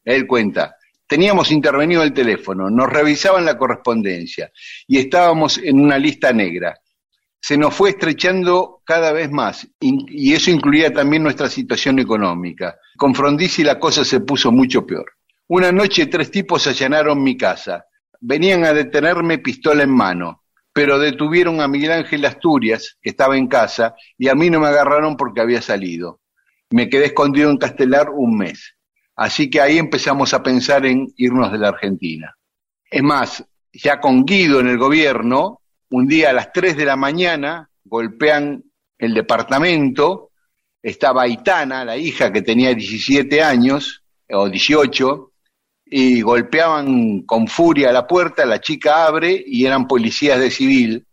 él 0.06 0.26
cuenta, 0.26 0.74
teníamos 1.06 1.52
intervenido 1.52 2.02
el 2.02 2.14
teléfono, 2.14 2.70
nos 2.70 2.88
revisaban 2.88 3.44
la 3.44 3.58
correspondencia 3.58 4.50
y 4.88 5.00
estábamos 5.00 5.58
en 5.58 5.82
una 5.82 5.98
lista 5.98 6.32
negra. 6.32 6.80
Se 7.42 7.58
nos 7.58 7.74
fue 7.74 7.90
estrechando 7.90 8.82
cada 8.86 9.12
vez 9.12 9.30
más 9.30 9.68
y 9.82 10.34
eso 10.34 10.50
incluía 10.50 10.94
también 10.94 11.24
nuestra 11.24 11.50
situación 11.50 12.00
económica. 12.00 12.78
Con 12.98 13.14
Frondizi 13.14 13.64
la 13.64 13.80
cosa 13.80 14.06
se 14.06 14.22
puso 14.22 14.52
mucho 14.52 14.86
peor. 14.86 15.19
Una 15.52 15.72
noche 15.72 16.06
tres 16.06 16.30
tipos 16.30 16.68
allanaron 16.68 17.24
mi 17.24 17.36
casa. 17.36 17.84
Venían 18.22 18.66
a 18.66 18.74
detenerme 18.74 19.40
pistola 19.40 19.82
en 19.82 19.90
mano, 19.90 20.44
pero 20.72 21.00
detuvieron 21.00 21.60
a 21.60 21.68
Miguel 21.68 21.92
Ángel 21.92 22.24
Asturias, 22.26 23.00
que 23.02 23.10
estaba 23.10 23.36
en 23.36 23.48
casa, 23.48 23.96
y 24.16 24.28
a 24.28 24.36
mí 24.36 24.52
no 24.52 24.60
me 24.60 24.68
agarraron 24.68 25.18
porque 25.18 25.42
había 25.42 25.60
salido. 25.60 26.22
Me 26.70 26.88
quedé 26.88 27.06
escondido 27.06 27.50
en 27.50 27.58
Castelar 27.58 28.12
un 28.12 28.38
mes. 28.38 28.76
Así 29.16 29.50
que 29.50 29.60
ahí 29.60 29.80
empezamos 29.80 30.36
a 30.36 30.44
pensar 30.44 30.86
en 30.86 31.12
irnos 31.18 31.52
de 31.52 31.58
la 31.58 31.70
Argentina. 31.70 32.38
Es 32.88 33.02
más, 33.02 33.44
ya 33.74 34.00
con 34.00 34.26
Guido 34.26 34.60
en 34.60 34.68
el 34.68 34.78
gobierno, 34.78 35.62
un 35.90 36.08
día 36.08 36.30
a 36.30 36.34
las 36.34 36.54
3 36.54 36.78
de 36.78 36.86
la 36.86 36.96
mañana 36.96 37.72
golpean 37.84 38.64
el 39.00 39.16
departamento, 39.16 40.30
estaba 40.84 41.24
Aitana, 41.24 41.84
la 41.84 41.98
hija 41.98 42.32
que 42.32 42.44
tenía 42.44 42.76
17 42.76 43.42
años 43.42 44.04
o 44.30 44.48
18, 44.48 45.29
y 45.90 46.22
golpeaban 46.22 47.22
con 47.24 47.48
furia 47.48 47.92
la 47.92 48.06
puerta, 48.06 48.46
la 48.46 48.62
chica 48.62 49.06
abre 49.06 49.44
y 49.46 49.66
eran 49.66 49.88
policías 49.88 50.40
de 50.40 50.52
civil 50.52 51.06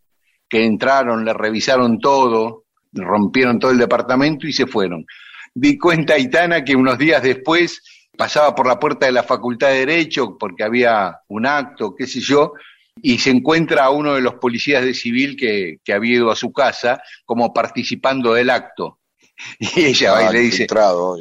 que 0.49 0.65
entraron, 0.65 1.25
le 1.25 1.33
revisaron 1.33 1.99
todo, 1.99 2.65
rompieron 2.93 3.59
todo 3.59 3.71
el 3.71 3.79
departamento 3.79 4.47
y 4.47 4.53
se 4.53 4.67
fueron. 4.67 5.07
Di 5.55 5.79
cuenta 5.79 6.15
Aitana 6.15 6.65
que 6.65 6.77
unos 6.77 6.99
días 6.99 7.23
después 7.23 7.83
pasaba 8.17 8.55
por 8.55 8.67
la 8.67 8.79
puerta 8.79 9.07
de 9.07 9.13
la 9.13 9.23
Facultad 9.23 9.69
de 9.69 9.87
Derecho 9.87 10.37
porque 10.39 10.65
había 10.65 11.21
un 11.29 11.47
acto, 11.47 11.95
qué 11.95 12.07
sé 12.07 12.21
yo, 12.21 12.53
y 13.01 13.19
se 13.19 13.31
encuentra 13.31 13.85
a 13.85 13.91
uno 13.91 14.15
de 14.15 14.21
los 14.21 14.35
policías 14.35 14.85
de 14.85 14.95
civil 14.95 15.37
que, 15.37 15.79
que 15.85 15.93
había 15.93 16.17
ido 16.17 16.31
a 16.31 16.37
su 16.37 16.53
casa 16.53 17.03
como 17.25 17.53
participando 17.53 18.35
del 18.35 18.51
acto. 18.51 18.99
Y 19.59 19.85
ella 19.85 20.13
va 20.13 20.23
y 20.23 20.27
Ah, 20.27 20.33
le 20.33 20.39
dice, 20.41 20.63
infiltrado, 20.63 21.17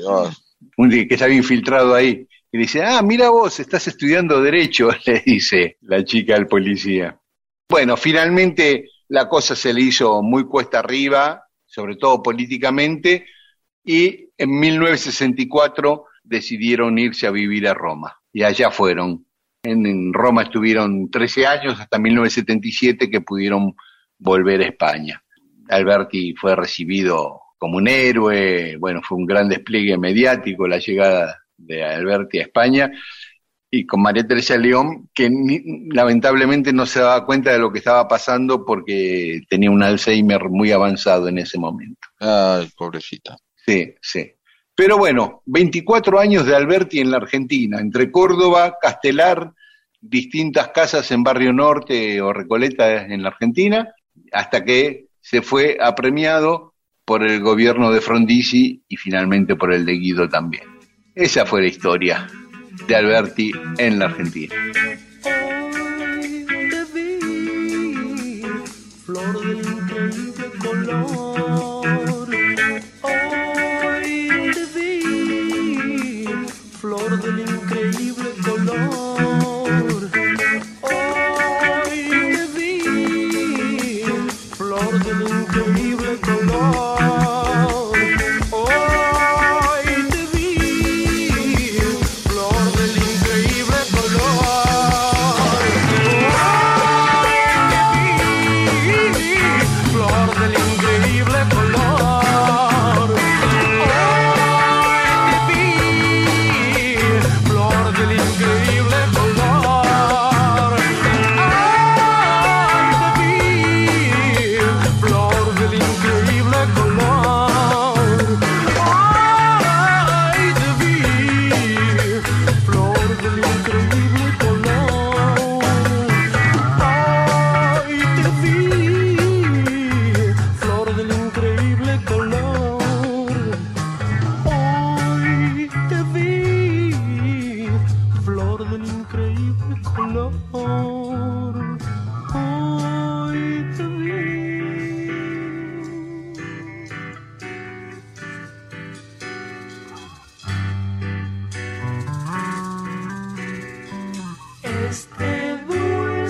un 0.78 0.89
día 0.89 1.06
que 1.08 1.16
estaba 1.16 1.34
infiltrado 1.34 1.93
ahí, 1.93 2.26
y 2.56 2.58
dice, 2.58 2.82
ah, 2.86 3.01
mira 3.01 3.32
vos, 3.32 3.60
estás 3.60 3.86
estudiando 3.89 4.41
derecho, 4.41 4.88
le 5.06 5.22
dice 5.26 5.76
la 5.82 6.06
chica 6.06 6.38
al 6.38 6.47
policía. 6.47 7.20
Bueno, 7.68 7.97
finalmente 7.97 8.91
la 9.10 9.28
cosa 9.28 9.58
se 9.58 9.74
le 9.74 9.82
hizo 9.82 10.22
muy 10.22 10.45
cuesta 10.45 10.80
arriba, 10.80 11.49
sobre 11.66 11.97
todo 11.97 12.24
políticamente, 12.24 13.26
y 13.84 14.30
en 14.38 14.58
1964 14.58 16.06
decidieron 16.24 16.97
irse 16.97 17.28
a 17.28 17.32
vivir 17.32 17.68
a 17.68 17.74
Roma, 17.74 18.22
y 18.32 18.43
allá 18.43 18.72
fueron. 18.72 19.26
En, 19.62 19.86
en 19.86 20.14
Roma 20.14 20.43
estuvieron 20.43 21.12
13 21.12 21.45
años 21.45 21.78
hasta 21.78 21.99
1977 21.99 23.10
que 23.10 23.20
pudieron 23.20 23.76
volver 24.18 24.62
a 24.62 24.68
España. 24.68 25.22
Alberti 25.68 26.34
fue 26.36 26.56
recibido 26.56 27.41
como 27.58 27.76
un 27.76 27.89
héroe, 27.89 28.78
bueno, 28.78 29.01
fue 29.03 29.18
un 29.18 29.26
gran 29.26 29.49
despliegue 29.49 29.97
mediático 29.97 30.70
la 30.70 30.78
llegada 30.78 31.41
de 31.58 31.84
Alberti 31.84 32.39
a 32.39 32.43
España, 32.43 32.91
y 33.70 33.86
con 33.86 34.01
María 34.01 34.26
Teresa 34.26 34.58
León, 34.58 35.10
que 35.14 35.30
ni- 35.30 35.89
lamentablemente 35.89 36.72
no 36.72 36.86
se 36.86 36.99
daba 37.01 37.26
cuenta 37.26 37.51
de 37.51 37.60
lo 37.60 37.72
que 37.72 37.80
estaba 37.80 38.08
pasando 38.08 38.66
porque 38.66 39.41
tenía 39.49 39.72
un 39.72 39.84
Alzheimer 39.84 40.49
muy 40.49 40.72
avanzado 40.72 41.28
en 41.28 41.39
ese 41.39 41.58
momento. 41.60 42.08
Ay, 42.20 42.70
pobrecita. 42.78 43.36
Sí, 43.66 43.93
sí. 44.01 44.32
Pero 44.76 44.97
bueno, 44.97 45.41
24 45.45 46.20
años 46.20 46.45
de 46.45 46.56
Alberti 46.56 46.99
en 46.99 47.12
la 47.12 47.18
Argentina, 47.18 47.80
entre 47.80 48.12
Córdoba, 48.12 48.78
Castelar, 48.82 49.51
distintas 49.99 50.70
casas 50.70 51.10
en 51.12 51.24
Barrio 51.24 51.51
Norte 51.51 52.22
o 52.22 52.32
Recoleta 52.32 53.06
en 53.06 53.24
la 53.24 53.30
Argentina, 53.30 53.93
hasta 54.32 54.64
que 54.64 55.08
se 55.20 55.41
fue 55.41 55.78
apremiado 55.82 56.74
por 57.03 57.24
el 57.24 57.39
gobierno 57.41 57.91
de 57.91 58.01
Frondizi 58.01 58.84
y 58.88 58.97
finalmente 58.97 59.56
por 59.56 59.74
el 59.74 59.86
de 59.86 59.93
Guido 59.93 60.30
también. 60.30 60.64
Esa 61.16 61.45
fue 61.45 61.61
la 61.61 61.68
historia 61.68 62.28
de 62.88 62.95
Alberti 62.95 63.53
en 63.78 63.99
la 63.99 64.05
Argentina. 64.05 64.53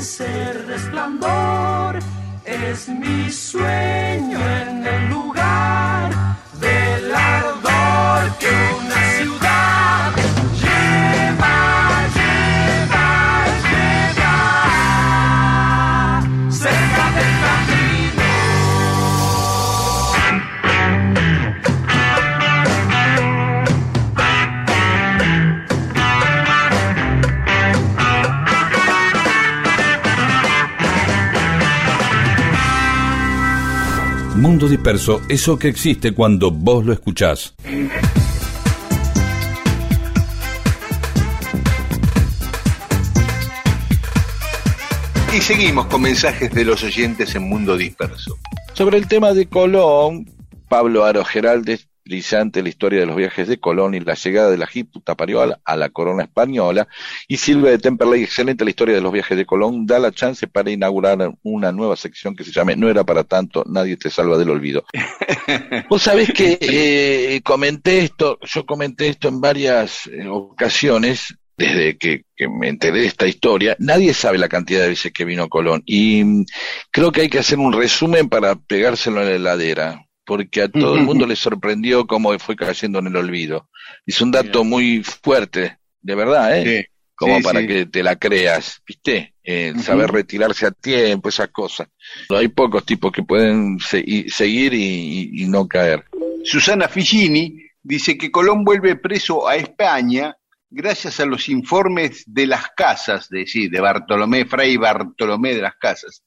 Dulce 0.05 0.53
resplandor 0.67 1.97
es 2.45 2.87
mi 2.89 3.31
sueño 3.31 4.37
en 4.37 4.85
el 4.85 5.09
lugar 5.09 5.64
disperso, 34.69 35.21
eso 35.29 35.57
que 35.57 35.67
existe 35.67 36.13
cuando 36.13 36.51
vos 36.51 36.85
lo 36.85 36.93
escuchás. 36.93 37.55
Y 45.35 45.41
seguimos 45.41 45.87
con 45.87 46.01
mensajes 46.01 46.49
de 46.53 46.63
los 46.63 46.81
oyentes 46.83 47.35
en 47.35 47.49
Mundo 47.49 47.75
Disperso. 47.75 48.37
Sobre 48.73 48.97
el 48.97 49.07
tema 49.07 49.33
de 49.33 49.47
Colón, 49.47 50.29
Pablo 50.69 51.03
Arojeraldes 51.03 51.89
brillante 52.05 52.61
la 52.61 52.69
historia 52.69 52.99
de 52.99 53.07
los 53.07 53.15
viajes 53.15 53.47
de 53.47 53.59
Colón 53.59 53.95
y 53.95 53.99
la 53.99 54.13
llegada 54.13 54.51
de 54.51 54.57
la 54.57 54.67
Gíputa 54.67 55.15
Pariola 55.15 55.59
a 55.65 55.75
la 55.75 55.89
corona 55.89 56.23
española. 56.23 56.87
Y 57.27 57.37
Silvia 57.37 57.71
de 57.71 57.79
Temperley, 57.79 58.23
excelente 58.23 58.63
la 58.63 58.69
historia 58.69 58.95
de 58.95 59.01
los 59.01 59.11
viajes 59.11 59.37
de 59.37 59.45
Colón, 59.45 59.85
da 59.85 59.97
la 59.99 60.11
chance 60.11 60.47
para 60.47 60.69
inaugurar 60.69 61.33
una 61.43 61.71
nueva 61.71 61.95
sección 61.95 62.35
que 62.35 62.43
se 62.43 62.51
llame 62.51 62.75
No 62.75 62.89
era 62.89 63.03
para 63.03 63.23
tanto, 63.23 63.63
nadie 63.67 63.97
te 63.97 64.09
salva 64.09 64.37
del 64.37 64.51
olvido. 64.51 64.85
Vos 65.89 66.03
sabés 66.03 66.31
que 66.31 66.57
eh, 66.61 67.41
comenté 67.43 67.99
esto, 67.99 68.37
yo 68.43 68.65
comenté 68.65 69.07
esto 69.07 69.27
en 69.27 69.41
varias 69.41 70.07
eh, 70.07 70.27
ocasiones, 70.27 71.35
desde 71.57 71.97
que, 71.97 72.25
que, 72.35 72.49
me 72.49 72.67
enteré 72.67 72.99
de 72.99 73.07
esta 73.07 73.27
historia, 73.27 73.75
nadie 73.79 74.13
sabe 74.13 74.37
la 74.37 74.49
cantidad 74.49 74.81
de 74.81 74.89
veces 74.89 75.11
que 75.11 75.25
vino 75.25 75.47
Colón. 75.47 75.83
Y 75.85 76.23
mm, 76.23 76.45
creo 76.91 77.11
que 77.11 77.21
hay 77.21 77.29
que 77.29 77.39
hacer 77.39 77.59
un 77.59 77.73
resumen 77.73 78.29
para 78.29 78.55
pegárselo 78.55 79.21
en 79.21 79.27
la 79.27 79.35
heladera, 79.35 80.04
porque 80.25 80.63
a 80.63 80.69
todo 80.69 80.95
el 80.95 81.03
mundo 81.03 81.25
le 81.27 81.35
sorprendió 81.35 82.05
cómo 82.07 82.37
fue 82.39 82.55
cayendo 82.55 82.99
en 82.99 83.07
el 83.07 83.15
olvido. 83.15 83.69
Es 84.05 84.21
un 84.21 84.31
dato 84.31 84.63
muy 84.63 85.03
fuerte, 85.03 85.77
de 86.01 86.15
verdad, 86.15 86.57
¿eh? 86.57 86.87
Sí, 86.87 86.91
Como 87.15 87.37
sí, 87.37 87.43
para 87.43 87.61
sí. 87.61 87.67
que 87.67 87.85
te 87.85 88.03
la 88.03 88.15
creas, 88.17 88.81
¿viste? 88.87 89.35
Eh, 89.43 89.73
Saber 89.81 90.09
retirarse 90.11 90.65
a 90.65 90.71
tiempo, 90.71 91.29
esas 91.29 91.49
cosas. 91.49 91.87
Hay 92.29 92.47
pocos 92.49 92.83
tipos 92.85 93.11
que 93.11 93.23
pueden 93.23 93.79
se- 93.79 94.03
y- 94.05 94.27
seguir 94.29 94.73
y- 94.73 95.29
y- 95.31 95.43
y 95.43 95.47
no 95.47 95.67
caer. 95.67 96.03
Susana 96.43 96.87
Figini 96.87 97.61
dice 97.81 98.17
que 98.17 98.31
Colón 98.31 98.63
vuelve 98.63 98.95
preso 98.95 99.47
a 99.47 99.55
España 99.55 100.35
gracias 100.69 101.19
a 101.19 101.25
los 101.25 101.47
informes 101.47 102.23
de 102.27 102.47
las 102.47 102.65
casas, 102.75 103.29
de, 103.29 103.45
sí, 103.47 103.67
de 103.69 103.79
Bartolomé, 103.79 104.45
Fray 104.45 104.75
Bartolomé 104.77 105.55
de 105.55 105.61
las 105.61 105.75
Casas, 105.75 106.23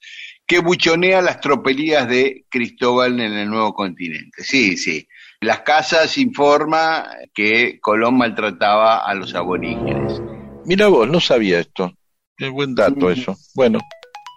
que 0.49 0.61
buchonea 0.61 1.21
las 1.21 1.41
tropelías 1.41 2.09
de 2.09 2.47
Cristóbal 2.49 3.21
en 3.21 3.35
el 3.35 3.51
nuevo 3.51 3.75
continente. 3.75 4.43
Sí, 4.43 4.79
sí. 4.79 5.07
Las 5.41 5.61
casas 5.61 6.17
informa 6.17 7.07
que 7.35 7.79
Colón 7.81 8.17
maltrataba 8.17 9.05
a 9.05 9.15
los 9.15 9.35
aborígenes. 9.35 10.21
Mira 10.65 10.89
vos, 10.89 11.07
no 11.07 11.21
sabía 11.21 11.61
esto. 11.61 11.93
Qué 12.35 12.49
buen 12.49 12.75
dato 12.75 13.11
eso. 13.11 13.37
Bueno, 13.55 13.79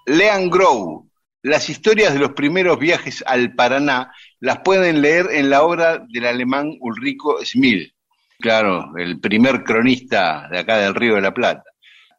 Lean 0.05 0.49
Grow. 0.49 1.07
Las 1.43 1.69
historias 1.69 2.13
de 2.13 2.19
los 2.19 2.33
primeros 2.33 2.77
viajes 2.77 3.23
al 3.25 3.55
Paraná 3.55 4.11
las 4.39 4.59
pueden 4.59 5.01
leer 5.01 5.27
en 5.31 5.49
la 5.49 5.63
obra 5.63 6.05
del 6.09 6.25
alemán 6.25 6.75
Ulrico 6.81 7.43
Smil, 7.43 7.95
claro, 8.39 8.95
el 8.97 9.19
primer 9.19 9.63
cronista 9.63 10.47
de 10.51 10.59
acá 10.59 10.77
del 10.77 10.93
Río 10.93 11.15
de 11.15 11.21
la 11.21 11.33
Plata. 11.33 11.63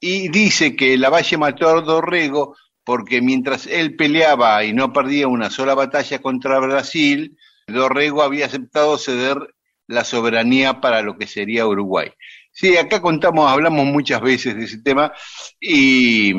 Y 0.00 0.28
dice 0.28 0.74
que 0.74 0.98
Lavalle 0.98 1.36
mató 1.36 1.68
a 1.68 1.80
Dorrego 1.82 2.56
porque 2.84 3.22
mientras 3.22 3.66
él 3.66 3.96
peleaba 3.96 4.64
y 4.64 4.72
no 4.72 4.92
perdía 4.92 5.28
una 5.28 5.50
sola 5.50 5.74
batalla 5.74 6.20
contra 6.20 6.58
Brasil, 6.58 7.36
Dorrego 7.66 8.22
había 8.22 8.46
aceptado 8.46 8.98
ceder 8.98 9.36
la 9.86 10.04
soberanía 10.04 10.80
para 10.80 11.02
lo 11.02 11.16
que 11.18 11.26
sería 11.26 11.66
Uruguay. 11.66 12.10
Sí, 12.52 12.76
acá 12.76 13.00
contamos, 13.00 13.50
hablamos 13.50 13.86
muchas 13.86 14.20
veces 14.20 14.56
de 14.56 14.64
ese 14.64 14.82
tema 14.82 15.12
y 15.60 16.34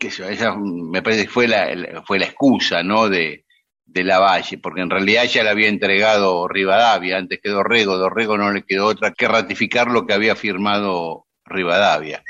que 0.00 0.08
esa 0.08 0.56
me 0.56 1.02
parece 1.02 1.24
que 1.24 1.30
fue 1.30 1.48
la, 1.48 1.74
la- 1.74 2.02
fue 2.02 2.18
la 2.18 2.26
excusa, 2.26 2.82
¿no? 2.82 3.08
De, 3.08 3.44
de 3.84 4.04
Lavalle, 4.04 4.58
porque 4.58 4.80
en 4.80 4.90
realidad 4.90 5.24
ya 5.24 5.42
le 5.42 5.50
había 5.50 5.68
entregado 5.68 6.48
Rivadavia 6.48 7.18
antes 7.18 7.40
que 7.42 7.50
Dorrego, 7.50 7.96
Dorrego 7.98 8.36
no 8.38 8.52
le 8.52 8.64
quedó 8.64 8.86
otra 8.86 9.12
que 9.12 9.28
ratificar 9.28 9.90
lo 9.90 10.06
que 10.06 10.14
había 10.14 10.34
firmado 10.36 11.26
Rivadavia. 11.44 12.22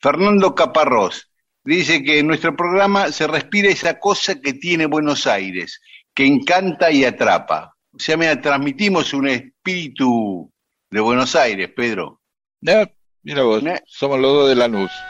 Fernando 0.00 0.54
Caparrós 0.54 1.31
dice 1.64 2.02
que 2.02 2.18
en 2.18 2.26
nuestro 2.26 2.56
programa 2.56 3.12
se 3.12 3.26
respira 3.26 3.68
esa 3.70 3.98
cosa 3.98 4.40
que 4.40 4.54
tiene 4.54 4.86
Buenos 4.86 5.26
Aires, 5.26 5.80
que 6.14 6.26
encanta 6.26 6.90
y 6.90 7.04
atrapa. 7.04 7.74
O 7.92 7.98
sea, 7.98 8.16
mira, 8.16 8.40
transmitimos 8.40 9.12
un 9.12 9.28
espíritu 9.28 10.50
de 10.90 11.00
Buenos 11.00 11.36
Aires, 11.36 11.70
Pedro. 11.74 12.20
ya, 12.60 12.90
mira 13.22 13.42
vos, 13.42 13.62
somos 13.86 14.18
los 14.18 14.32
dos 14.32 14.48
de 14.48 14.54
Lanús. 14.56 14.90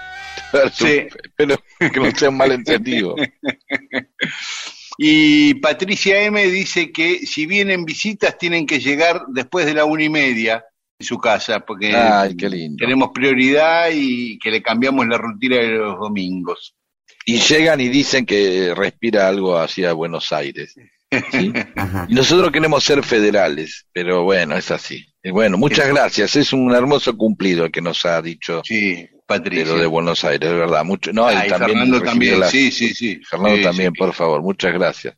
Sí. 0.75 1.07
Pero 1.35 1.57
que 1.79 1.99
no 1.99 2.11
sea 2.11 2.29
un 2.29 2.37
malentendido. 2.37 3.17
Y 4.99 5.55
Patricia 5.55 6.23
M 6.23 6.47
dice 6.47 6.93
que 6.93 7.21
si 7.21 7.47
vienen 7.47 7.85
visitas 7.85 8.37
tienen 8.37 8.67
que 8.67 8.79
llegar 8.79 9.23
después 9.29 9.67
de 9.67 9.75
la 9.75 9.85
una 9.85 10.05
y 10.05 10.09
media 10.11 10.65
su 11.03 11.19
casa, 11.19 11.61
porque 11.61 11.95
Ay, 11.95 12.37
qué 12.37 12.49
lindo. 12.49 12.77
tenemos 12.85 13.11
prioridad 13.13 13.89
y 13.93 14.39
que 14.39 14.51
le 14.51 14.63
cambiamos 14.63 15.07
la 15.07 15.19
rutina 15.19 15.57
de 15.57 15.69
los 15.71 15.99
domingos. 15.99 16.75
Y 17.25 17.39
llegan 17.39 17.81
y 17.81 17.89
dicen 17.89 18.27
que 18.27 18.75
respira 18.75 19.29
algo 19.29 19.57
hacia 19.59 19.93
Buenos 19.93 20.33
Aires. 20.33 20.75
¿sí? 21.31 21.53
Y 22.09 22.15
nosotros 22.15 22.51
queremos 22.51 22.83
ser 22.83 23.03
federales, 23.05 23.87
pero 23.93 24.23
bueno, 24.25 24.57
es 24.57 24.71
así. 24.71 25.05
Y 25.23 25.31
bueno, 25.31 25.57
muchas 25.59 25.87
gracias. 25.89 26.35
Es 26.37 26.53
un 26.53 26.75
hermoso 26.75 27.17
cumplido 27.17 27.67
el 27.67 27.71
que 27.71 27.81
nos 27.83 28.05
ha 28.07 28.21
dicho 28.23 28.63
Sí, 28.65 28.95
de 28.95 29.11
Patricia. 29.27 29.67
lo 29.67 29.79
de 29.79 29.87
Buenos 29.87 30.25
Aires, 30.25 30.51
de 30.51 30.57
verdad. 30.57 30.85
Mucho, 30.85 31.13
no, 31.13 31.27
Ah, 31.27 31.45
y 31.45 31.47
y 31.47 31.51
también 31.51 31.79
Fernando 31.79 32.03
también, 32.03 32.41
las- 32.41 32.51
sí, 32.51 32.73
sí, 32.73 32.93
sí. 32.95 33.21
Fernando 33.29 33.57
Sí, 33.59 33.63
también, 33.63 33.93
sí. 33.93 33.99
por 33.99 34.13
favor, 34.15 34.43
muchas 34.43 34.73
gracias. 34.73 35.15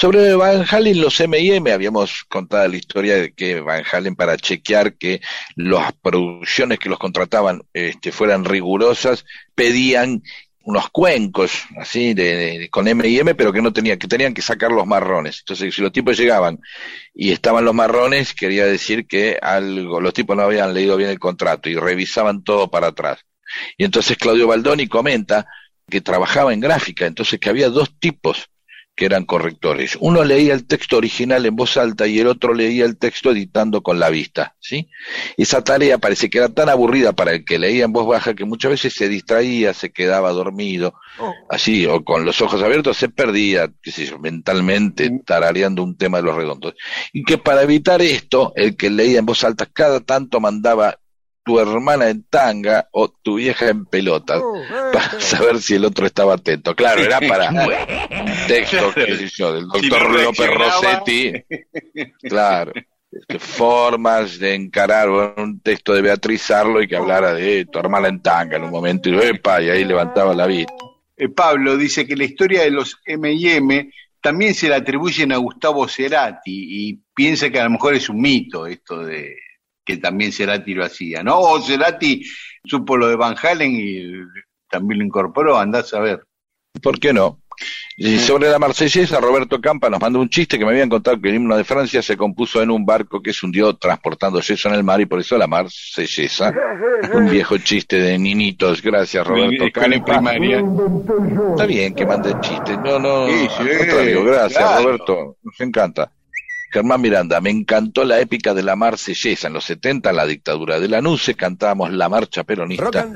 Sobre 0.00 0.34
Van 0.34 0.64
Halen, 0.66 0.98
los 0.98 1.20
M&M, 1.20 1.70
habíamos 1.70 2.24
contado 2.24 2.66
la 2.66 2.76
historia 2.78 3.16
de 3.16 3.34
que 3.34 3.60
Van 3.60 3.84
Halen 3.92 4.16
para 4.16 4.38
chequear 4.38 4.94
que 4.94 5.20
las 5.56 5.92
producciones 5.92 6.78
que 6.78 6.88
los 6.88 6.98
contrataban 6.98 7.60
este, 7.74 8.10
fueran 8.10 8.46
rigurosas, 8.46 9.26
pedían 9.54 10.22
unos 10.62 10.88
cuencos 10.88 11.52
así 11.76 12.14
de, 12.14 12.70
con 12.70 12.88
M&M, 12.88 13.34
pero 13.34 13.52
que 13.52 13.60
no 13.60 13.74
tenían, 13.74 13.98
que 13.98 14.08
tenían 14.08 14.32
que 14.32 14.40
sacar 14.40 14.72
los 14.72 14.86
marrones. 14.86 15.40
Entonces, 15.40 15.74
si 15.74 15.82
los 15.82 15.92
tipos 15.92 16.16
llegaban 16.16 16.60
y 17.12 17.32
estaban 17.32 17.66
los 17.66 17.74
marrones, 17.74 18.32
quería 18.32 18.64
decir 18.64 19.06
que 19.06 19.38
algo, 19.42 20.00
los 20.00 20.14
tipos 20.14 20.34
no 20.34 20.44
habían 20.44 20.72
leído 20.72 20.96
bien 20.96 21.10
el 21.10 21.18
contrato 21.18 21.68
y 21.68 21.74
revisaban 21.74 22.42
todo 22.42 22.70
para 22.70 22.86
atrás. 22.86 23.18
Y 23.76 23.84
entonces 23.84 24.16
Claudio 24.16 24.46
Baldoni 24.46 24.86
comenta 24.86 25.46
que 25.90 26.00
trabajaba 26.00 26.54
en 26.54 26.60
gráfica, 26.60 27.04
entonces 27.04 27.38
que 27.38 27.50
había 27.50 27.68
dos 27.68 27.98
tipos 27.98 28.48
que 28.94 29.06
eran 29.06 29.24
correctores. 29.24 29.96
Uno 30.00 30.24
leía 30.24 30.52
el 30.52 30.66
texto 30.66 30.98
original 30.98 31.46
en 31.46 31.56
voz 31.56 31.76
alta 31.76 32.06
y 32.06 32.18
el 32.18 32.26
otro 32.26 32.52
leía 32.52 32.84
el 32.84 32.98
texto 32.98 33.30
editando 33.30 33.82
con 33.82 33.98
la 33.98 34.10
vista, 34.10 34.56
¿sí? 34.60 34.90
Esa 35.36 35.64
tarea 35.64 35.98
parece 35.98 36.28
que 36.28 36.38
era 36.38 36.50
tan 36.50 36.68
aburrida 36.68 37.12
para 37.12 37.32
el 37.32 37.44
que 37.44 37.58
leía 37.58 37.84
en 37.84 37.92
voz 37.92 38.06
baja 38.06 38.34
que 38.34 38.44
muchas 38.44 38.72
veces 38.72 38.92
se 38.94 39.08
distraía, 39.08 39.72
se 39.72 39.90
quedaba 39.90 40.32
dormido, 40.32 40.94
así, 41.48 41.86
o 41.86 42.04
con 42.04 42.24
los 42.24 42.40
ojos 42.42 42.62
abiertos 42.62 42.96
se 42.96 43.08
perdía, 43.08 43.70
qué 43.82 43.90
sé 43.90 44.06
yo, 44.06 44.18
mentalmente 44.18 45.10
tarareando 45.24 45.82
un 45.82 45.96
tema 45.96 46.18
de 46.18 46.24
los 46.24 46.36
redondos. 46.36 46.74
Y 47.12 47.22
que 47.24 47.38
para 47.38 47.62
evitar 47.62 48.02
esto, 48.02 48.52
el 48.54 48.76
que 48.76 48.90
leía 48.90 49.20
en 49.20 49.26
voz 49.26 49.44
alta 49.44 49.66
cada 49.66 50.00
tanto 50.00 50.40
mandaba 50.40 50.98
tu 51.44 51.58
hermana 51.58 52.08
en 52.08 52.22
tanga 52.24 52.88
o 52.92 53.08
tu 53.08 53.36
vieja 53.36 53.68
en 53.68 53.86
pelota 53.86 54.40
para 54.92 55.20
saber 55.20 55.60
si 55.60 55.74
el 55.74 55.84
otro 55.84 56.06
estaba 56.06 56.34
atento. 56.34 56.74
Claro, 56.74 57.02
era 57.02 57.20
para 57.20 57.50
texto, 58.46 58.92
qué 58.94 59.16
sé 59.16 59.28
yo, 59.28 59.52
del 59.52 59.66
doctor 59.66 60.10
López. 60.10 60.50
Rossetti. 60.50 61.32
Claro. 62.22 62.72
Formas 63.38 64.38
de 64.38 64.54
encarar 64.54 65.10
un 65.10 65.60
texto 65.60 65.92
de 65.94 66.02
Beatriz 66.02 66.48
Arlo 66.50 66.80
y 66.80 66.86
que 66.86 66.96
hablara 66.96 67.34
de 67.34 67.66
tu 67.66 67.78
hermana 67.78 68.06
en 68.08 68.22
tanga 68.22 68.56
en 68.56 68.64
un 68.64 68.70
momento 68.70 69.08
y, 69.08 69.18
epa, 69.18 69.60
y 69.60 69.68
ahí 69.68 69.84
levantaba 69.84 70.32
la 70.32 70.46
vista. 70.46 70.72
Eh, 71.16 71.28
Pablo 71.28 71.76
dice 71.76 72.06
que 72.06 72.16
la 72.16 72.24
historia 72.24 72.62
de 72.62 72.70
los 72.70 73.00
M&M 73.04 73.90
también 74.20 74.54
se 74.54 74.68
la 74.68 74.76
atribuyen 74.76 75.32
a 75.32 75.38
Gustavo 75.38 75.88
Cerati 75.88 76.88
y 76.90 77.00
piensa 77.14 77.50
que 77.50 77.58
a 77.58 77.64
lo 77.64 77.70
mejor 77.70 77.94
es 77.94 78.08
un 78.08 78.20
mito 78.20 78.66
esto 78.66 79.02
de 79.02 79.34
que 79.90 79.96
también 79.96 80.32
Cerati 80.32 80.74
lo 80.74 80.84
hacía, 80.84 81.22
¿no? 81.22 81.38
O 81.40 81.60
Cerati 81.60 82.22
supo 82.64 82.96
lo 82.96 83.08
de 83.08 83.16
Van 83.16 83.36
Halen 83.40 83.72
y 83.74 84.12
también 84.68 85.00
lo 85.00 85.04
incorporó, 85.04 85.58
andás 85.58 85.92
a 85.94 86.00
ver. 86.00 86.24
¿Por 86.80 86.98
qué 87.00 87.12
no? 87.12 87.40
Y 87.96 88.18
sobre 88.18 88.48
la 88.48 88.58
marsellesa, 88.58 89.20
Roberto 89.20 89.60
Campa 89.60 89.90
nos 89.90 90.00
mandó 90.00 90.20
un 90.20 90.30
chiste 90.30 90.58
que 90.58 90.64
me 90.64 90.70
habían 90.70 90.88
contado 90.88 91.20
que 91.20 91.28
el 91.28 91.34
himno 91.34 91.54
de 91.54 91.64
Francia 91.64 92.00
se 92.00 92.16
compuso 92.16 92.62
en 92.62 92.70
un 92.70 92.86
barco 92.86 93.20
que 93.20 93.34
se 93.34 93.44
hundió 93.44 93.76
transportando 93.76 94.40
yeso 94.40 94.68
en 94.68 94.76
el 94.76 94.84
mar 94.84 95.00
y 95.02 95.06
por 95.06 95.20
eso 95.20 95.36
la 95.36 95.46
marsellesa. 95.46 96.54
Un 97.12 97.28
viejo 97.28 97.58
chiste 97.58 98.00
de 98.00 98.18
ninitos. 98.18 98.80
Gracias, 98.80 99.26
Roberto 99.26 99.64
Campa. 99.72 100.32
Está 101.50 101.66
bien 101.66 101.94
que 101.94 102.06
mande 102.06 102.34
chistes. 102.40 102.78
No, 102.78 102.98
no, 102.98 103.26
Sí, 103.26 103.48
al 103.58 103.68
sí, 103.68 103.76
contrario, 103.76 104.24
gracias, 104.24 104.58
claro. 104.58 104.82
Roberto. 104.82 105.36
Nos 105.42 105.60
encanta. 105.60 106.12
Germán 106.70 107.00
Miranda, 107.00 107.40
me 107.40 107.50
encantó 107.50 108.04
la 108.04 108.20
épica 108.20 108.54
de 108.54 108.62
la 108.62 108.76
marsellesa. 108.76 109.48
En 109.48 109.54
los 109.54 109.64
70, 109.64 110.10
en 110.10 110.16
la 110.16 110.26
dictadura 110.26 110.78
de 110.78 110.88
la 110.88 111.00
NUCE, 111.00 111.34
cantábamos 111.34 111.92
la 111.92 112.08
marcha 112.08 112.44
peronista 112.44 113.08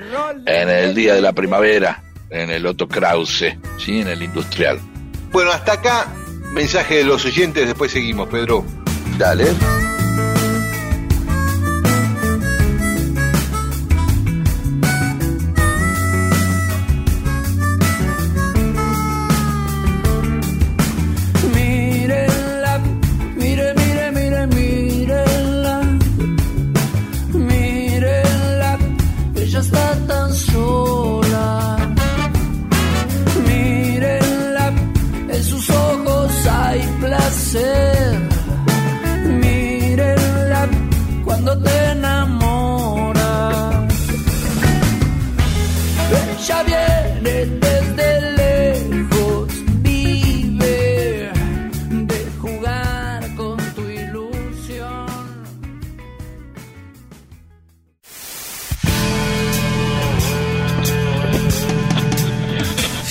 en 0.47 0.69
el 0.69 0.95
Día 0.95 1.15
de 1.15 1.21
la 1.21 1.33
Primavera, 1.33 2.03
en 2.31 2.51
el 2.51 2.67
Otto 2.67 2.89
Krause, 2.89 3.57
¿sí? 3.79 4.01
en 4.01 4.09
el 4.09 4.23
Industrial. 4.23 4.79
Bueno, 5.31 5.53
hasta 5.53 5.75
acá, 5.75 6.13
mensaje 6.53 6.97
de 6.97 7.05
los 7.05 7.25
oyentes, 7.25 7.67
después 7.67 7.93
seguimos, 7.93 8.29
Pedro. 8.29 8.65
Dale. 9.19 9.47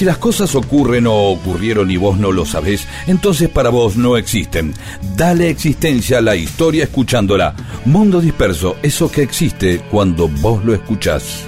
Si 0.03 0.07
las 0.07 0.17
cosas 0.17 0.53
ocurren 0.53 1.07
o 1.07 1.13
ocurrieron 1.29 1.89
y 1.89 1.95
vos 1.95 2.17
no 2.17 2.33
lo 2.33 2.45
sabés, 2.45 2.85
entonces 3.07 3.47
para 3.47 3.69
vos 3.69 3.95
no 3.95 4.17
existen. 4.17 4.73
Dale 5.15 5.49
existencia 5.49 6.17
a 6.17 6.21
la 6.21 6.35
historia 6.35 6.83
escuchándola. 6.83 7.55
Mundo 7.85 8.19
disperso, 8.19 8.75
eso 8.83 9.09
que 9.09 9.21
existe 9.21 9.79
cuando 9.89 10.27
vos 10.27 10.61
lo 10.65 10.73
escuchás. 10.73 11.45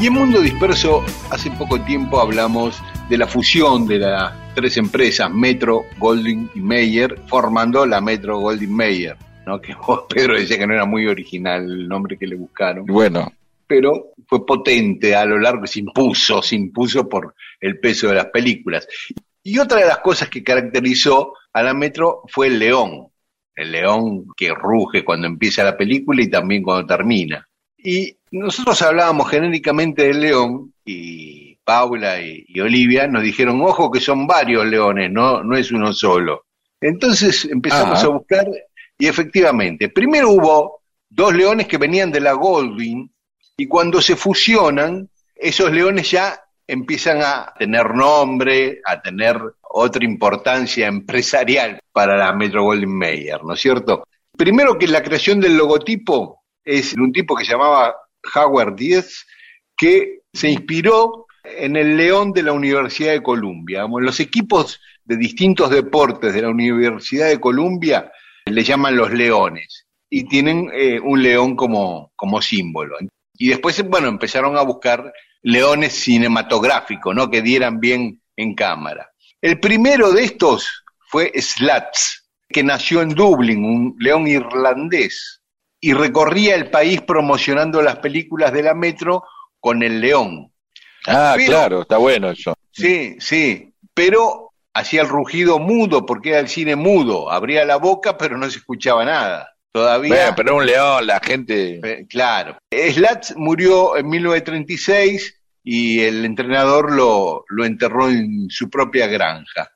Y 0.00 0.08
en 0.08 0.14
Mundo 0.14 0.40
Disperso, 0.40 1.04
hace 1.30 1.48
poco 1.52 1.80
tiempo 1.82 2.18
hablamos 2.18 2.74
de 3.08 3.18
la 3.18 3.28
fusión 3.28 3.86
de 3.86 4.00
las 4.00 4.32
tres 4.56 4.76
empresas, 4.78 5.30
Metro, 5.30 5.84
Golding 5.96 6.48
y 6.56 6.60
Mayer, 6.60 7.20
formando 7.28 7.86
la 7.86 8.00
Metro 8.00 8.40
Golding 8.40 8.74
Mayer. 8.74 9.16
¿No? 9.46 9.60
Que 9.60 9.74
vos, 9.86 10.04
Pedro, 10.08 10.34
decía 10.34 10.58
que 10.58 10.66
no 10.66 10.74
era 10.74 10.84
muy 10.84 11.06
original 11.06 11.62
el 11.64 11.88
nombre 11.88 12.16
que 12.16 12.26
le 12.26 12.36
buscaron. 12.36 12.86
Bueno, 12.86 13.32
Pero 13.66 14.12
fue 14.26 14.44
potente 14.44 15.14
a 15.14 15.24
lo 15.24 15.38
largo, 15.38 15.66
se 15.66 15.80
impuso, 15.80 16.42
se 16.42 16.56
impuso 16.56 17.08
por 17.08 17.34
el 17.60 17.78
peso 17.80 18.08
de 18.08 18.14
las 18.14 18.26
películas. 18.26 18.86
Y 19.42 19.58
otra 19.58 19.78
de 19.80 19.86
las 19.86 19.98
cosas 19.98 20.28
que 20.28 20.42
caracterizó 20.42 21.34
a 21.52 21.62
la 21.62 21.74
Metro 21.74 22.22
fue 22.28 22.46
el 22.48 22.58
león. 22.58 23.08
El 23.54 23.72
león 23.72 24.26
que 24.36 24.52
ruge 24.52 25.04
cuando 25.04 25.26
empieza 25.26 25.62
la 25.62 25.76
película 25.76 26.22
y 26.22 26.28
también 26.28 26.62
cuando 26.62 26.86
termina. 26.86 27.46
Y 27.78 28.16
nosotros 28.32 28.80
hablábamos 28.82 29.30
genéricamente 29.30 30.04
del 30.04 30.20
león 30.20 30.72
y 30.84 31.54
Paula 31.64 32.20
y, 32.20 32.44
y 32.48 32.60
Olivia 32.60 33.06
nos 33.06 33.22
dijeron, 33.22 33.60
ojo 33.62 33.90
que 33.90 34.00
son 34.00 34.26
varios 34.26 34.66
leones, 34.66 35.10
no, 35.12 35.42
no 35.44 35.56
es 35.56 35.70
uno 35.70 35.92
solo. 35.92 36.44
Entonces 36.80 37.44
empezamos 37.44 38.02
Ah. 38.02 38.06
a 38.06 38.08
buscar 38.08 38.46
y 38.98 39.06
efectivamente, 39.06 39.88
primero 39.88 40.30
hubo 40.30 40.82
dos 41.08 41.34
leones 41.34 41.66
que 41.66 41.78
venían 41.78 42.10
de 42.10 42.20
la 42.20 42.32
Goldwyn 42.32 43.10
y 43.56 43.66
cuando 43.66 44.00
se 44.00 44.16
fusionan, 44.16 45.08
esos 45.34 45.70
leones 45.72 46.10
ya 46.10 46.40
empiezan 46.66 47.20
a 47.22 47.52
tener 47.58 47.94
nombre, 47.94 48.80
a 48.84 49.00
tener 49.00 49.40
otra 49.60 50.04
importancia 50.04 50.86
empresarial 50.86 51.80
para 51.92 52.16
la 52.16 52.32
Metro 52.32 52.62
Goldwyn 52.62 52.96
Mayer, 52.96 53.42
¿no 53.44 53.54
es 53.54 53.60
cierto? 53.60 54.04
Primero 54.36 54.78
que 54.78 54.88
la 54.88 55.02
creación 55.02 55.40
del 55.40 55.56
logotipo 55.56 56.44
es 56.64 56.94
de 56.94 57.02
un 57.02 57.12
tipo 57.12 57.36
que 57.36 57.44
se 57.44 57.52
llamaba 57.52 57.94
Howard 58.34 58.74
Diez, 58.74 59.26
que 59.76 60.20
se 60.32 60.48
inspiró 60.48 61.26
en 61.44 61.76
el 61.76 61.96
león 61.96 62.32
de 62.32 62.42
la 62.42 62.52
Universidad 62.52 63.12
de 63.12 63.22
Columbia. 63.22 63.86
Los 64.00 64.18
equipos 64.20 64.80
de 65.04 65.16
distintos 65.16 65.70
deportes 65.70 66.32
de 66.32 66.42
la 66.42 66.48
Universidad 66.48 67.28
de 67.28 67.38
Columbia 67.38 68.10
le 68.46 68.62
llaman 68.62 68.96
los 68.96 69.10
leones 69.12 69.86
y 70.10 70.24
tienen 70.24 70.70
eh, 70.72 71.00
un 71.00 71.22
león 71.22 71.56
como, 71.56 72.12
como 72.14 72.40
símbolo. 72.42 72.96
Y 73.36 73.48
después, 73.48 73.82
bueno, 73.88 74.08
empezaron 74.08 74.56
a 74.56 74.62
buscar 74.62 75.12
leones 75.42 75.92
cinematográficos, 75.94 77.14
¿no? 77.14 77.30
Que 77.30 77.42
dieran 77.42 77.80
bien 77.80 78.20
en 78.36 78.54
cámara. 78.54 79.10
El 79.40 79.60
primero 79.60 80.12
de 80.12 80.24
estos 80.24 80.84
fue 81.08 81.32
Slats, 81.40 82.28
que 82.48 82.62
nació 82.62 83.02
en 83.02 83.10
Dublín, 83.10 83.64
un 83.64 83.96
león 83.98 84.26
irlandés, 84.26 85.40
y 85.80 85.92
recorría 85.92 86.54
el 86.54 86.70
país 86.70 87.00
promocionando 87.02 87.82
las 87.82 87.96
películas 87.96 88.52
de 88.52 88.62
la 88.62 88.74
Metro 88.74 89.24
con 89.58 89.82
el 89.82 90.00
león. 90.00 90.52
ah, 91.06 91.34
Pero- 91.36 91.48
claro, 91.50 91.82
está 91.82 91.96
bueno 91.98 92.30
eso. 92.30 92.54
Sí, 92.70 93.16
sí, 93.18 93.72
pero 93.92 94.43
hacía 94.74 95.02
el 95.02 95.08
rugido 95.08 95.58
mudo 95.58 96.04
porque 96.04 96.30
era 96.30 96.40
el 96.40 96.48
cine 96.48 96.76
mudo, 96.76 97.30
abría 97.30 97.64
la 97.64 97.76
boca 97.76 98.16
pero 98.18 98.36
no 98.36 98.50
se 98.50 98.58
escuchaba 98.58 99.04
nada. 99.04 99.50
Todavía, 99.72 100.14
Bueno, 100.14 100.32
pero 100.36 100.56
un 100.56 100.66
león, 100.66 101.06
la 101.06 101.18
gente. 101.18 101.80
eh, 101.82 102.06
claro. 102.08 102.58
Slats 102.70 103.34
murió 103.36 103.96
en 103.96 104.08
1936 104.08 105.40
y 105.64 106.00
el 106.00 106.24
entrenador 106.24 106.92
lo, 106.92 107.44
lo 107.48 107.64
enterró 107.64 108.08
en 108.08 108.46
su 108.50 108.70
propia 108.70 109.06
granja. 109.08 109.68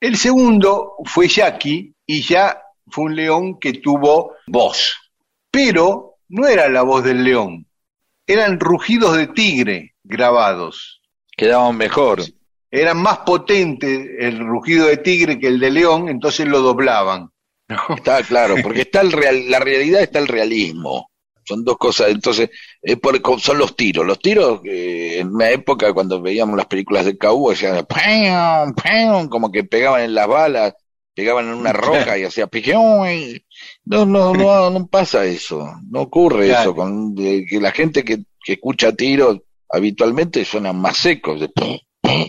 El 0.00 0.16
segundo 0.16 0.94
fue 1.04 1.28
Jackie 1.28 1.94
y 2.06 2.22
ya 2.22 2.60
fue 2.88 3.04
un 3.04 3.16
león 3.16 3.58
que 3.60 3.74
tuvo 3.74 4.34
voz, 4.46 4.96
pero 5.50 6.16
no 6.28 6.46
era 6.48 6.68
la 6.68 6.82
voz 6.82 7.04
del 7.04 7.22
león, 7.22 7.66
eran 8.26 8.58
rugidos 8.58 9.16
de 9.16 9.26
tigre 9.28 9.94
grabados. 10.02 11.00
Quedamos 11.36 11.74
mejor. 11.74 12.22
Era 12.70 12.94
más 12.94 13.18
potente 13.18 14.16
el 14.20 14.38
rugido 14.38 14.86
de 14.86 14.98
tigre 14.98 15.38
que 15.38 15.46
el 15.48 15.58
de 15.60 15.70
león, 15.70 16.08
entonces 16.08 16.46
lo 16.46 16.60
doblaban. 16.60 17.30
Está 17.96 18.22
claro, 18.22 18.56
porque 18.62 18.82
está 18.82 19.00
el 19.02 19.12
real, 19.12 19.50
la 19.50 19.58
realidad 19.60 20.02
está 20.02 20.18
el 20.18 20.28
realismo. 20.28 21.10
Son 21.44 21.64
dos 21.64 21.78
cosas, 21.78 22.08
entonces, 22.10 22.50
es 22.82 22.96
por- 22.98 23.20
son 23.40 23.56
los 23.58 23.74
tiros. 23.74 24.04
Los 24.06 24.18
tiros, 24.18 24.60
eh, 24.64 25.18
en 25.20 25.34
una 25.34 25.48
época 25.50 25.92
cuando 25.94 26.20
veíamos 26.20 26.56
las 26.58 26.66
películas 26.66 27.06
de 27.06 27.16
cowboy, 27.16 27.54
hacían 27.54 27.86
¡pam! 27.86 28.74
¡pam! 28.74 29.28
como 29.28 29.50
que 29.50 29.64
pegaban 29.64 30.02
en 30.02 30.14
las 30.14 30.26
balas, 30.28 30.74
pegaban 31.14 31.46
en 31.48 31.54
una 31.54 31.72
roca 31.72 32.18
y 32.18 32.24
hacía 32.24 32.48
y- 32.52 33.42
No, 33.86 34.04
no, 34.04 34.34
no, 34.34 34.68
no 34.70 34.86
pasa 34.88 35.24
eso, 35.24 35.66
no 35.90 36.02
ocurre 36.02 36.48
Claro. 36.48 36.60
eso. 36.62 36.74
Con, 36.74 37.14
de 37.14 37.46
que 37.48 37.60
la 37.60 37.72
gente 37.72 38.04
que, 38.04 38.18
que 38.44 38.52
escucha 38.52 38.92
tiros 38.92 39.38
habitualmente 39.70 40.44
suenan 40.44 40.76
más 40.78 40.98
secos. 40.98 41.40
De, 41.40 41.48
pum, 41.48 41.78
pum. 42.02 42.26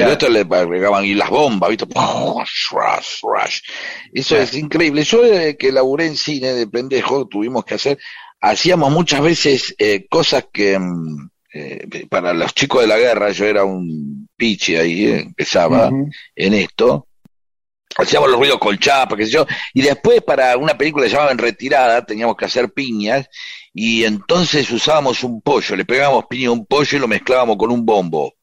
Pero 0.00 0.12
esto 0.12 0.28
le 0.28 0.40
agregaban 0.40 1.04
y 1.04 1.14
las 1.14 1.30
bombas, 1.30 1.70
¿viste? 1.70 1.86
Rush, 1.86 3.22
rush. 3.22 3.60
Eso 4.12 4.36
es 4.36 4.54
increíble. 4.54 5.02
Yo 5.04 5.24
eh, 5.24 5.56
que 5.56 5.72
laburé 5.72 6.06
en 6.06 6.16
cine 6.16 6.52
de 6.52 6.66
pendejo, 6.66 7.26
tuvimos 7.26 7.64
que 7.64 7.74
hacer, 7.74 7.98
hacíamos 8.40 8.92
muchas 8.92 9.22
veces 9.22 9.74
eh, 9.78 10.06
cosas 10.08 10.46
que 10.52 10.78
mm, 10.78 11.28
eh, 11.58 12.06
para 12.10 12.34
los 12.34 12.54
chicos 12.54 12.82
de 12.82 12.86
la 12.86 12.98
guerra, 12.98 13.30
yo 13.30 13.46
era 13.46 13.64
un 13.64 14.28
pichi 14.36 14.76
ahí, 14.76 15.06
eh, 15.06 15.20
empezaba 15.20 15.90
en 16.34 16.54
esto, 16.54 17.06
hacíamos 17.96 18.28
los 18.28 18.38
ruidos 18.38 18.58
con 18.58 18.76
chapa, 18.78 19.16
qué 19.16 19.24
sé 19.24 19.32
yo, 19.32 19.46
y 19.72 19.80
después 19.80 20.20
para 20.22 20.56
una 20.58 20.76
película 20.76 21.04
que 21.04 21.10
se 21.10 21.16
llamaba 21.16 21.32
En 21.32 21.38
Retirada, 21.38 22.04
teníamos 22.04 22.36
que 22.36 22.44
hacer 22.44 22.72
piñas, 22.72 23.28
y 23.72 24.04
entonces 24.04 24.70
usábamos 24.70 25.24
un 25.24 25.40
pollo, 25.40 25.76
le 25.76 25.86
pegábamos 25.86 26.26
piña 26.28 26.48
a 26.48 26.52
un 26.52 26.66
pollo 26.66 26.98
y 26.98 27.00
lo 27.00 27.08
mezclábamos 27.08 27.56
con 27.56 27.70
un 27.70 27.86
bombo. 27.86 28.34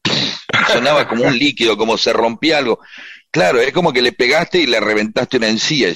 Sonaba 0.71 1.07
como 1.07 1.25
un 1.25 1.37
líquido, 1.37 1.77
como 1.77 1.97
se 1.97 2.13
rompía 2.13 2.57
algo. 2.59 2.79
Claro, 3.31 3.59
es 3.59 3.71
como 3.73 3.91
que 3.91 4.01
le 4.01 4.11
pegaste 4.11 4.59
y 4.59 4.67
le 4.67 4.79
reventaste 4.79 5.37
una 5.37 5.49
encía, 5.49 5.89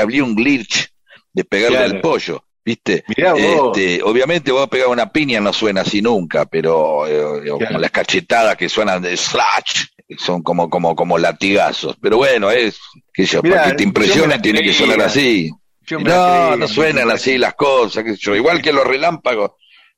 habría 0.00 0.24
un 0.24 0.34
glitch 0.34 0.88
de 1.32 1.44
pegarle 1.44 1.76
Claro. 1.78 1.94
al 1.94 2.00
pollo, 2.00 2.44
¿viste? 2.64 3.04
Mirá 3.08 3.34
vos. 3.34 3.76
Este, 3.76 4.02
obviamente 4.02 4.50
vos 4.52 4.68
pegar 4.68 4.88
una 4.88 5.12
piña 5.12 5.40
no 5.40 5.52
suena 5.52 5.82
así 5.82 6.00
nunca, 6.00 6.46
pero 6.46 7.06
eh, 7.06 7.42
Claro. 7.42 7.58
como 7.66 7.78
las 7.78 7.90
cachetadas 7.90 8.56
que 8.56 8.68
suenan 8.70 9.02
de 9.02 9.16
slash, 9.16 9.84
son 10.16 10.42
como, 10.42 10.70
como, 10.70 10.96
como 10.96 11.18
latigazos. 11.18 11.96
Pero 12.00 12.16
bueno, 12.16 12.50
es, 12.50 12.80
que 13.12 13.26
yo, 13.26 13.42
Mirá, 13.42 13.56
para 13.64 13.76
que 13.76 13.84
te 13.86 14.26
la 14.26 14.40
tiene 14.40 14.62
que 14.62 14.72
sonar 14.72 15.02
así. 15.02 15.50
Yo 15.82 15.98
No, 15.98 16.04
creía, 16.04 16.56
no 16.56 16.68
suenan 16.68 17.10
así 17.10 17.36
las 17.36 17.54
cosas, 17.54 18.04
qué 18.04 18.12
sé 18.12 18.18
yo. 18.20 18.34
Igual 18.34 18.62
que 18.62 18.72
los 18.72 18.86
relámpagos. 18.86 19.52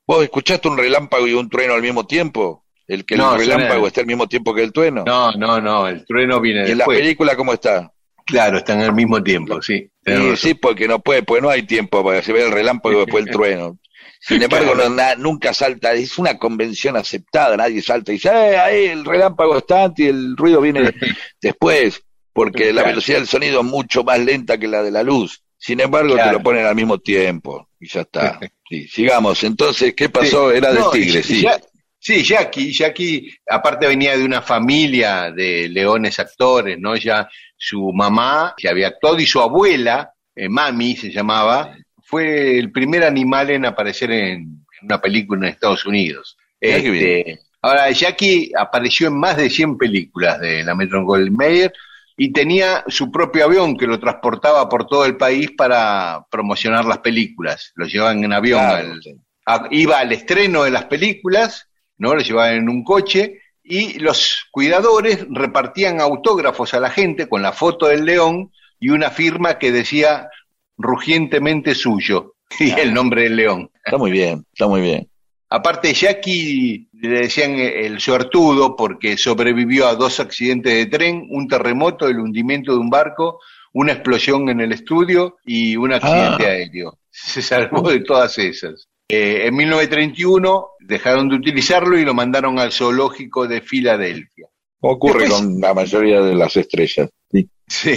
¿Vos 0.07 0.25
escuchaste 0.25 0.67
un 0.67 0.77
relámpago 0.77 1.29
y 1.29 1.35
un 1.35 1.49
trueno 1.49 1.75
al 1.75 1.83
mismo 1.83 2.05
tiempo? 2.07 2.65
¿El 2.91 3.05
que 3.05 3.17
No, 3.17 3.35
el 3.35 3.41
relámpago 3.41 3.87
está 3.87 4.01
al 4.01 4.07
mismo 4.09 4.27
tiempo 4.27 4.53
que 4.53 4.63
el 4.65 4.73
trueno? 4.73 5.05
No, 5.07 5.31
no, 5.33 5.61
no, 5.61 5.87
el 5.87 6.05
trueno 6.05 6.41
viene 6.41 6.61
¿Y 6.61 6.73
en 6.73 6.79
la 6.79 6.83
después. 6.85 6.99
película 6.99 7.37
cómo 7.37 7.53
está? 7.53 7.93
Claro, 8.27 8.59
están 8.59 8.81
al 8.81 8.93
mismo 8.95 9.23
tiempo, 9.23 9.63
sí. 9.63 9.89
Sí, 10.37 10.55
porque 10.55 10.89
no 10.89 10.99
puede, 11.01 11.23
porque 11.23 11.41
no 11.43 11.51
hay 11.51 11.63
tiempo 11.63 12.05
para 12.05 12.19
que 12.19 12.27
se 12.27 12.33
vea 12.33 12.47
el 12.47 12.53
relámpago 12.53 12.97
y 12.97 12.99
después 13.05 13.25
el 13.27 13.31
trueno. 13.33 13.79
Sin 14.21 14.43
embargo, 14.43 14.73
Claro. 14.73 14.89
no- 14.91 14.97
na- 14.97 15.15
nunca 15.15 15.55
salta, 15.55 15.93
es 15.93 16.19
una 16.19 16.37
convención 16.37 16.97
aceptada, 16.97 17.57
nadie 17.57 17.81
salta 17.81 18.11
y 18.11 18.17
dice, 18.17 18.29
"Eh, 18.29 18.59
ahí 18.59 18.85
el 18.87 19.05
relámpago 19.05 19.57
está 19.59 19.85
antes 19.85 20.07
y 20.07 20.09
el 20.09 20.37
ruido 20.37 20.61
viene 20.61 20.81
después, 21.41 22.03
porque 22.33 22.73
la 22.73 22.83
velocidad 22.83 23.19
del 23.19 23.27
sonido 23.29 23.61
es 23.61 23.67
mucho 23.67 24.03
más 24.05 24.19
lenta 24.19 24.59
que 24.59 24.69
la 24.69 24.83
de 24.83 24.91
la 24.91 25.03
luz. 25.03 25.43
Sin 25.57 25.81
embargo, 25.81 26.17
te 26.17 26.33
lo 26.33 26.43
ponen 26.43 26.67
al 26.67 26.75
mismo 26.75 26.99
tiempo 26.99 27.69
y 27.79 27.89
ya 27.89 28.01
está. 28.01 28.39
Sí, 28.71 28.87
sigamos. 28.87 29.43
Entonces, 29.43 29.95
¿qué 29.97 30.09
pasó? 30.09 30.53
Sí. 30.53 30.59
Era 30.59 30.73
de 30.73 30.79
No, 30.79 30.91
tigre, 30.93 31.25
sí. 31.25 31.43
ya- 31.43 31.59
sí, 32.01 32.25
Jackie, 32.25 32.73
Jackie, 32.73 33.33
aparte 33.49 33.87
venía 33.87 34.17
de 34.19 34.25
una 34.25 34.43
familia 34.43 35.31
de 35.31 35.69
leones 35.69 36.19
actores, 36.19 36.79
¿no? 36.81 36.97
Ya 36.97 37.29
su 37.57 37.93
mamá, 37.93 38.55
que 38.57 38.69
había 38.69 38.89
actuado, 38.89 39.21
y 39.21 39.27
su 39.27 39.41
abuela, 39.41 40.13
eh, 40.35 40.49
Mami 40.49 40.97
se 40.97 41.13
llamaba, 41.13 41.77
fue 42.03 42.59
el 42.59 42.73
primer 42.73 43.05
animal 43.05 43.51
en 43.51 43.67
aparecer 43.67 44.11
en, 44.11 44.65
una 44.83 45.01
película 45.01 45.47
en 45.47 45.53
Estados 45.53 45.85
Unidos. 45.87 46.37
Este, 46.59 47.39
ahora, 47.63 47.91
Jackie 47.91 48.51
apareció 48.59 49.09
en 49.09 49.19
más 49.19 49.37
de 49.37 49.51
100 49.51 49.77
películas 49.79 50.41
de 50.41 50.65
la 50.65 50.75
Metro 50.75 51.05
Goldwyn 51.05 51.35
Mayer, 51.37 51.73
y 52.17 52.33
tenía 52.33 52.85
su 52.87 53.11
propio 53.11 53.45
avión 53.47 53.79
que 53.79 53.87
lo 53.87 53.99
transportaba 53.99 54.69
por 54.69 54.87
todo 54.87 55.07
el 55.07 55.17
país 55.17 55.53
para 55.57 56.23
promocionar 56.31 56.85
las 56.85 56.99
películas. 56.99 57.73
Lo 57.77 57.87
llevaban 57.87 58.23
en 58.23 58.33
avión, 58.35 58.61
Claro, 58.61 58.93
al- 58.93 59.03
sí. 59.03 59.15
a- 59.47 59.69
iba 59.71 59.99
al 59.99 60.13
estreno 60.13 60.65
de 60.65 60.71
las 60.71 60.85
películas, 60.85 61.70
¿no? 62.01 62.15
Lo 62.15 62.21
llevaban 62.21 62.55
en 62.55 62.69
un 62.69 62.83
coche 62.83 63.39
y 63.63 64.01
los 64.01 64.47
cuidadores 64.51 65.27
repartían 65.31 66.01
autógrafos 66.01 66.75
a 66.75 66.81
la 66.81 66.91
gente 66.91 67.29
con 67.29 67.43
la 67.43 67.53
foto 67.53 67.87
del 67.87 68.05
león 68.05 68.51
y 68.81 68.89
una 68.89 69.11
firma 69.11 69.59
que 69.59 69.71
decía 69.71 70.29
rugientemente 70.77 71.75
suyo 71.75 72.35
y 72.59 72.71
el 72.71 72.93
nombre 72.93 73.23
del 73.25 73.37
león. 73.37 73.71
Está 73.85 73.99
muy 73.99 74.11
bien, 74.11 74.45
está 74.53 74.67
muy 74.67 74.81
bien. 74.81 75.09
Aparte, 75.53 75.93
Jackie 75.93 76.89
le 76.93 77.09
decían 77.23 77.53
el 77.59 78.01
suertudo 78.01 78.77
porque 78.77 79.17
sobrevivió 79.17 79.89
a 79.89 79.97
dos 79.97 80.21
accidentes 80.21 80.73
de 80.73 80.87
tren, 80.87 81.27
un 81.29 81.49
terremoto, 81.49 82.07
el 82.07 82.21
hundimiento 82.21 82.73
de 82.73 82.79
un 82.79 82.89
barco, 82.89 83.41
una 83.73 83.93
explosión 83.93 84.49
en 84.49 84.61
el 84.61 84.73
estudio 84.73 85.37
y 85.45 85.77
un 85.77 85.93
accidente 85.93 86.47
Ah. 86.47 86.51
aéreo. 86.51 86.99
Se 87.11 87.43
salvó 87.43 87.91
de 87.91 88.01
todas 88.01 88.39
esas. 88.39 88.89
Eh, 89.11 89.47
en 89.47 89.55
1931 89.57 90.69
dejaron 90.81 91.29
de 91.29 91.37
utilizarlo 91.37 91.99
y 91.99 92.05
lo 92.05 92.15
mandaron 92.15 92.59
al 92.59 92.73
zoológico 92.73 93.47
de 93.47 93.61
Filadelfia. 93.61 94.49
Ocurre 94.81 95.21
Después- 95.25 95.41
con 95.43 95.61
la 95.61 95.75
mayoría 95.75 96.21
de 96.23 96.35
las 96.35 96.57
estrellas. 96.57 97.11
Sí. 97.31 97.49
Sí. 97.67 97.95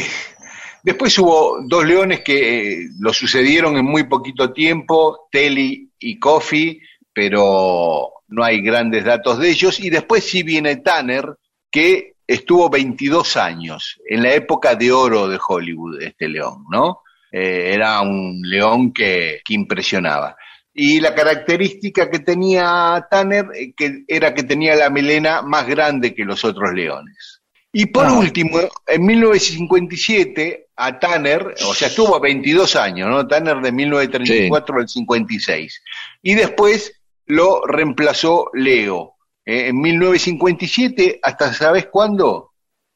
Después 0.83 1.17
hubo 1.19 1.59
dos 1.65 1.85
leones 1.85 2.21
que 2.21 2.73
eh, 2.73 2.87
lo 2.99 3.13
sucedieron 3.13 3.77
en 3.77 3.85
muy 3.85 4.03
poquito 4.03 4.51
tiempo, 4.51 5.27
Telly 5.31 5.89
y 5.97 6.19
Coffee, 6.19 6.81
pero 7.13 8.09
no 8.27 8.43
hay 8.43 8.61
grandes 8.61 9.05
datos 9.05 9.39
de 9.39 9.49
ellos. 9.49 9.79
Y 9.79 9.89
después 9.89 10.25
sí 10.25 10.43
viene 10.43 10.77
Tanner, 10.77 11.35
que 11.71 12.15
estuvo 12.27 12.69
22 12.69 13.37
años, 13.37 13.99
en 14.07 14.23
la 14.23 14.33
época 14.33 14.75
de 14.75 14.91
oro 14.91 15.27
de 15.29 15.39
Hollywood, 15.47 16.01
este 16.01 16.27
león, 16.27 16.65
¿no? 16.69 16.99
Eh, 17.31 17.71
era 17.73 18.01
un 18.01 18.41
león 18.43 18.91
que, 18.93 19.39
que 19.43 19.53
impresionaba. 19.53 20.35
Y 20.73 20.99
la 20.99 21.13
característica 21.13 22.09
que 22.09 22.19
tenía 22.19 23.05
Tanner 23.09 23.45
eh, 23.55 23.73
que 23.77 24.03
era 24.07 24.33
que 24.33 24.43
tenía 24.43 24.75
la 24.75 24.89
melena 24.89 25.41
más 25.43 25.67
grande 25.67 26.15
que 26.15 26.25
los 26.25 26.43
otros 26.43 26.73
leones. 26.73 27.41
Y 27.71 27.87
por 27.87 28.05
Ah. 28.07 28.13
último, 28.13 28.59
en 28.87 29.05
1957, 29.05 30.67
a 30.75 30.99
Tanner, 30.99 31.55
o 31.67 31.73
sea, 31.73 31.87
estuvo 31.87 32.19
22 32.19 32.75
años, 32.75 33.09
¿no? 33.09 33.27
Tanner 33.27 33.57
de 33.61 33.71
1934 33.71 34.79
al 34.79 34.87
56. 34.89 35.81
Y 36.21 36.33
después 36.35 36.99
lo 37.25 37.61
reemplazó 37.65 38.49
Leo. 38.53 39.15
Eh, 39.45 39.67
en 39.67 39.79
1957, 39.81 41.19
¿hasta 41.21 41.53
sabes 41.53 41.87
cuándo? 41.87 42.51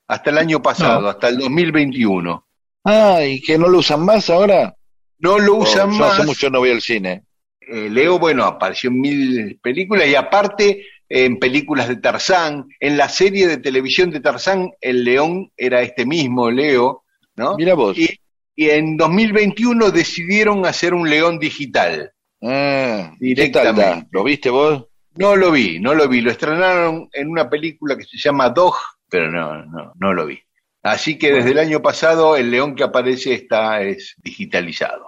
Hasta 0.07 0.30
el 0.30 0.38
año 0.38 0.61
pasado, 0.61 1.01
No. 1.01 1.07
hasta 1.09 1.28
el 1.30 1.38
2021. 1.38 2.45
Ah, 2.86 3.19
¿y 3.23 3.41
que 3.41 3.57
no 3.57 3.67
lo 3.67 3.80
usan 3.80 4.05
más 4.05 4.30
ahora? 4.30 4.73
No 5.19 5.38
lo 5.39 5.55
usan 5.55 5.89
Oh, 5.89 5.91
yo 5.93 5.97
más. 5.99 6.13
hace 6.13 6.23
mucho 6.25 6.49
no 6.49 6.59
voy 6.59 6.71
al 6.71 6.82
cine. 6.82 7.23
Eh, 7.70 7.89
Leo, 7.89 8.18
bueno, 8.20 8.45
apareció 8.45 8.89
en 8.89 9.01
mil 9.01 9.59
películas 9.61 10.07
y 10.07 10.15
aparte 10.15 10.86
en 11.09 11.38
películas 11.38 11.88
de 11.88 11.97
Tarzán, 11.97 12.68
en 12.80 12.97
la 12.97 13.09
serie 13.09 13.47
de 13.47 13.57
televisión 13.57 14.09
de 14.09 14.20
Tarzán, 14.20 14.72
el 14.82 15.03
león 15.03 15.51
era 15.55 15.82
este 15.82 16.05
mismo 16.05 16.51
Leo, 16.51 17.03
¿no? 17.36 17.55
Mira 17.55 17.76
vos. 17.76 17.97
Y, 17.97 18.09
y 18.55 18.70
en 18.70 18.97
2021 18.97 19.91
decidieron 19.91 20.65
hacer 20.65 20.93
un 20.93 21.09
león 21.09 21.39
digital. 21.39 22.11
Ah, 22.41 23.13
¿qué 23.20 23.36
tal 23.49 23.74
Directamente. 23.74 24.07
¿Lo 24.11 24.24
viste 24.24 24.49
vos? 24.49 24.86
No 25.15 25.36
lo 25.36 25.51
vi, 25.51 25.80
no 25.80 25.93
lo 25.93 26.07
vi. 26.07 26.22
Lo 26.22 26.32
estrenaron 26.32 27.09
en 27.11 27.30
una 27.30 27.49
película 27.49 27.97
que 27.97 28.03
se 28.03 28.18
llama 28.18 28.49
Dog, 28.49 28.76
pero 29.09 29.32
no, 29.32 29.65
no, 29.65 29.93
no 29.95 30.13
lo 30.13 30.26
vi. 30.26 30.39
Así 30.84 31.18
que 31.18 31.32
desde 31.32 31.51
el 31.51 31.59
año 31.59 31.82
pasado 31.82 32.36
el 32.36 32.51
león 32.51 32.76
que 32.76 32.84
aparece 32.84 33.34
está 33.34 33.82
es 33.82 34.15
digitalizado. 34.18 35.07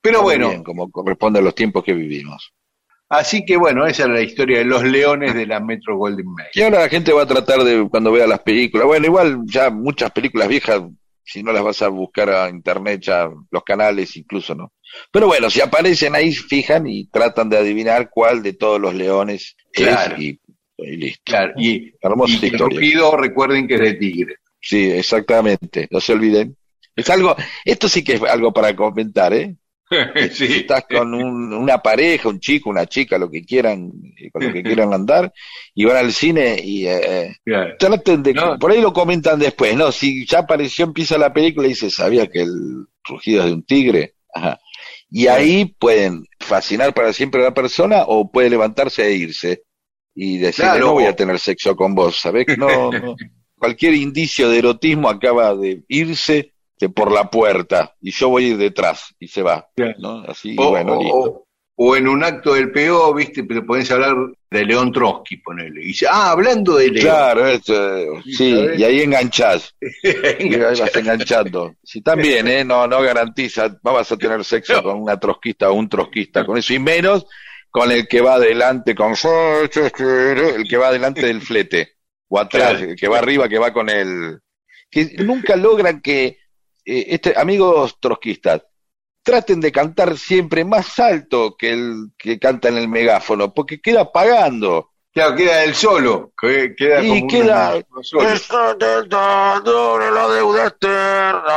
Pero 0.00 0.22
bueno, 0.22 0.48
bien, 0.50 0.62
como 0.62 0.90
corresponde 0.90 1.40
a 1.40 1.42
los 1.42 1.54
tiempos 1.54 1.82
que 1.84 1.92
vivimos. 1.92 2.52
así 3.08 3.44
que 3.44 3.56
bueno, 3.56 3.86
esa 3.86 4.04
es 4.04 4.08
la 4.10 4.20
historia 4.22 4.58
de 4.58 4.64
los 4.64 4.82
leones 4.84 5.34
de 5.34 5.46
la 5.46 5.60
Metro 5.60 5.96
Golden 5.96 6.26
Mail. 6.34 6.48
Y 6.54 6.62
ahora 6.62 6.80
la 6.80 6.88
gente 6.88 7.12
va 7.12 7.22
a 7.22 7.26
tratar 7.26 7.60
de, 7.64 7.88
cuando 7.88 8.12
vea 8.12 8.26
las 8.26 8.40
películas, 8.40 8.86
bueno, 8.86 9.06
igual 9.06 9.40
ya 9.46 9.70
muchas 9.70 10.10
películas 10.12 10.48
viejas, 10.48 10.82
si 11.24 11.42
no 11.42 11.52
las 11.52 11.62
vas 11.62 11.82
a 11.82 11.88
buscar 11.88 12.30
a 12.30 12.48
internet, 12.48 13.00
ya 13.02 13.28
los 13.50 13.62
canales 13.64 14.16
incluso, 14.16 14.54
¿no? 14.54 14.72
Pero 15.12 15.26
bueno, 15.26 15.50
si 15.50 15.60
aparecen 15.60 16.14
ahí, 16.14 16.32
fijan 16.32 16.86
y 16.86 17.06
tratan 17.08 17.50
de 17.50 17.58
adivinar 17.58 18.08
cuál 18.10 18.42
de 18.42 18.54
todos 18.54 18.80
los 18.80 18.94
leones 18.94 19.56
Claro. 19.72 20.14
es 20.16 20.22
y, 20.22 20.40
y 20.78 20.96
listo. 20.96 21.22
Claro, 21.26 21.52
y, 21.58 21.92
Hermosa 22.00 22.38
y 22.40 22.46
historia. 22.46 23.10
recuerden 23.18 23.66
que 23.68 23.74
es 23.74 23.80
de 23.80 23.94
tigre. 23.94 24.36
Sí, 24.60 24.90
exactamente, 24.90 25.86
no 25.90 26.00
se 26.00 26.12
olviden. 26.14 26.56
Es 26.96 27.10
algo, 27.10 27.36
esto 27.64 27.88
sí 27.88 28.02
que 28.02 28.14
es 28.14 28.22
algo 28.22 28.52
para 28.52 28.74
comentar, 28.74 29.32
¿eh? 29.34 29.54
Si 30.32 30.44
estás 30.44 30.84
con 30.88 31.14
un- 31.14 31.52
una 31.52 31.78
pareja, 31.78 32.28
un 32.28 32.40
chico, 32.40 32.70
una 32.70 32.86
chica, 32.86 33.18
lo 33.18 33.30
que 33.30 33.42
quieran, 33.44 33.90
eh, 34.16 34.30
con 34.30 34.44
lo 34.46 34.52
que 34.52 34.62
quieran 34.62 34.92
andar, 34.92 35.32
y 35.74 35.84
van 35.84 35.96
al 35.96 36.12
cine 36.12 36.56
y 36.62 36.86
eh, 36.86 37.36
Claro. 37.44 37.74
traten 37.78 38.22
de, 38.22 38.34
No. 38.34 38.58
por 38.58 38.70
ahí 38.72 38.80
lo 38.80 38.92
comentan 38.92 39.38
después, 39.38 39.74
¿no? 39.76 39.90
Si 39.92 40.26
ya 40.26 40.40
apareció, 40.40 40.84
empieza 40.84 41.16
la 41.18 41.32
película 41.32 41.66
y 41.66 41.70
dice, 41.70 41.90
¿sabía 41.90 42.26
que 42.26 42.42
el 42.42 42.86
rugido 43.04 43.40
es 43.42 43.46
de 43.46 43.52
un 43.54 43.62
tigre? 43.64 44.14
Ajá. 44.34 44.60
Y 45.10 45.26
ahí 45.28 45.64
pueden 45.64 46.24
fascinar 46.38 46.92
para 46.92 47.12
siempre 47.14 47.40
a 47.40 47.44
la 47.44 47.54
persona 47.54 48.04
o 48.06 48.30
puede 48.30 48.50
levantarse 48.50 49.06
e 49.06 49.12
irse 49.14 49.62
y 50.14 50.36
decirle, 50.38 50.70
Claro. 50.72 50.86
no 50.88 50.92
voy 50.94 51.04
a 51.04 51.16
tener 51.16 51.38
sexo 51.38 51.74
con 51.76 51.94
vos, 51.94 52.20
¿sabés? 52.20 52.44
que 52.46 52.56
No, 52.56 52.90
no. 52.90 53.16
Cualquier 53.56 53.94
indicio 53.94 54.48
de 54.50 54.58
erotismo 54.58 55.08
acaba 55.08 55.54
de 55.56 55.82
irse 55.88 56.52
de 56.78 56.88
por 56.88 57.10
la 57.12 57.30
puerta 57.30 57.94
y 58.00 58.10
yo 58.12 58.28
voy 58.28 58.44
a 58.44 58.48
ir 58.48 58.56
detrás 58.56 59.14
y 59.18 59.28
se 59.28 59.42
va. 59.42 59.68
¿no? 59.98 60.22
Así, 60.26 60.54
O, 60.58 60.70
bueno, 60.70 60.94
o- 60.98 61.02
listo. 61.02 61.16
o- 61.18 61.44
o 61.80 61.94
en 61.94 62.08
un 62.08 62.24
acto 62.24 62.54
del 62.54 62.72
PO, 62.72 63.14
viste, 63.14 63.44
pero 63.44 63.64
podés 63.64 63.88
hablar 63.92 64.16
de 64.50 64.64
León 64.64 64.90
Trotsky, 64.90 65.36
ponele. 65.36 65.80
Y 65.82 65.86
dice, 65.86 66.06
ah, 66.10 66.32
hablando 66.32 66.74
de 66.76 66.88
León. 66.88 67.04
Claro, 67.06 67.46
eso, 67.46 68.20
sí, 68.24 68.50
¿sabés? 68.52 68.80
y 68.80 68.84
ahí 68.84 69.00
enganchás. 69.02 69.76
Y 70.40 70.54
ahí 70.54 70.80
vas 70.80 70.96
enganchando. 70.96 71.76
Si 71.84 72.00
también, 72.00 72.48
¿eh? 72.48 72.64
No, 72.64 72.88
no 72.88 73.00
garantiza, 73.00 73.68
no 73.84 73.92
vas 73.92 74.10
a 74.10 74.16
tener 74.16 74.42
sexo 74.44 74.72
No. 74.74 74.82
con 74.82 75.02
una 75.02 75.20
trotskista 75.20 75.70
o 75.70 75.74
un 75.74 75.88
trotskista 75.88 76.44
con 76.44 76.58
eso, 76.58 76.74
y 76.74 76.80
menos 76.80 77.26
con 77.70 77.92
el 77.92 78.08
que 78.08 78.22
va 78.22 78.34
adelante 78.34 78.96
con 78.96 79.12
el 79.12 80.68
que 80.68 80.76
va 80.76 80.88
adelante 80.88 81.26
del 81.26 81.40
flete, 81.42 81.92
o 82.28 82.40
atrás, 82.40 82.70
Claro. 82.78 82.90
el 82.90 82.96
que 82.96 83.06
va 83.08 83.18
arriba, 83.18 83.48
que 83.48 83.58
va 83.58 83.72
con 83.72 83.88
el... 83.88 84.40
Que 84.90 85.16
nunca 85.18 85.54
logran 85.54 86.00
que, 86.00 86.37
eh, 86.90 87.06
este, 87.10 87.34
amigos 87.38 87.96
trotskistas, 88.00 88.62
traten 89.22 89.60
de 89.60 89.70
cantar 89.72 90.16
siempre 90.16 90.64
más 90.64 90.98
alto 90.98 91.54
que 91.58 91.70
el 91.72 92.10
que 92.18 92.38
canta 92.38 92.68
en 92.68 92.78
el 92.78 92.88
megáfono, 92.88 93.52
porque 93.52 93.80
queda 93.80 94.10
pagando. 94.10 94.90
Claro, 95.12 95.34
queda 95.36 95.64
el 95.64 95.74
solo. 95.74 96.32
que- 96.40 96.74
Queda 96.76 97.02
Y 97.02 97.08
como 97.20 97.26
queda- 97.28 97.82
un 97.94 98.04
solo. 98.04 98.28
Está 98.30 98.76
tentando 98.78 99.98
la 99.98 100.28
deuda 100.28 100.66
eterna 100.68 101.52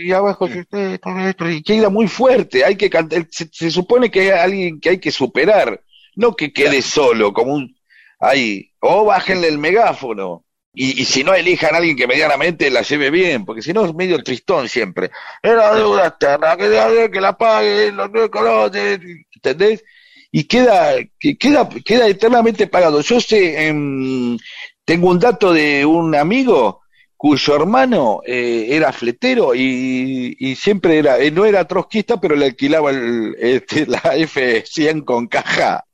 y 0.00 0.10
abajo 0.12 0.48
y 0.48 1.62
queda 1.62 1.88
muy 1.90 2.08
fuerte. 2.08 2.64
Hay 2.64 2.76
que 2.76 2.90
cantar. 2.90 3.26
Se, 3.30 3.48
se 3.52 3.70
supone 3.70 4.10
que 4.10 4.20
hay 4.20 4.28
alguien 4.30 4.80
que 4.80 4.90
hay 4.90 4.98
que 4.98 5.10
superar, 5.10 5.80
no 6.16 6.34
que 6.34 6.52
quede 6.52 6.82
solo 6.82 7.32
como 7.32 7.54
un 7.54 7.76
ahí. 8.20 8.70
O 8.80 9.04
bájenle 9.04 9.48
el 9.48 9.58
megáfono. 9.58 10.44
Y, 10.74 11.04
si 11.06 11.24
no 11.24 11.34
elijan 11.34 11.74
a 11.74 11.78
alguien 11.78 11.96
que 11.96 12.06
medianamente 12.06 12.70
la 12.70 12.82
lleve 12.82 13.10
bien, 13.10 13.44
porque 13.44 13.62
si 13.62 13.72
no 13.72 13.84
es 13.84 13.94
medio 13.94 14.22
tristón 14.22 14.68
siempre. 14.68 15.10
Es 15.42 15.52
la 15.52 15.74
deuda 15.74 16.06
eterna, 16.06 16.56
que, 16.56 17.10
que 17.12 17.20
la 17.20 17.36
paguen 17.36 17.96
los 17.96 18.10
nueve 18.12 18.30
colones, 18.30 19.00
¿entendés? 19.34 19.82
Y 20.30 20.44
queda, 20.44 20.94
que 21.18 21.36
queda, 21.36 21.68
queda 21.84 22.06
eternamente 22.06 22.66
pagado. 22.66 23.00
Yo 23.00 23.20
sé, 23.20 23.66
em, 23.66 24.38
tengo 24.84 25.08
un 25.08 25.18
dato 25.18 25.52
de 25.52 25.84
un 25.84 26.14
amigo 26.14 26.82
cuyo 27.16 27.56
hermano 27.56 28.20
eh, 28.24 28.68
era 28.70 28.92
fletero 28.92 29.54
y, 29.54 30.54
siempre 30.56 30.98
era, 30.98 31.18
eh, 31.18 31.32
no 31.32 31.44
era 31.44 31.66
trotskista, 31.66 32.20
pero 32.20 32.36
le 32.36 32.46
alquilaba 32.46 32.90
el, 32.90 33.34
este, 33.40 33.86
la 33.86 34.00
F100 34.00 35.04
con 35.04 35.26
caja 35.26 35.84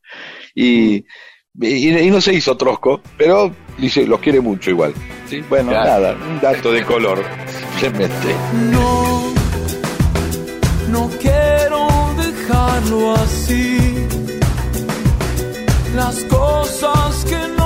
y, 0.55 1.07
y, 1.61 1.89
y 1.99 2.11
no 2.11 2.21
se 2.21 2.35
hizo 2.35 2.57
trosco, 2.57 3.01
pero 3.17 3.53
dice, 3.79 4.07
los 4.07 4.21
quiere 4.21 4.41
mucho 4.41 4.71
igual. 4.71 4.93
¿sí? 5.29 5.43
Bueno, 5.49 5.71
Claro. 5.71 5.91
nada, 5.91 6.17
un 6.31 6.41
dato 6.41 6.73
de 6.73 6.85
color, 6.85 7.23
simplemente. 7.81 8.35
No, 8.73 9.33
no 10.91 11.11
quiero 11.21 11.87
dejarlo 12.19 13.15
así. 13.15 13.79
Las 15.95 16.17
cosas 16.25 17.25
que 17.25 17.39
no 17.57 17.64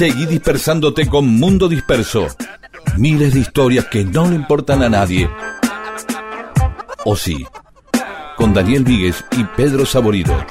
Seguí 0.00 0.24
dispersándote 0.24 1.06
con 1.06 1.26
Mundo 1.26 1.68
Disperso. 1.68 2.26
Miles 2.96 3.34
de 3.34 3.40
historias 3.40 3.84
que 3.84 4.02
no 4.02 4.26
le 4.30 4.34
importan 4.34 4.82
a 4.82 4.88
nadie. 4.88 5.28
O 7.04 7.14
sí. 7.14 7.46
Con 8.34 8.54
Daniel 8.54 8.82
Víguez 8.82 9.22
y 9.32 9.44
Pedro 9.44 9.84
Saborido. 9.84 10.42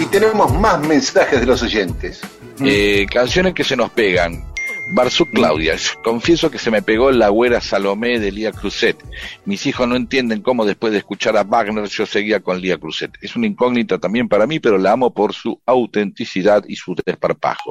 Y 0.00 0.06
tenemos 0.06 0.54
más 0.54 0.80
mensajes 0.80 1.40
de 1.40 1.44
los 1.44 1.62
oyentes. 1.62 2.22
Eh, 2.60 3.04
canciones 3.12 3.52
que 3.52 3.62
se 3.62 3.76
nos 3.76 3.90
pegan. 3.90 4.49
Barzú 4.92 5.26
Claudia, 5.26 5.76
confieso 6.02 6.50
que 6.50 6.58
se 6.58 6.70
me 6.70 6.82
pegó 6.82 7.12
la 7.12 7.28
güera 7.28 7.60
Salomé 7.60 8.18
de 8.18 8.32
Lía 8.32 8.50
Cruzet. 8.50 8.96
Mis 9.44 9.64
hijos 9.66 9.86
no 9.86 9.94
entienden 9.94 10.42
cómo 10.42 10.64
después 10.64 10.92
de 10.92 10.98
escuchar 10.98 11.36
a 11.36 11.44
Wagner 11.44 11.84
yo 11.86 12.06
seguía 12.06 12.40
con 12.40 12.60
Lía 12.60 12.76
Cruzet. 12.76 13.12
Es 13.20 13.36
una 13.36 13.46
incógnita 13.46 13.98
también 13.98 14.28
para 14.28 14.46
mí, 14.48 14.58
pero 14.58 14.78
la 14.78 14.92
amo 14.92 15.14
por 15.14 15.32
su 15.32 15.60
autenticidad 15.64 16.64
y 16.66 16.74
su 16.74 16.96
desparpajo. 17.06 17.70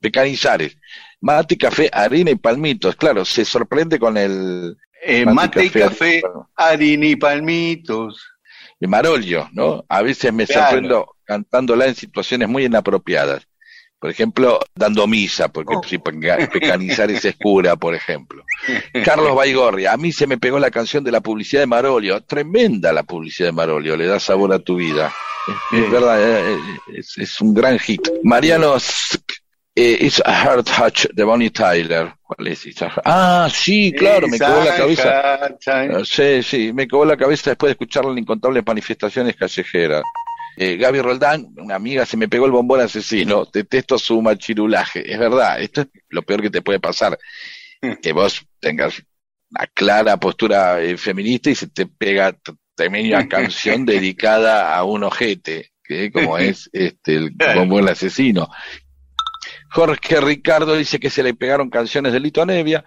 Pecanizares, 0.00 0.76
mate, 1.20 1.56
café, 1.58 1.90
harina 1.92 2.30
y 2.30 2.36
palmitos. 2.36 2.94
Claro, 2.96 3.24
se 3.24 3.44
sorprende 3.44 3.98
con 3.98 4.16
el 4.16 4.76
Eh, 5.04 5.24
Mate, 5.24 5.34
mate 5.34 5.64
y 5.64 5.70
café, 5.70 6.22
harina 6.54 7.06
y 7.06 7.16
palmitos. 7.16 8.24
de 8.78 8.86
Marolio, 8.86 9.48
¿no? 9.52 9.84
A 9.88 10.02
veces 10.02 10.32
me 10.32 10.46
Claro. 10.46 10.62
sorprendo 10.70 11.16
cantándola 11.24 11.86
en 11.86 11.94
situaciones 11.96 12.48
muy 12.48 12.64
inapropiadas. 12.64 13.46
Por 14.02 14.10
ejemplo, 14.10 14.58
dando 14.74 15.06
misa, 15.06 15.46
porque 15.46 15.76
si 15.88 15.98
peca- 15.98 16.50
pecanizar 16.52 17.08
es 17.12 17.24
escura, 17.24 17.76
por 17.76 17.94
ejemplo. 17.94 18.44
Carlos 19.04 19.36
Baigorria, 19.36 19.92
a 19.92 19.96
mí 19.96 20.10
se 20.10 20.26
me 20.26 20.38
pegó 20.38 20.58
la 20.58 20.72
canción 20.72 21.04
de 21.04 21.12
la 21.12 21.20
publicidad 21.20 21.62
de 21.62 21.66
Marolio. 21.68 22.20
Tremenda 22.22 22.92
la 22.92 23.04
publicidad 23.04 23.48
de 23.50 23.52
Marolio, 23.52 23.96
le 23.96 24.06
da 24.06 24.18
sabor 24.18 24.52
a 24.52 24.58
tu 24.58 24.74
vida. 24.74 25.14
Es, 25.72 25.78
es 25.78 25.90
verdad, 25.90 26.20
eh, 26.20 26.54
eh, 26.54 26.80
es, 26.98 27.16
es 27.16 27.40
un 27.40 27.54
gran 27.54 27.78
hit. 27.78 28.00
Mariano, 28.24 28.76
Sk, 28.80 29.22
eh, 29.76 29.98
It's 30.00 30.20
a 30.24 30.34
Heart 30.46 30.66
Touch 30.68 31.06
de 31.12 31.22
Bonnie 31.22 31.50
Tyler. 31.50 32.12
¿Cuál 32.22 32.48
es? 32.48 32.66
It's 32.66 32.82
a 32.82 32.86
Heart- 32.90 33.02
Ah, 33.04 33.48
sí, 33.54 33.92
claro, 33.96 34.26
me 34.26 34.36
quedó 34.36 34.58
en 34.58 34.64
la 34.64 34.76
cabeza. 34.76 35.34
Ah, 35.94 36.02
Sí, 36.04 36.42
sí, 36.42 36.72
me 36.72 36.88
quedó 36.88 37.04
la 37.04 37.16
cabeza 37.16 37.50
después 37.50 37.68
de 37.68 37.72
escucharla 37.74 38.10
en 38.10 38.18
incontables 38.18 38.64
manifestaciones 38.66 39.36
callejeras. 39.36 40.02
Eh, 40.56 40.76
Gaby 40.76 41.00
Roldán, 41.00 41.48
una 41.56 41.74
amiga, 41.76 42.04
se 42.06 42.16
me 42.16 42.28
pegó 42.28 42.46
el 42.46 42.52
bombón 42.52 42.80
asesino. 42.80 43.44
Detesto 43.52 43.98
su 43.98 44.20
machirulaje. 44.20 45.10
Es 45.10 45.18
verdad, 45.18 45.60
esto 45.60 45.82
es 45.82 45.88
lo 46.10 46.22
peor 46.22 46.42
que 46.42 46.50
te 46.50 46.62
puede 46.62 46.80
pasar. 46.80 47.18
Que 48.00 48.12
vos 48.12 48.44
tengas 48.60 49.02
una 49.50 49.66
clara 49.74 50.16
postura 50.18 50.80
eh, 50.80 50.96
feminista 50.96 51.50
y 51.50 51.54
se 51.54 51.68
te 51.68 51.86
pega 51.86 52.32
t- 52.32 52.52
tremenda 52.74 53.26
canción 53.28 53.84
dedicada 53.86 54.74
a 54.76 54.84
un 54.84 55.04
ojete, 55.04 55.72
que 55.82 56.10
como 56.12 56.38
es 56.38 56.70
este 56.72 57.14
el 57.16 57.30
bombón 57.56 57.88
asesino. 57.88 58.48
Jorge 59.70 60.20
Ricardo 60.20 60.76
dice 60.76 61.00
que 61.00 61.10
se 61.10 61.22
le 61.22 61.34
pegaron 61.34 61.70
canciones 61.70 62.12
de 62.12 62.20
Lito 62.20 62.44
Nevia. 62.44 62.84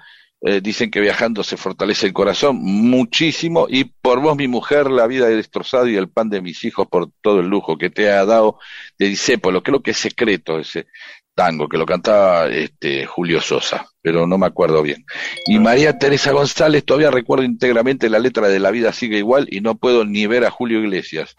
Eh, 0.47 0.61
dicen 0.61 0.91
que 0.91 1.01
viajando 1.01 1.43
se 1.43 1.57
fortalece 1.57 2.05
el 2.05 2.13
corazón 2.13 2.57
muchísimo 2.57 3.65
y 3.67 3.85
por 3.85 4.19
vos 4.19 4.37
mi 4.37 4.47
mujer 4.47 4.91
la 4.91 5.07
vida 5.07 5.27
he 5.27 5.35
destrozado 5.35 5.87
y 5.87 5.95
el 5.95 6.07
pan 6.07 6.29
de 6.29 6.39
mis 6.39 6.63
hijos 6.63 6.87
por 6.87 7.09
todo 7.21 7.39
el 7.39 7.47
lujo 7.47 7.79
que 7.79 7.89
te 7.89 8.11
ha 8.11 8.23
dado 8.25 8.59
de 8.99 9.07
Disépolo, 9.07 9.63
creo 9.63 9.81
que 9.81 9.89
es 9.91 9.97
secreto 9.97 10.59
ese 10.59 10.85
tango 11.33 11.67
que 11.67 11.79
lo 11.79 11.87
cantaba 11.87 12.47
este 12.47 13.07
Julio 13.07 13.41
Sosa, 13.41 13.87
pero 14.03 14.27
no 14.27 14.37
me 14.37 14.45
acuerdo 14.45 14.83
bien. 14.83 15.03
Y 15.47 15.57
María 15.57 15.97
Teresa 15.97 16.31
González 16.31 16.85
todavía 16.85 17.09
recuerdo 17.09 17.43
íntegramente 17.43 18.07
la 18.07 18.19
letra 18.19 18.47
de 18.47 18.59
La 18.59 18.69
vida 18.69 18.93
sigue 18.93 19.17
igual 19.17 19.47
y 19.49 19.61
no 19.61 19.73
puedo 19.73 20.05
ni 20.05 20.27
ver 20.27 20.45
a 20.45 20.51
Julio 20.51 20.79
Iglesias. 20.79 21.35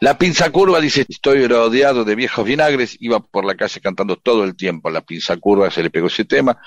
La 0.00 0.16
pinza 0.16 0.50
curva 0.50 0.80
dice, 0.80 1.04
estoy 1.08 1.48
rodeado 1.48 2.04
de 2.04 2.14
viejos 2.14 2.46
vinagres, 2.46 2.96
iba 3.00 3.18
por 3.18 3.44
la 3.44 3.56
calle 3.56 3.80
cantando 3.80 4.16
todo 4.16 4.44
el 4.44 4.54
tiempo, 4.54 4.88
la 4.88 5.00
pinza 5.00 5.36
curva 5.36 5.68
se 5.70 5.82
le 5.82 5.90
pegó 5.90 6.06
ese 6.06 6.24
tema. 6.24 6.58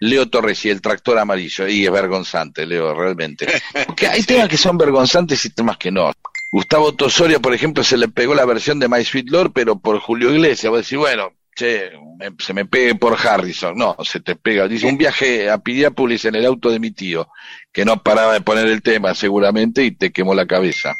Leo 0.00 0.28
Torres 0.28 0.64
y 0.64 0.70
el 0.70 0.80
tractor 0.80 1.18
amarillo, 1.18 1.68
y 1.68 1.84
es 1.84 1.92
vergonzante, 1.92 2.66
Leo, 2.66 2.94
realmente. 2.94 3.46
Porque 3.86 4.06
hay 4.06 4.22
temas 4.22 4.48
que 4.48 4.56
son 4.56 4.76
vergonzantes 4.78 5.44
y 5.44 5.50
temas 5.50 5.76
que 5.76 5.90
no. 5.90 6.10
Gustavo 6.52 6.94
Tosoria, 6.94 7.38
por 7.38 7.54
ejemplo, 7.54 7.84
se 7.84 7.96
le 7.96 8.08
pegó 8.08 8.34
la 8.34 8.44
versión 8.44 8.80
de 8.80 8.88
My 8.88 9.04
Sweet 9.04 9.28
Lord, 9.30 9.52
pero 9.54 9.78
por 9.78 10.00
Julio 10.00 10.32
Iglesias. 10.32 10.70
Vos 10.70 10.80
decís, 10.82 10.98
bueno, 10.98 11.32
che, 11.54 11.90
me- 12.18 12.30
se 12.38 12.52
me 12.54 12.64
pegue 12.64 12.94
por 12.96 13.16
Harrison. 13.24 13.76
No, 13.76 13.94
se 14.02 14.18
te 14.20 14.34
pega. 14.34 14.66
Dice, 14.66 14.86
un 14.86 14.98
viaje 14.98 15.48
a 15.48 15.58
Piriápolis 15.58 16.24
en 16.24 16.34
el 16.34 16.46
auto 16.46 16.70
de 16.70 16.80
mi 16.80 16.90
tío, 16.90 17.28
que 17.72 17.84
no 17.84 18.02
paraba 18.02 18.32
de 18.32 18.40
poner 18.40 18.66
el 18.66 18.82
tema 18.82 19.14
seguramente 19.14 19.84
y 19.84 19.92
te 19.92 20.10
quemó 20.10 20.34
la 20.34 20.46
cabeza. 20.46 20.96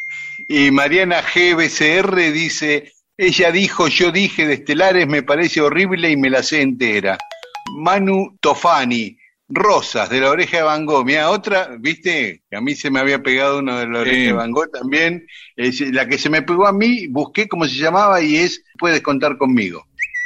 Y 0.48 0.70
Mariana 0.70 1.22
GBCR 1.22 2.32
dice, 2.32 2.92
ella 3.16 3.50
dijo, 3.50 3.88
yo 3.88 4.12
dije 4.12 4.46
de 4.46 4.54
Estelares, 4.54 5.06
me 5.08 5.22
parece 5.22 5.60
horrible 5.60 6.10
y 6.10 6.16
me 6.16 6.30
la 6.30 6.42
sé 6.44 6.60
entera. 6.62 7.18
Manu 7.76 8.36
Tofani, 8.40 9.16
Rosas, 9.48 10.08
de 10.10 10.20
la 10.20 10.30
oreja 10.30 10.58
de 10.58 10.62
Van 10.62 10.86
Gogh. 10.86 11.04
Mira, 11.04 11.30
otra, 11.30 11.70
viste, 11.78 12.42
que 12.48 12.56
a 12.56 12.60
mí 12.60 12.74
se 12.74 12.90
me 12.90 13.00
había 13.00 13.20
pegado 13.22 13.58
uno 13.58 13.78
de 13.78 13.86
la 13.88 14.00
oreja 14.00 14.16
Sí. 14.16 14.22
de 14.26 14.32
Van 14.32 14.52
Gogh 14.52 14.70
también. 14.72 15.26
Es 15.56 15.80
la 15.80 16.06
que 16.06 16.18
se 16.18 16.30
me 16.30 16.42
pegó 16.42 16.66
a 16.66 16.72
mí, 16.72 17.06
busqué 17.08 17.48
cómo 17.48 17.64
se 17.66 17.74
llamaba 17.76 18.20
y 18.20 18.36
es 18.36 18.62
Puedes 18.78 19.02
contar 19.02 19.36
conmigo. 19.36 19.84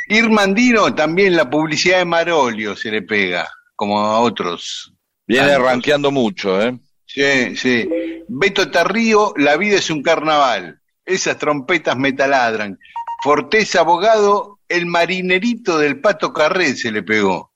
Irmandino, 0.08 0.94
también 0.94 1.34
la 1.34 1.48
publicidad 1.48 1.98
de 1.98 2.04
Marolio 2.04 2.76
se 2.76 2.90
le 2.90 3.02
pega, 3.02 3.48
como 3.74 3.98
a 3.98 4.20
otros. 4.20 4.94
Viene 5.26 5.48
Tantos. 5.48 5.66
rankeando 5.66 6.10
mucho, 6.10 6.60
¿eh? 6.62 6.78
Sí, 7.06 7.56
sí. 7.56 7.88
Beto 8.28 8.70
Tarrío, 8.70 9.32
La 9.36 9.56
vida 9.56 9.76
es 9.78 9.88
un 9.90 10.02
carnaval. 10.02 10.78
Esas 11.06 11.38
trompetas 11.38 11.96
me 11.96 12.12
taladran. 12.12 12.78
Fortés 13.22 13.74
Abogado, 13.76 14.53
el 14.74 14.86
marinerito 14.86 15.78
del 15.78 16.00
Pato 16.00 16.32
Carré 16.32 16.74
se 16.74 16.90
le 16.90 17.02
pegó. 17.02 17.52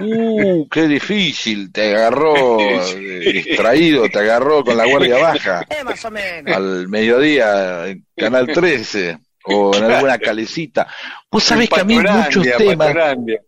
Uh, 0.00 0.68
qué 0.68 0.86
difícil, 0.86 1.72
te 1.72 1.94
agarró 1.94 2.60
eh, 2.60 3.32
distraído, 3.32 4.08
te 4.08 4.20
agarró 4.20 4.64
con 4.64 4.76
la 4.76 4.86
guardia 4.86 5.18
baja. 5.18 5.66
Al 6.46 6.88
mediodía 6.88 7.88
en 7.88 8.06
Canal 8.16 8.46
13 8.46 9.18
o 9.44 9.74
en 9.74 9.84
alguna 9.84 10.18
calecita. 10.18 10.86
Vos 11.30 11.42
sabés 11.42 11.68
que 11.68 11.80
a 11.80 11.84
mí 11.84 11.98
muchos 11.98 12.46
temas, 12.56 12.88
Patorandia. 12.88 13.40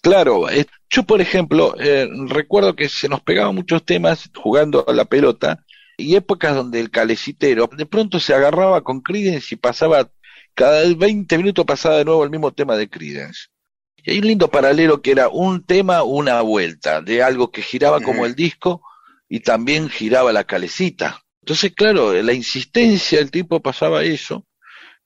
Claro, 0.00 0.50
eh, 0.50 0.66
yo 0.90 1.02
por 1.04 1.20
ejemplo 1.20 1.74
eh, 1.80 2.06
recuerdo 2.28 2.76
que 2.76 2.88
se 2.88 3.08
nos 3.08 3.22
pegaban 3.22 3.54
muchos 3.54 3.84
temas 3.84 4.30
jugando 4.34 4.84
a 4.86 4.92
la 4.92 5.06
pelota 5.06 5.64
y 5.96 6.14
épocas 6.14 6.54
donde 6.54 6.80
el 6.80 6.90
calecitero 6.90 7.68
de 7.74 7.86
pronto 7.86 8.20
se 8.20 8.34
agarraba 8.34 8.82
con 8.82 9.00
Creedence 9.00 9.54
y 9.54 9.56
pasaba 9.58 10.10
cada 10.54 10.82
20 10.94 11.36
minutos 11.38 11.64
pasaba 11.64 11.96
de 11.96 12.04
nuevo 12.04 12.24
el 12.24 12.30
mismo 12.30 12.52
tema 12.52 12.76
de 12.76 12.88
Creedence. 12.88 13.48
Y 13.96 14.10
hay 14.10 14.18
un 14.18 14.26
lindo 14.26 14.48
paralelo 14.48 15.00
que 15.00 15.12
era 15.12 15.28
un 15.28 15.64
tema, 15.64 16.02
una 16.02 16.40
vuelta, 16.42 17.00
de 17.00 17.22
algo 17.22 17.50
que 17.50 17.62
giraba 17.62 18.00
como 18.00 18.26
el 18.26 18.34
disco 18.34 18.82
y 19.28 19.40
también 19.40 19.88
giraba 19.88 20.32
la 20.32 20.44
calecita. 20.44 21.22
Entonces, 21.40 21.72
claro, 21.74 22.12
la 22.22 22.32
insistencia, 22.32 23.18
el 23.20 23.30
tipo 23.30 23.60
pasaba 23.60 24.02
eso, 24.02 24.46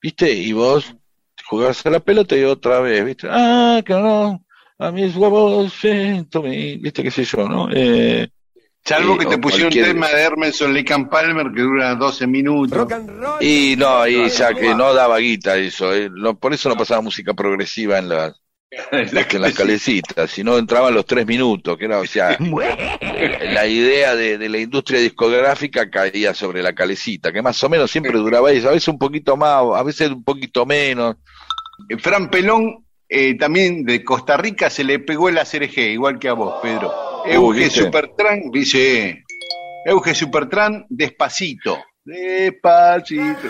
¿viste? 0.01 0.31
Y 0.31 0.53
vos 0.53 0.95
jugabas 1.45 1.85
a 1.85 1.89
la 1.89 1.99
pelota 1.99 2.35
y 2.35 2.43
otra 2.43 2.79
vez, 2.79 3.03
¿viste? 3.03 3.27
Ah, 3.29 3.81
que 3.85 3.93
no, 3.93 4.45
a 4.77 4.91
mis 4.91 5.15
huevos, 5.15 5.73
mi, 5.83 6.77
¿viste 6.77 7.03
qué 7.03 7.11
sé 7.11 7.23
yo, 7.25 7.47
no? 7.47 7.69
Eh, 7.71 8.29
Salvo 8.85 9.15
eh, 9.15 9.17
que 9.19 9.25
te 9.25 9.37
pusieron 9.37 9.67
un 9.67 9.83
tema 9.83 10.07
de 10.07 10.21
Hermanson 10.21 10.73
Lake 10.73 10.93
and 10.93 11.09
Palmer 11.09 11.51
que 11.53 11.61
dura 11.61 11.95
12 11.95 12.27
minutos. 12.27 12.87
Y 13.41 13.75
no, 13.77 14.07
y 14.07 14.29
ya 14.29 14.53
que 14.53 14.73
no 14.73 14.93
daba 14.93 15.17
guita 15.19 15.57
eso, 15.57 15.93
eh, 15.93 16.09
no- 16.11 16.37
por 16.39 16.53
eso 16.53 16.69
no 16.69 16.75
pasaba 16.75 17.01
música 17.01 17.33
progresiva 17.33 17.99
en 17.99 18.09
las 18.09 18.33
en 18.91 19.41
las 19.41 19.53
calecitas, 19.55 20.29
si 20.29 20.43
no 20.43 20.55
entraban 20.57 20.93
los 20.93 21.03
tres 21.05 21.25
minutos, 21.25 21.75
que 21.77 21.85
era, 21.85 21.99
o 21.99 22.05
sea, 22.05 22.37
la 23.53 23.65
idea 23.67 24.15
de, 24.15 24.37
de 24.37 24.47
la 24.49 24.59
industria 24.59 24.99
discográfica 24.99 25.89
caía 25.89 26.33
sobre 26.35 26.61
la 26.61 26.73
calecita, 26.73 27.31
que 27.31 27.41
más 27.41 27.63
o 27.63 27.69
menos 27.69 27.89
siempre 27.89 28.13
duraba 28.13 28.51
eso, 28.51 28.69
a 28.69 28.73
veces 28.73 28.87
un 28.89 28.99
poquito 28.99 29.35
más, 29.35 29.63
a 29.75 29.81
veces 29.83 30.11
un 30.11 30.23
poquito 30.23 30.67
menos. 30.67 31.15
Fran 31.99 32.29
Pelón, 32.29 32.85
eh, 33.07 33.35
también 33.37 33.83
de 33.85 34.03
Costa 34.03 34.37
Rica, 34.37 34.69
se 34.69 34.83
le 34.83 34.99
pegó 34.99 35.29
el 35.29 35.39
ACRG, 35.39 35.79
igual 35.91 36.19
que 36.19 36.29
a 36.29 36.33
vos, 36.33 36.55
Pedro. 36.61 36.93
Euge 37.29 37.59
¿viste? 37.59 37.83
Supertran, 37.83 38.51
dice, 38.51 39.23
Euge 39.85 40.15
Supertran, 40.15 40.85
despacito. 40.89 41.77
Despacito. 42.03 43.49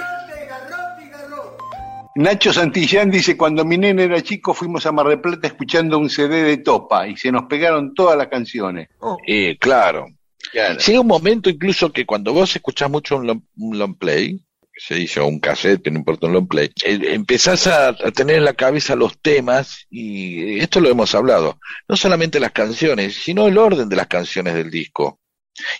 Nacho 2.16 2.52
Santillán 2.52 3.10
dice, 3.10 3.38
cuando 3.38 3.64
mi 3.64 3.78
nene 3.78 4.04
era 4.04 4.22
chico 4.22 4.54
fuimos 4.54 4.86
a 4.86 4.92
Mar 4.92 5.08
del 5.08 5.22
Plata 5.22 5.48
escuchando 5.48 5.98
un 5.98 6.10
CD 6.10 6.44
de 6.44 6.58
Topa 6.58 7.08
y 7.08 7.16
se 7.16 7.32
nos 7.32 7.44
pegaron 7.44 7.94
todas 7.94 8.18
las 8.18 8.28
canciones. 8.28 8.90
Eh, 9.26 9.58
claro. 9.58 10.08
Claro. 10.52 10.80
Llega 10.80 11.00
un 11.00 11.08
momento 11.08 11.50
incluso 11.50 11.92
que 11.94 12.06
cuando 12.06 12.34
vos 12.34 12.56
escuchás 12.56 12.90
mucho 12.90 13.18
un 13.18 13.28
long, 13.28 13.42
un 13.58 13.78
long 13.78 13.98
play, 13.98 14.42
se 14.82 14.96
dice 14.96 15.20
o 15.20 15.28
un 15.28 15.40
cassette, 15.40 15.82
que 15.84 15.92
no 15.92 16.00
importa 16.00 16.28
un 16.28 16.34
long 16.34 16.48
play, 16.48 16.72
eh, 16.86 17.00
empezás 17.12 17.68
a, 17.68 17.90
a 17.90 18.12
tener 18.12 18.38
en 18.38 18.46
la 18.46 18.54
cabeza 18.54 18.96
los 18.96 19.20
temas, 19.22 19.86
y 19.90 20.58
esto 20.60 20.80
lo 20.80 20.90
hemos 20.90 21.14
hablado, 21.16 21.60
no 21.88 21.98
solamente 21.98 22.40
las 22.40 22.52
canciones, 22.54 23.16
sino 23.16 23.48
el 23.48 23.58
orden 23.58 23.90
de 23.90 23.96
las 23.98 24.08
canciones 24.08 24.54
del 24.54 24.72
disco. 24.72 25.20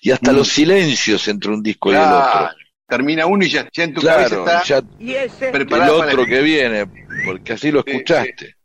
Y 0.02 0.12
hasta 0.12 0.34
Mm. 0.34 0.36
los 0.36 0.50
silencios 0.50 1.28
entre 1.30 1.52
un 1.52 1.64
disco 1.64 1.92
y 1.94 1.96
el 1.96 2.02
otro. 2.02 2.50
Termina 2.88 3.26
uno 3.28 3.46
y 3.46 3.50
ya, 3.50 3.70
ya 3.72 3.84
en 3.86 3.94
tu 3.94 4.02
Claro, 4.02 4.44
cabeza 4.44 4.58
está 4.60 4.64
ya 4.64 5.52
preparado 5.52 5.94
el 5.96 6.00
para 6.00 6.12
otro 6.14 6.26
que 6.26 6.42
viene, 6.42 6.86
porque 7.26 7.54
así 7.54 7.72
lo 7.72 7.84
Sí, 7.84 7.92
escuchaste. 7.92 8.56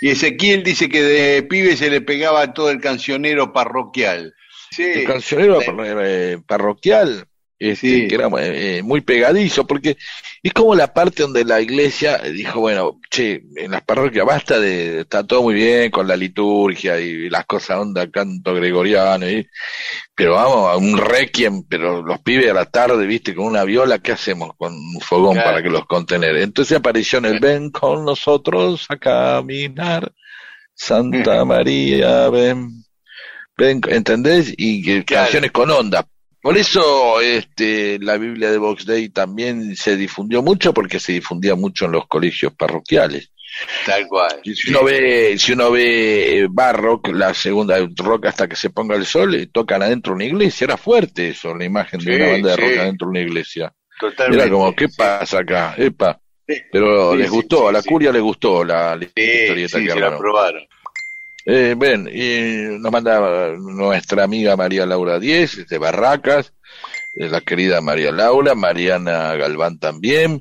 Y 0.00 0.08
Ezequiel 0.10 0.64
dice 0.64 0.88
que 0.88 1.00
de 1.02 1.42
pibe 1.44 1.76
se 1.76 1.88
le 1.88 2.00
pegaba 2.00 2.52
todo 2.52 2.70
el 2.70 2.80
cancionero 2.80 3.52
parroquial. 3.52 4.34
Sí, 4.72 4.82
el 4.82 5.04
cancionero 5.06 5.60
eh, 5.84 6.38
parroquial, 6.44 7.26
este, 7.70 7.88
Sí. 7.88 8.08
que 8.08 8.14
era 8.16 8.26
eh, 8.28 8.78
eh, 8.78 8.82
muy 8.82 9.00
pegadizo, 9.00 9.66
porque 9.66 9.96
es 10.42 10.52
como 10.52 10.74
la 10.74 10.92
parte 10.92 11.22
donde 11.22 11.44
la 11.44 11.60
iglesia 11.60 12.18
dijo, 12.18 12.60
bueno, 12.60 12.98
che, 13.10 13.42
en 13.56 13.70
las 13.70 13.82
parroquias 13.82 14.26
basta 14.26 14.58
de, 14.58 15.00
está 15.00 15.24
todo 15.26 15.42
muy 15.42 15.54
bien 15.54 15.90
con 15.90 16.06
la 16.08 16.16
liturgia 16.16 16.98
y 17.00 17.28
las 17.30 17.44
cosas 17.46 17.78
onda 17.78 18.10
canto 18.10 18.54
gregoriano, 18.54 19.28
y- 19.30 19.46
pero 20.14 20.34
vamos 20.34 20.70
a 20.70 20.76
un 20.76 20.98
requiem, 20.98 21.62
pero 21.68 22.02
los 22.02 22.20
pibes 22.20 22.50
a 22.50 22.54
la 22.54 22.66
tarde, 22.66 23.06
viste, 23.06 23.34
con 23.34 23.46
una 23.46 23.64
viola, 23.64 23.98
¿qué 24.00 24.12
hacemos 24.12 24.50
con 24.56 24.72
un 24.74 25.00
fogón 25.00 25.34
Claro. 25.34 25.50
para 25.50 25.62
que 25.62 25.70
los 25.70 25.86
contener? 25.86 26.36
Entonces 26.36 26.76
apareció 26.78 27.18
en 27.18 27.24
el 27.26 27.40
ven 27.40 27.70
con 27.70 28.04
nosotros 28.04 28.86
a 28.88 28.96
caminar, 28.96 30.12
Santa 30.74 31.44
María, 31.44 32.28
ven, 32.30 32.84
ven, 33.56 33.80
¿entendés? 33.88 34.52
Y 34.56 34.82
Claro. 35.04 35.24
canciones 35.24 35.52
con 35.52 35.70
onda. 35.70 36.06
Por 36.42 36.58
eso 36.58 37.20
este, 37.20 38.00
la 38.00 38.18
Biblia 38.18 38.50
de 38.50 38.58
Box 38.58 38.84
Day 38.84 39.10
también 39.10 39.76
se 39.76 39.96
difundió 39.96 40.42
mucho 40.42 40.74
porque 40.74 40.98
se 40.98 41.12
difundía 41.12 41.54
mucho 41.54 41.84
en 41.84 41.92
los 41.92 42.08
colegios 42.08 42.52
parroquiales. 42.52 43.30
Tal 43.86 44.08
cual. 44.08 44.40
Si 44.42 44.70
uno 44.70 44.82
ve, 44.82 45.36
si 45.38 45.52
uno 45.52 45.70
ve 45.70 46.38
eh, 46.38 46.46
Barrock, 46.50 47.08
la 47.08 47.32
segunda 47.32 47.76
rock 47.96 48.26
hasta 48.26 48.48
que 48.48 48.56
se 48.56 48.70
ponga 48.70 48.96
el 48.96 49.06
sol, 49.06 49.36
eh, 49.36 49.46
tocan 49.52 49.82
adentro 49.82 50.12
de 50.12 50.16
una 50.16 50.24
iglesia, 50.24 50.64
era 50.64 50.76
fuerte 50.76 51.28
eso, 51.28 51.54
la 51.54 51.64
imagen 51.64 52.00
de 52.00 52.16
una 52.16 52.32
banda 52.32 52.50
de 52.50 52.56
rock 52.56 52.70
sí. 52.72 52.78
adentro 52.78 53.06
de 53.06 53.10
una 53.10 53.20
iglesia. 53.20 53.72
Totalmente. 54.00 54.42
Era 54.42 54.52
como, 54.52 54.74
¿qué 54.74 54.88
pasa 54.88 55.38
acá? 55.38 55.74
Epa. 55.76 56.18
Pero 56.72 57.12
Sí, 57.12 57.18
les 57.18 57.30
gustó, 57.30 57.68
a 57.68 57.72
la 57.72 57.82
curia 57.82 58.10
les 58.10 58.20
gustó 58.20 58.64
la, 58.64 58.96
la 58.96 59.04
historieta 59.04 59.78
sí, 59.78 59.84
que 59.84 59.92
se 59.92 60.00
la 60.00 60.18
probaron. 60.18 60.66
Eh, 61.44 61.74
ven, 61.76 62.08
y 62.12 62.78
nos 62.78 62.92
manda 62.92 63.56
nuestra 63.56 64.24
amiga 64.24 64.56
María 64.56 64.86
Laura 64.86 65.18
Díez, 65.18 65.66
de 65.68 65.78
Barracas, 65.78 66.52
eh, 67.16 67.28
la 67.28 67.40
querida 67.40 67.80
María 67.80 68.12
Laura, 68.12 68.54
Mariana 68.54 69.34
Galván 69.34 69.78
también, 69.78 70.38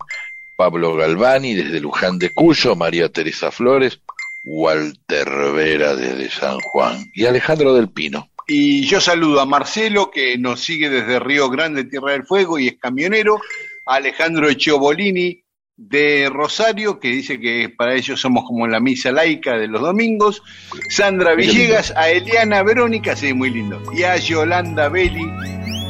Pablo 0.55 0.95
Galvani 0.95 1.55
desde 1.55 1.79
Luján 1.79 2.19
de 2.19 2.29
Cuyo, 2.29 2.75
María 2.75 3.09
Teresa 3.09 3.51
Flores, 3.51 3.99
Walter 4.43 5.27
Vera 5.53 5.95
desde 5.95 6.29
San 6.29 6.59
Juan 6.59 7.09
y 7.13 7.25
Alejandro 7.25 7.73
del 7.73 7.89
Pino. 7.89 8.29
Y 8.47 8.85
yo 8.85 9.01
saludo 9.01 9.39
a 9.39 9.45
Marcelo, 9.45 10.11
que 10.11 10.37
nos 10.37 10.59
sigue 10.61 10.89
desde 10.89 11.19
Río 11.19 11.49
Grande, 11.49 11.85
Tierra 11.85 12.11
del 12.11 12.25
Fuego, 12.25 12.59
y 12.59 12.67
es 12.67 12.77
camionero, 12.77 13.39
a 13.85 13.95
Alejandro 13.95 14.49
Echeobolini 14.49 15.40
de 15.89 16.29
Rosario, 16.31 16.99
que 16.99 17.09
dice 17.09 17.39
que 17.39 17.69
para 17.75 17.95
ellos 17.95 18.21
somos 18.21 18.45
como 18.45 18.67
la 18.67 18.79
misa 18.79 19.11
laica 19.11 19.57
de 19.57 19.67
los 19.67 19.81
domingos, 19.81 20.43
Sandra. 20.89 21.35
Villegas, 21.35 21.93
a 21.95 22.09
Eliana 22.09 22.61
Verónica, 22.61 23.15
sí, 23.15 23.33
muy 23.33 23.49
lindo, 23.49 23.81
y 23.95 24.03
a 24.03 24.15
Yolanda 24.17 24.89
Belli, 24.89 25.25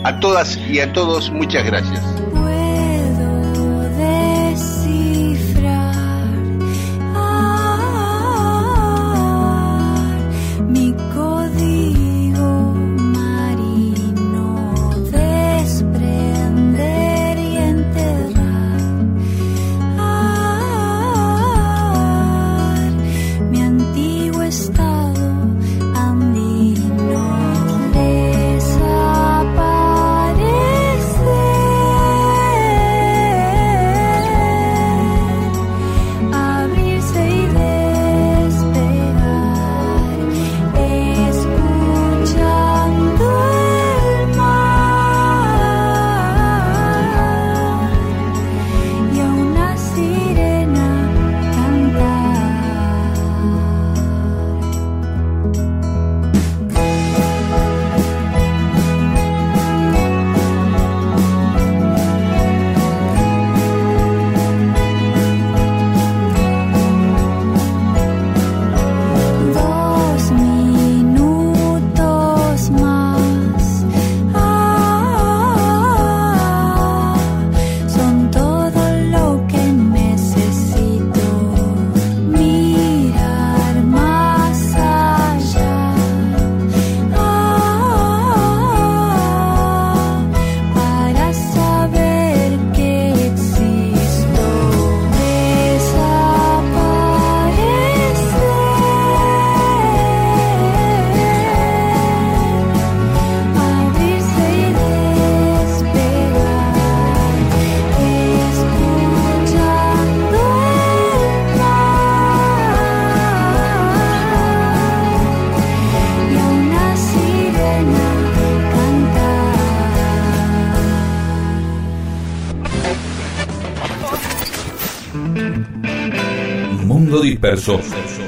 a 0.04 0.20
todas 0.20 0.58
y 0.70 0.80
a 0.80 0.94
todos, 0.94 1.30
muchas 1.32 1.66
gracias. 1.66 2.02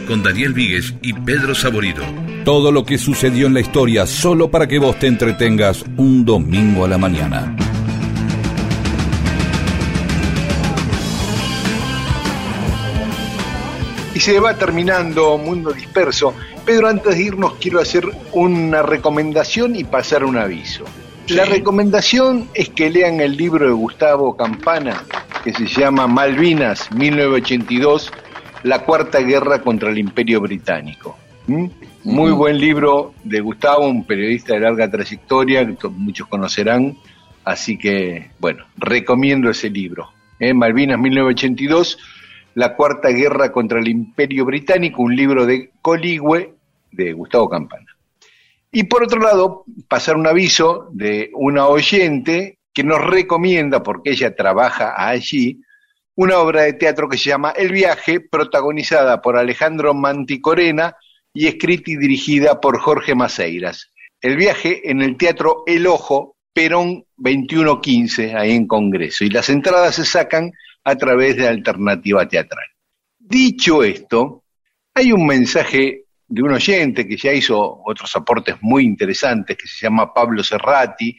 Con 0.05 0.21
Daniel 0.21 0.51
Víguez 0.51 0.95
y 1.01 1.13
Pedro 1.13 1.55
Saborido. 1.55 2.03
Todo 2.43 2.73
lo 2.73 2.83
que 2.83 2.97
sucedió 2.97 3.47
en 3.47 3.53
la 3.53 3.61
historia 3.61 4.05
solo 4.05 4.51
para 4.51 4.67
que 4.67 4.79
vos 4.79 4.99
te 4.99 5.07
entretengas 5.07 5.85
un 5.95 6.25
domingo 6.25 6.83
a 6.83 6.89
la 6.89 6.97
mañana. 6.97 7.55
Y 14.13 14.19
se 14.19 14.41
va 14.41 14.57
terminando 14.57 15.37
Mundo 15.37 15.71
Disperso. 15.71 16.33
Pedro, 16.65 16.89
antes 16.89 17.15
de 17.15 17.23
irnos 17.23 17.53
quiero 17.61 17.79
hacer 17.79 18.05
una 18.33 18.81
recomendación 18.81 19.77
y 19.77 19.85
pasar 19.85 20.25
un 20.25 20.37
aviso. 20.37 20.83
La 21.29 21.45
recomendación 21.45 22.49
es 22.53 22.67
que 22.67 22.89
lean 22.89 23.21
el 23.21 23.37
libro 23.37 23.65
de 23.65 23.71
Gustavo 23.71 24.35
Campana, 24.35 25.05
que 25.45 25.53
se 25.53 25.65
llama 25.65 26.07
Malvinas, 26.07 26.91
1982, 26.91 28.11
La 28.63 28.79
Cuarta 28.79 29.19
Guerra 29.19 29.61
contra 29.61 29.89
el 29.89 29.97
Imperio 29.97 30.39
Británico. 30.41 31.17
¿Mm? 31.47 31.65
Muy 32.05 32.31
buen 32.31 32.57
libro 32.57 33.13
de 33.23 33.41
Gustavo, 33.41 33.87
un 33.87 34.05
periodista 34.05 34.53
de 34.53 34.61
larga 34.61 34.89
trayectoria, 34.89 35.65
que 35.75 35.87
muchos 35.87 36.27
conocerán. 36.27 36.97
Así 37.43 37.77
que, 37.77 38.31
bueno, 38.39 38.65
recomiendo 38.77 39.49
ese 39.49 39.69
libro. 39.69 40.09
¿eh? 40.39 40.53
Malvinas 40.53 40.99
1982, 40.99 41.97
La 42.55 42.75
Cuarta 42.75 43.09
Guerra 43.09 43.51
contra 43.51 43.79
el 43.79 43.87
Imperio 43.87 44.45
Británico, 44.45 45.01
un 45.01 45.15
libro 45.15 45.45
de 45.45 45.71
Coligüe 45.81 46.53
de 46.91 47.13
Gustavo 47.13 47.49
Campana. 47.49 47.87
Y 48.71 48.83
por 48.85 49.03
otro 49.03 49.19
lado, 49.19 49.65
pasar 49.87 50.15
un 50.15 50.25
aviso 50.25 50.89
de 50.91 51.31
una 51.33 51.67
oyente 51.67 52.59
que 52.73 52.83
nos 52.83 53.01
recomienda, 53.05 53.83
porque 53.83 54.11
ella 54.11 54.35
trabaja 54.35 54.93
allí, 54.97 55.61
una 56.15 56.39
obra 56.39 56.63
de 56.63 56.73
teatro 56.73 57.09
que 57.09 57.17
se 57.17 57.29
llama 57.29 57.51
El 57.51 57.71
viaje, 57.71 58.19
protagonizada 58.19 59.21
por 59.21 59.37
Alejandro 59.37 59.93
Manticorena 59.93 60.95
y 61.33 61.47
escrita 61.47 61.91
y 61.91 61.97
dirigida 61.97 62.59
por 62.61 62.79
Jorge 62.79 63.15
Maceiras. 63.15 63.91
El 64.21 64.37
viaje 64.37 64.89
en 64.89 65.01
el 65.01 65.17
Teatro 65.17 65.63
El 65.65 65.87
Ojo, 65.87 66.37
Perón 66.53 67.05
2115, 67.17 68.35
ahí 68.35 68.51
en 68.51 68.67
Congreso. 68.67 69.25
Y 69.25 69.29
las 69.29 69.49
entradas 69.49 69.95
se 69.95 70.05
sacan 70.05 70.51
a 70.83 70.95
través 70.95 71.35
de 71.35 71.47
Alternativa 71.47 72.27
Teatral. 72.27 72.67
Dicho 73.17 73.83
esto, 73.83 74.43
hay 74.93 75.11
un 75.11 75.25
mensaje 75.25 76.03
de 76.27 76.41
un 76.41 76.51
oyente 76.51 77.07
que 77.07 77.17
ya 77.17 77.33
hizo 77.33 77.81
otros 77.85 78.15
aportes 78.15 78.55
muy 78.61 78.83
interesantes, 78.83 79.57
que 79.57 79.67
se 79.67 79.85
llama 79.85 80.13
Pablo 80.13 80.43
Serrati, 80.43 81.17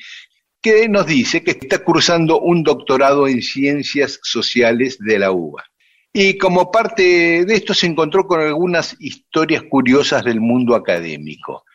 que 0.65 0.89
nos 0.89 1.05
dice 1.05 1.45
que 1.45 1.51
está 1.51 1.85
cursando 1.85 2.41
un 2.41 2.63
doctorado 2.63 3.29
en 3.29 3.43
ciencias 3.43 4.19
sociales 4.23 4.97
de 4.99 5.19
la 5.19 5.31
UBA. 5.31 5.63
Y 6.11 6.39
como 6.39 6.71
parte 6.71 7.45
de 7.45 7.55
esto 7.55 7.75
se 7.75 7.87
encontró 7.87 8.27
con 8.27 8.41
algunas 8.41 8.97
historias 8.99 9.65
curiosas 9.69 10.25
del 10.25 10.41
mundo 10.41 10.75
académico. 10.75 11.67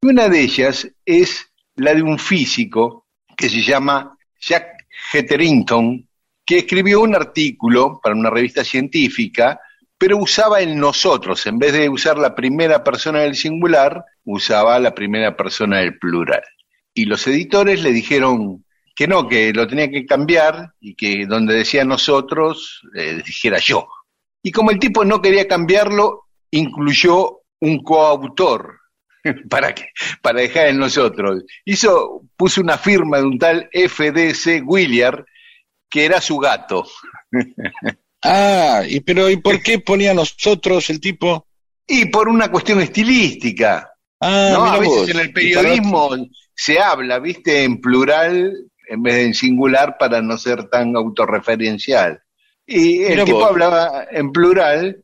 Una 0.00 0.30
de 0.30 0.40
ellas 0.40 0.88
es 1.04 1.46
la 1.74 1.94
de 1.94 2.02
un 2.02 2.18
físico 2.18 3.06
que 3.36 3.50
se 3.50 3.60
llama 3.60 4.16
Jack 4.40 4.86
Hetherington, 5.12 6.08
que 6.46 6.60
escribió 6.60 7.02
un 7.02 7.14
artículo 7.14 8.00
para 8.02 8.14
una 8.14 8.30
revista 8.30 8.64
científica, 8.64 9.60
pero 9.98 10.16
usaba 10.16 10.62
el 10.62 10.78
nosotros, 10.78 11.46
en 11.46 11.58
vez 11.58 11.74
de 11.74 11.90
usar 11.90 12.16
la 12.16 12.34
primera 12.34 12.82
persona 12.82 13.20
del 13.20 13.34
singular, 13.34 14.02
usaba 14.24 14.78
la 14.78 14.94
primera 14.94 15.36
persona 15.36 15.80
del 15.80 15.98
plural. 15.98 16.42
Y 16.94 17.04
los 17.06 17.26
editores 17.26 17.82
le 17.82 17.92
dijeron 17.92 18.64
que 18.94 19.08
no, 19.08 19.28
que 19.28 19.52
lo 19.52 19.66
tenía 19.66 19.90
que 19.90 20.04
cambiar 20.04 20.72
y 20.80 20.94
que 20.94 21.26
donde 21.26 21.54
decía 21.54 21.84
nosotros, 21.84 22.82
eh, 22.94 23.22
dijera 23.24 23.58
yo. 23.58 23.88
Y 24.42 24.50
como 24.50 24.70
el 24.70 24.78
tipo 24.78 25.04
no 25.04 25.22
quería 25.22 25.48
cambiarlo, 25.48 26.26
incluyó 26.50 27.40
un 27.60 27.82
coautor 27.82 28.80
para, 29.48 29.74
que, 29.74 29.86
para 30.20 30.40
dejar 30.40 30.68
en 30.68 30.78
nosotros. 30.78 31.44
Hizo, 31.64 32.22
puso 32.36 32.60
una 32.60 32.78
firma 32.78 33.18
de 33.18 33.24
un 33.24 33.38
tal 33.38 33.70
FDC 33.72 34.62
Williard, 34.64 35.24
que 35.88 36.04
era 36.04 36.20
su 36.20 36.38
gato. 36.38 36.84
Ah, 38.24 38.82
y 38.88 39.00
pero 39.00 39.28
¿y 39.28 39.38
por 39.38 39.60
qué 39.60 39.80
ponía 39.80 40.14
nosotros 40.14 40.88
el 40.90 41.00
tipo? 41.00 41.48
Y 41.88 42.04
por 42.04 42.28
una 42.28 42.52
cuestión 42.52 42.80
estilística. 42.80 43.91
Ah, 44.22 44.50
¿no? 44.52 44.64
A 44.64 44.78
veces 44.78 44.96
vos. 44.96 45.08
en 45.08 45.18
el 45.18 45.32
periodismo 45.32 46.10
se 46.54 46.78
habla, 46.80 47.18
viste, 47.18 47.64
en 47.64 47.80
plural 47.80 48.52
en 48.88 49.02
vez 49.02 49.14
de 49.14 49.24
en 49.24 49.34
singular 49.34 49.96
para 49.98 50.20
no 50.20 50.36
ser 50.36 50.64
tan 50.68 50.94
autorreferencial. 50.96 52.20
Y 52.66 53.02
el 53.04 53.10
Mira 53.10 53.24
tipo 53.24 53.38
vos. 53.38 53.48
hablaba 53.50 54.06
en 54.10 54.30
plural 54.32 55.02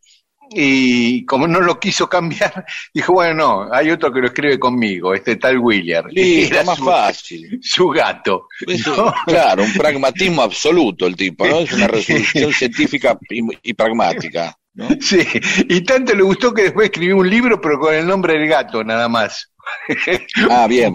y 0.51 1.25
como 1.27 1.47
no 1.47 1.61
lo 1.61 1.79
quiso 1.79 2.09
cambiar, 2.09 2.65
dijo, 2.95 3.13
bueno, 3.15 3.35
no, 3.35 3.69
hay 3.73 3.91
otro 3.91 4.13
que 4.13 4.21
lo 4.21 4.27
escribe 4.27 4.59
conmigo, 4.59 5.15
este 5.15 5.37
tal 5.37 5.59
William. 5.59 6.07
Listo, 6.11 6.55
Era 6.55 6.65
más 6.65 6.79
su, 6.79 6.85
fácil. 6.85 7.59
su 7.63 7.89
gato. 7.89 8.47
Claro, 9.27 9.63
un 9.65 9.73
pragmatismo 9.73 10.43
absoluto 10.43 11.07
el 11.07 11.17
tipo, 11.17 11.47
¿no? 11.47 11.61
Es 11.61 11.73
una 11.73 11.89
resolución 11.89 12.53
científica 12.53 13.19
y, 13.31 13.41
y 13.63 13.75
pragmática. 13.75 14.55
¿No? 14.79 14.89
Sí, 15.01 15.27
y 15.69 15.81
tanto 15.83 16.15
le 16.15 16.23
gustó 16.23 16.55
que 16.55 16.63
después 16.63 16.87
escribió 16.87 17.17
un 17.17 17.29
libro, 17.29 17.61
pero 17.61 17.79
con 17.79 17.95
el 17.95 18.07
nombre 18.07 18.39
del 18.39 18.49
gato, 18.49 18.83
nada 18.85 19.09
más. 19.09 19.53
Ah, 20.51 20.67
bien, 20.67 20.95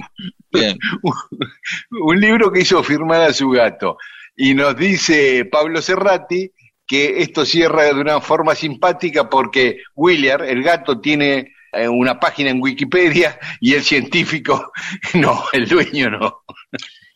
bien. 0.51 0.79
un 1.91 2.19
libro 2.19 2.51
que 2.51 2.61
hizo 2.61 2.83
firmar 2.83 3.21
a 3.21 3.33
su 3.33 3.49
gato. 3.49 3.97
Y 4.35 4.55
nos 4.55 4.75
dice 4.75 5.45
Pablo 5.45 5.79
Serrati 5.79 6.51
que 6.87 7.21
esto 7.21 7.45
cierra 7.45 7.83
de 7.83 7.93
una 7.93 8.19
forma 8.19 8.55
simpática 8.55 9.29
porque 9.29 9.77
William, 9.95 10.41
el 10.41 10.63
gato, 10.63 10.99
tiene 10.99 11.53
eh, 11.71 11.87
una 11.87 12.19
página 12.19 12.49
en 12.49 12.61
Wikipedia 12.61 13.39
y 13.59 13.73
el 13.73 13.83
científico 13.83 14.71
no, 15.13 15.43
el 15.53 15.67
dueño 15.67 16.09
no. 16.09 16.43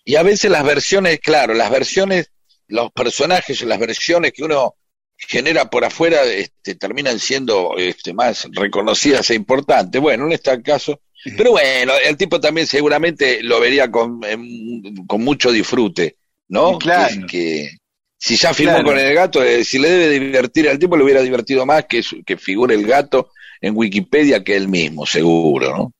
Y 0.05 0.15
a 0.15 0.23
veces 0.23 0.51
las 0.51 0.63
versiones, 0.63 1.19
claro, 1.19 1.53
las 1.53 1.71
versiones, 1.71 2.31
los 2.67 2.91
personajes 2.91 3.61
las 3.63 3.79
versiones 3.79 4.31
que 4.31 4.43
uno 4.43 4.75
genera 5.17 5.69
por 5.69 5.83
afuera 5.83 6.23
este, 6.25 6.75
terminan 6.75 7.19
siendo 7.19 7.75
este, 7.77 8.13
más 8.13 8.47
reconocidas 8.51 9.29
e 9.29 9.35
importantes. 9.35 9.99
Bueno, 9.99 10.25
en 10.25 10.33
este 10.33 10.61
caso, 10.61 10.99
pero 11.35 11.51
bueno, 11.51 11.93
el 12.05 12.15
tipo 12.15 12.39
también 12.39 12.67
seguramente 12.67 13.41
lo 13.43 13.59
vería 13.59 13.89
con, 13.91 14.21
con 15.07 15.23
mucho 15.23 15.51
disfrute, 15.51 16.15
¿no? 16.49 16.77
Claro. 16.77 17.15
Que, 17.21 17.25
que 17.27 17.69
si 18.17 18.35
ya 18.35 18.53
firmó 18.53 18.73
Claro. 18.73 18.87
con 18.87 18.99
el 18.99 19.13
gato, 19.13 19.43
eh, 19.43 19.63
si 19.63 19.79
le 19.79 19.89
debe 19.89 20.19
divertir 20.19 20.69
al 20.69 20.79
tipo, 20.79 20.95
le 20.95 21.03
hubiera 21.03 21.21
divertido 21.21 21.65
más 21.65 21.85
que, 21.85 22.01
que 22.25 22.37
figure 22.37 22.73
el 22.73 22.85
gato 22.85 23.31
en 23.61 23.75
Wikipedia 23.75 24.43
que 24.43 24.55
él 24.55 24.67
mismo, 24.67 25.05
seguro, 25.05 25.75
¿no? 25.75 25.93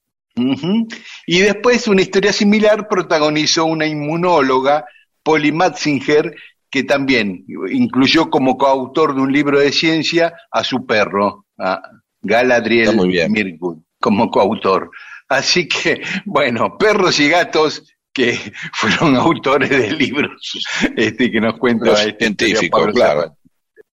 Y 1.25 1.39
después 1.39 1.87
una 1.87 2.03
historia 2.03 2.31
similar 2.31 2.87
protagonizó 2.87 3.65
una 3.65 3.87
inmunóloga, 3.87 4.85
Polly 5.23 5.51
Matzinger, 5.51 6.35
que 6.69 6.83
también 6.83 7.45
incluyó 7.71 8.29
como 8.29 8.57
coautor 8.57 9.15
de 9.15 9.21
un 9.21 9.31
libro 9.31 9.59
de 9.59 9.71
ciencia 9.71 10.33
a 10.51 10.63
su 10.63 10.85
perro, 10.85 11.45
a 11.57 11.81
Galadriel. 12.21 12.95
Mirkwood, 13.29 13.77
como 13.99 14.29
coautor. 14.29 14.91
Así 15.29 15.67
que, 15.67 16.01
bueno, 16.25 16.77
perros 16.77 17.19
y 17.19 17.29
gatos 17.29 17.83
que 18.13 18.37
fueron 18.73 19.15
autores 19.15 19.69
de 19.69 19.91
libros 19.91 20.59
este, 20.95 21.31
que 21.31 21.39
nos 21.39 21.57
cuenta 21.57 21.91
Los 21.91 22.01
este 22.01 22.17
científicos, 22.17 22.87
claro. 22.93 23.37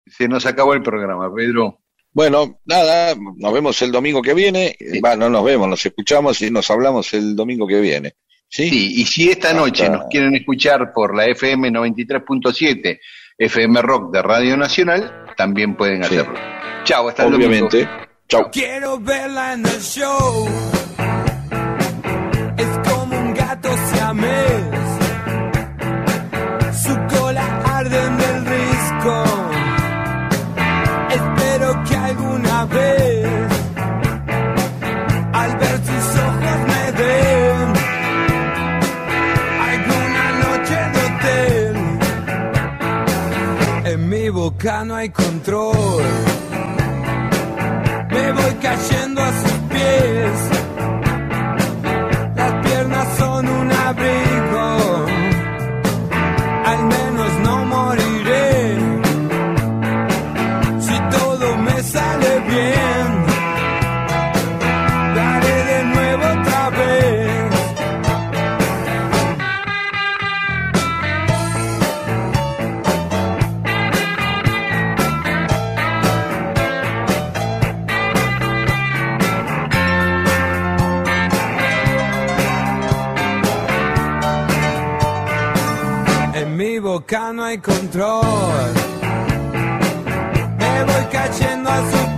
Se 0.05 0.27
nos 0.27 0.45
acabó 0.45 0.73
el 0.73 0.81
programa, 0.81 1.33
Pedro. 1.33 1.79
Bueno, 2.11 2.59
nada, 2.65 3.15
nos 3.37 3.53
vemos 3.53 3.79
el 3.83 3.91
domingo 3.91 4.21
que 4.21 4.33
viene. 4.33 4.75
Va, 5.03 5.15
no 5.15 5.29
nos 5.29 5.43
vemos, 5.45 5.67
nos 5.67 5.85
escuchamos 5.85 6.41
y 6.41 6.49
nos 6.49 6.69
hablamos 6.71 7.13
el 7.13 7.35
domingo 7.35 7.67
que 7.67 7.79
viene. 7.79 8.15
¿Sí? 8.49 8.69
Sí, 8.69 8.93
y 9.01 9.05
si 9.05 9.29
esta 9.29 9.53
noche 9.53 9.83
Hasta- 9.85 9.97
nos 9.97 10.05
quieren 10.09 10.35
escuchar 10.35 10.91
por 10.93 11.15
la 11.15 11.25
FM 11.27 11.69
93.7, 11.71 12.99
FM 13.37 13.81
Rock 13.81 14.11
de 14.13 14.21
Radio 14.21 14.57
Nacional, 14.57 15.25
también 15.37 15.75
pueden 15.75 16.03
Sí. 16.03 16.15
hacerlo. 16.17 16.33
Chao, 16.83 17.07
hasta 17.09 17.25
el 17.25 17.31
domingo. 17.31 17.67
Obviamente. 17.67 17.89
Chau. 18.27 18.49
Quiero 18.51 18.99
verla 18.99 19.53
en 19.53 19.65
el 19.65 19.79
show. 19.81 20.47
Boca 44.59 44.83
no 44.83 44.95
hay 44.95 45.09
control 45.09 46.03
me 48.11 48.31
voy 48.33 48.53
cayendo 48.61 49.21
a 49.21 49.31
sus 49.31 49.51
pies. 49.69 50.58
Boca 87.09 87.33
no 87.33 87.43
hay 87.43 87.57
control. 87.57 88.73
Me 90.59 90.83
voy 90.83 91.05
cayendo 91.11 91.69
a 91.69 91.77
sus 91.89 92.08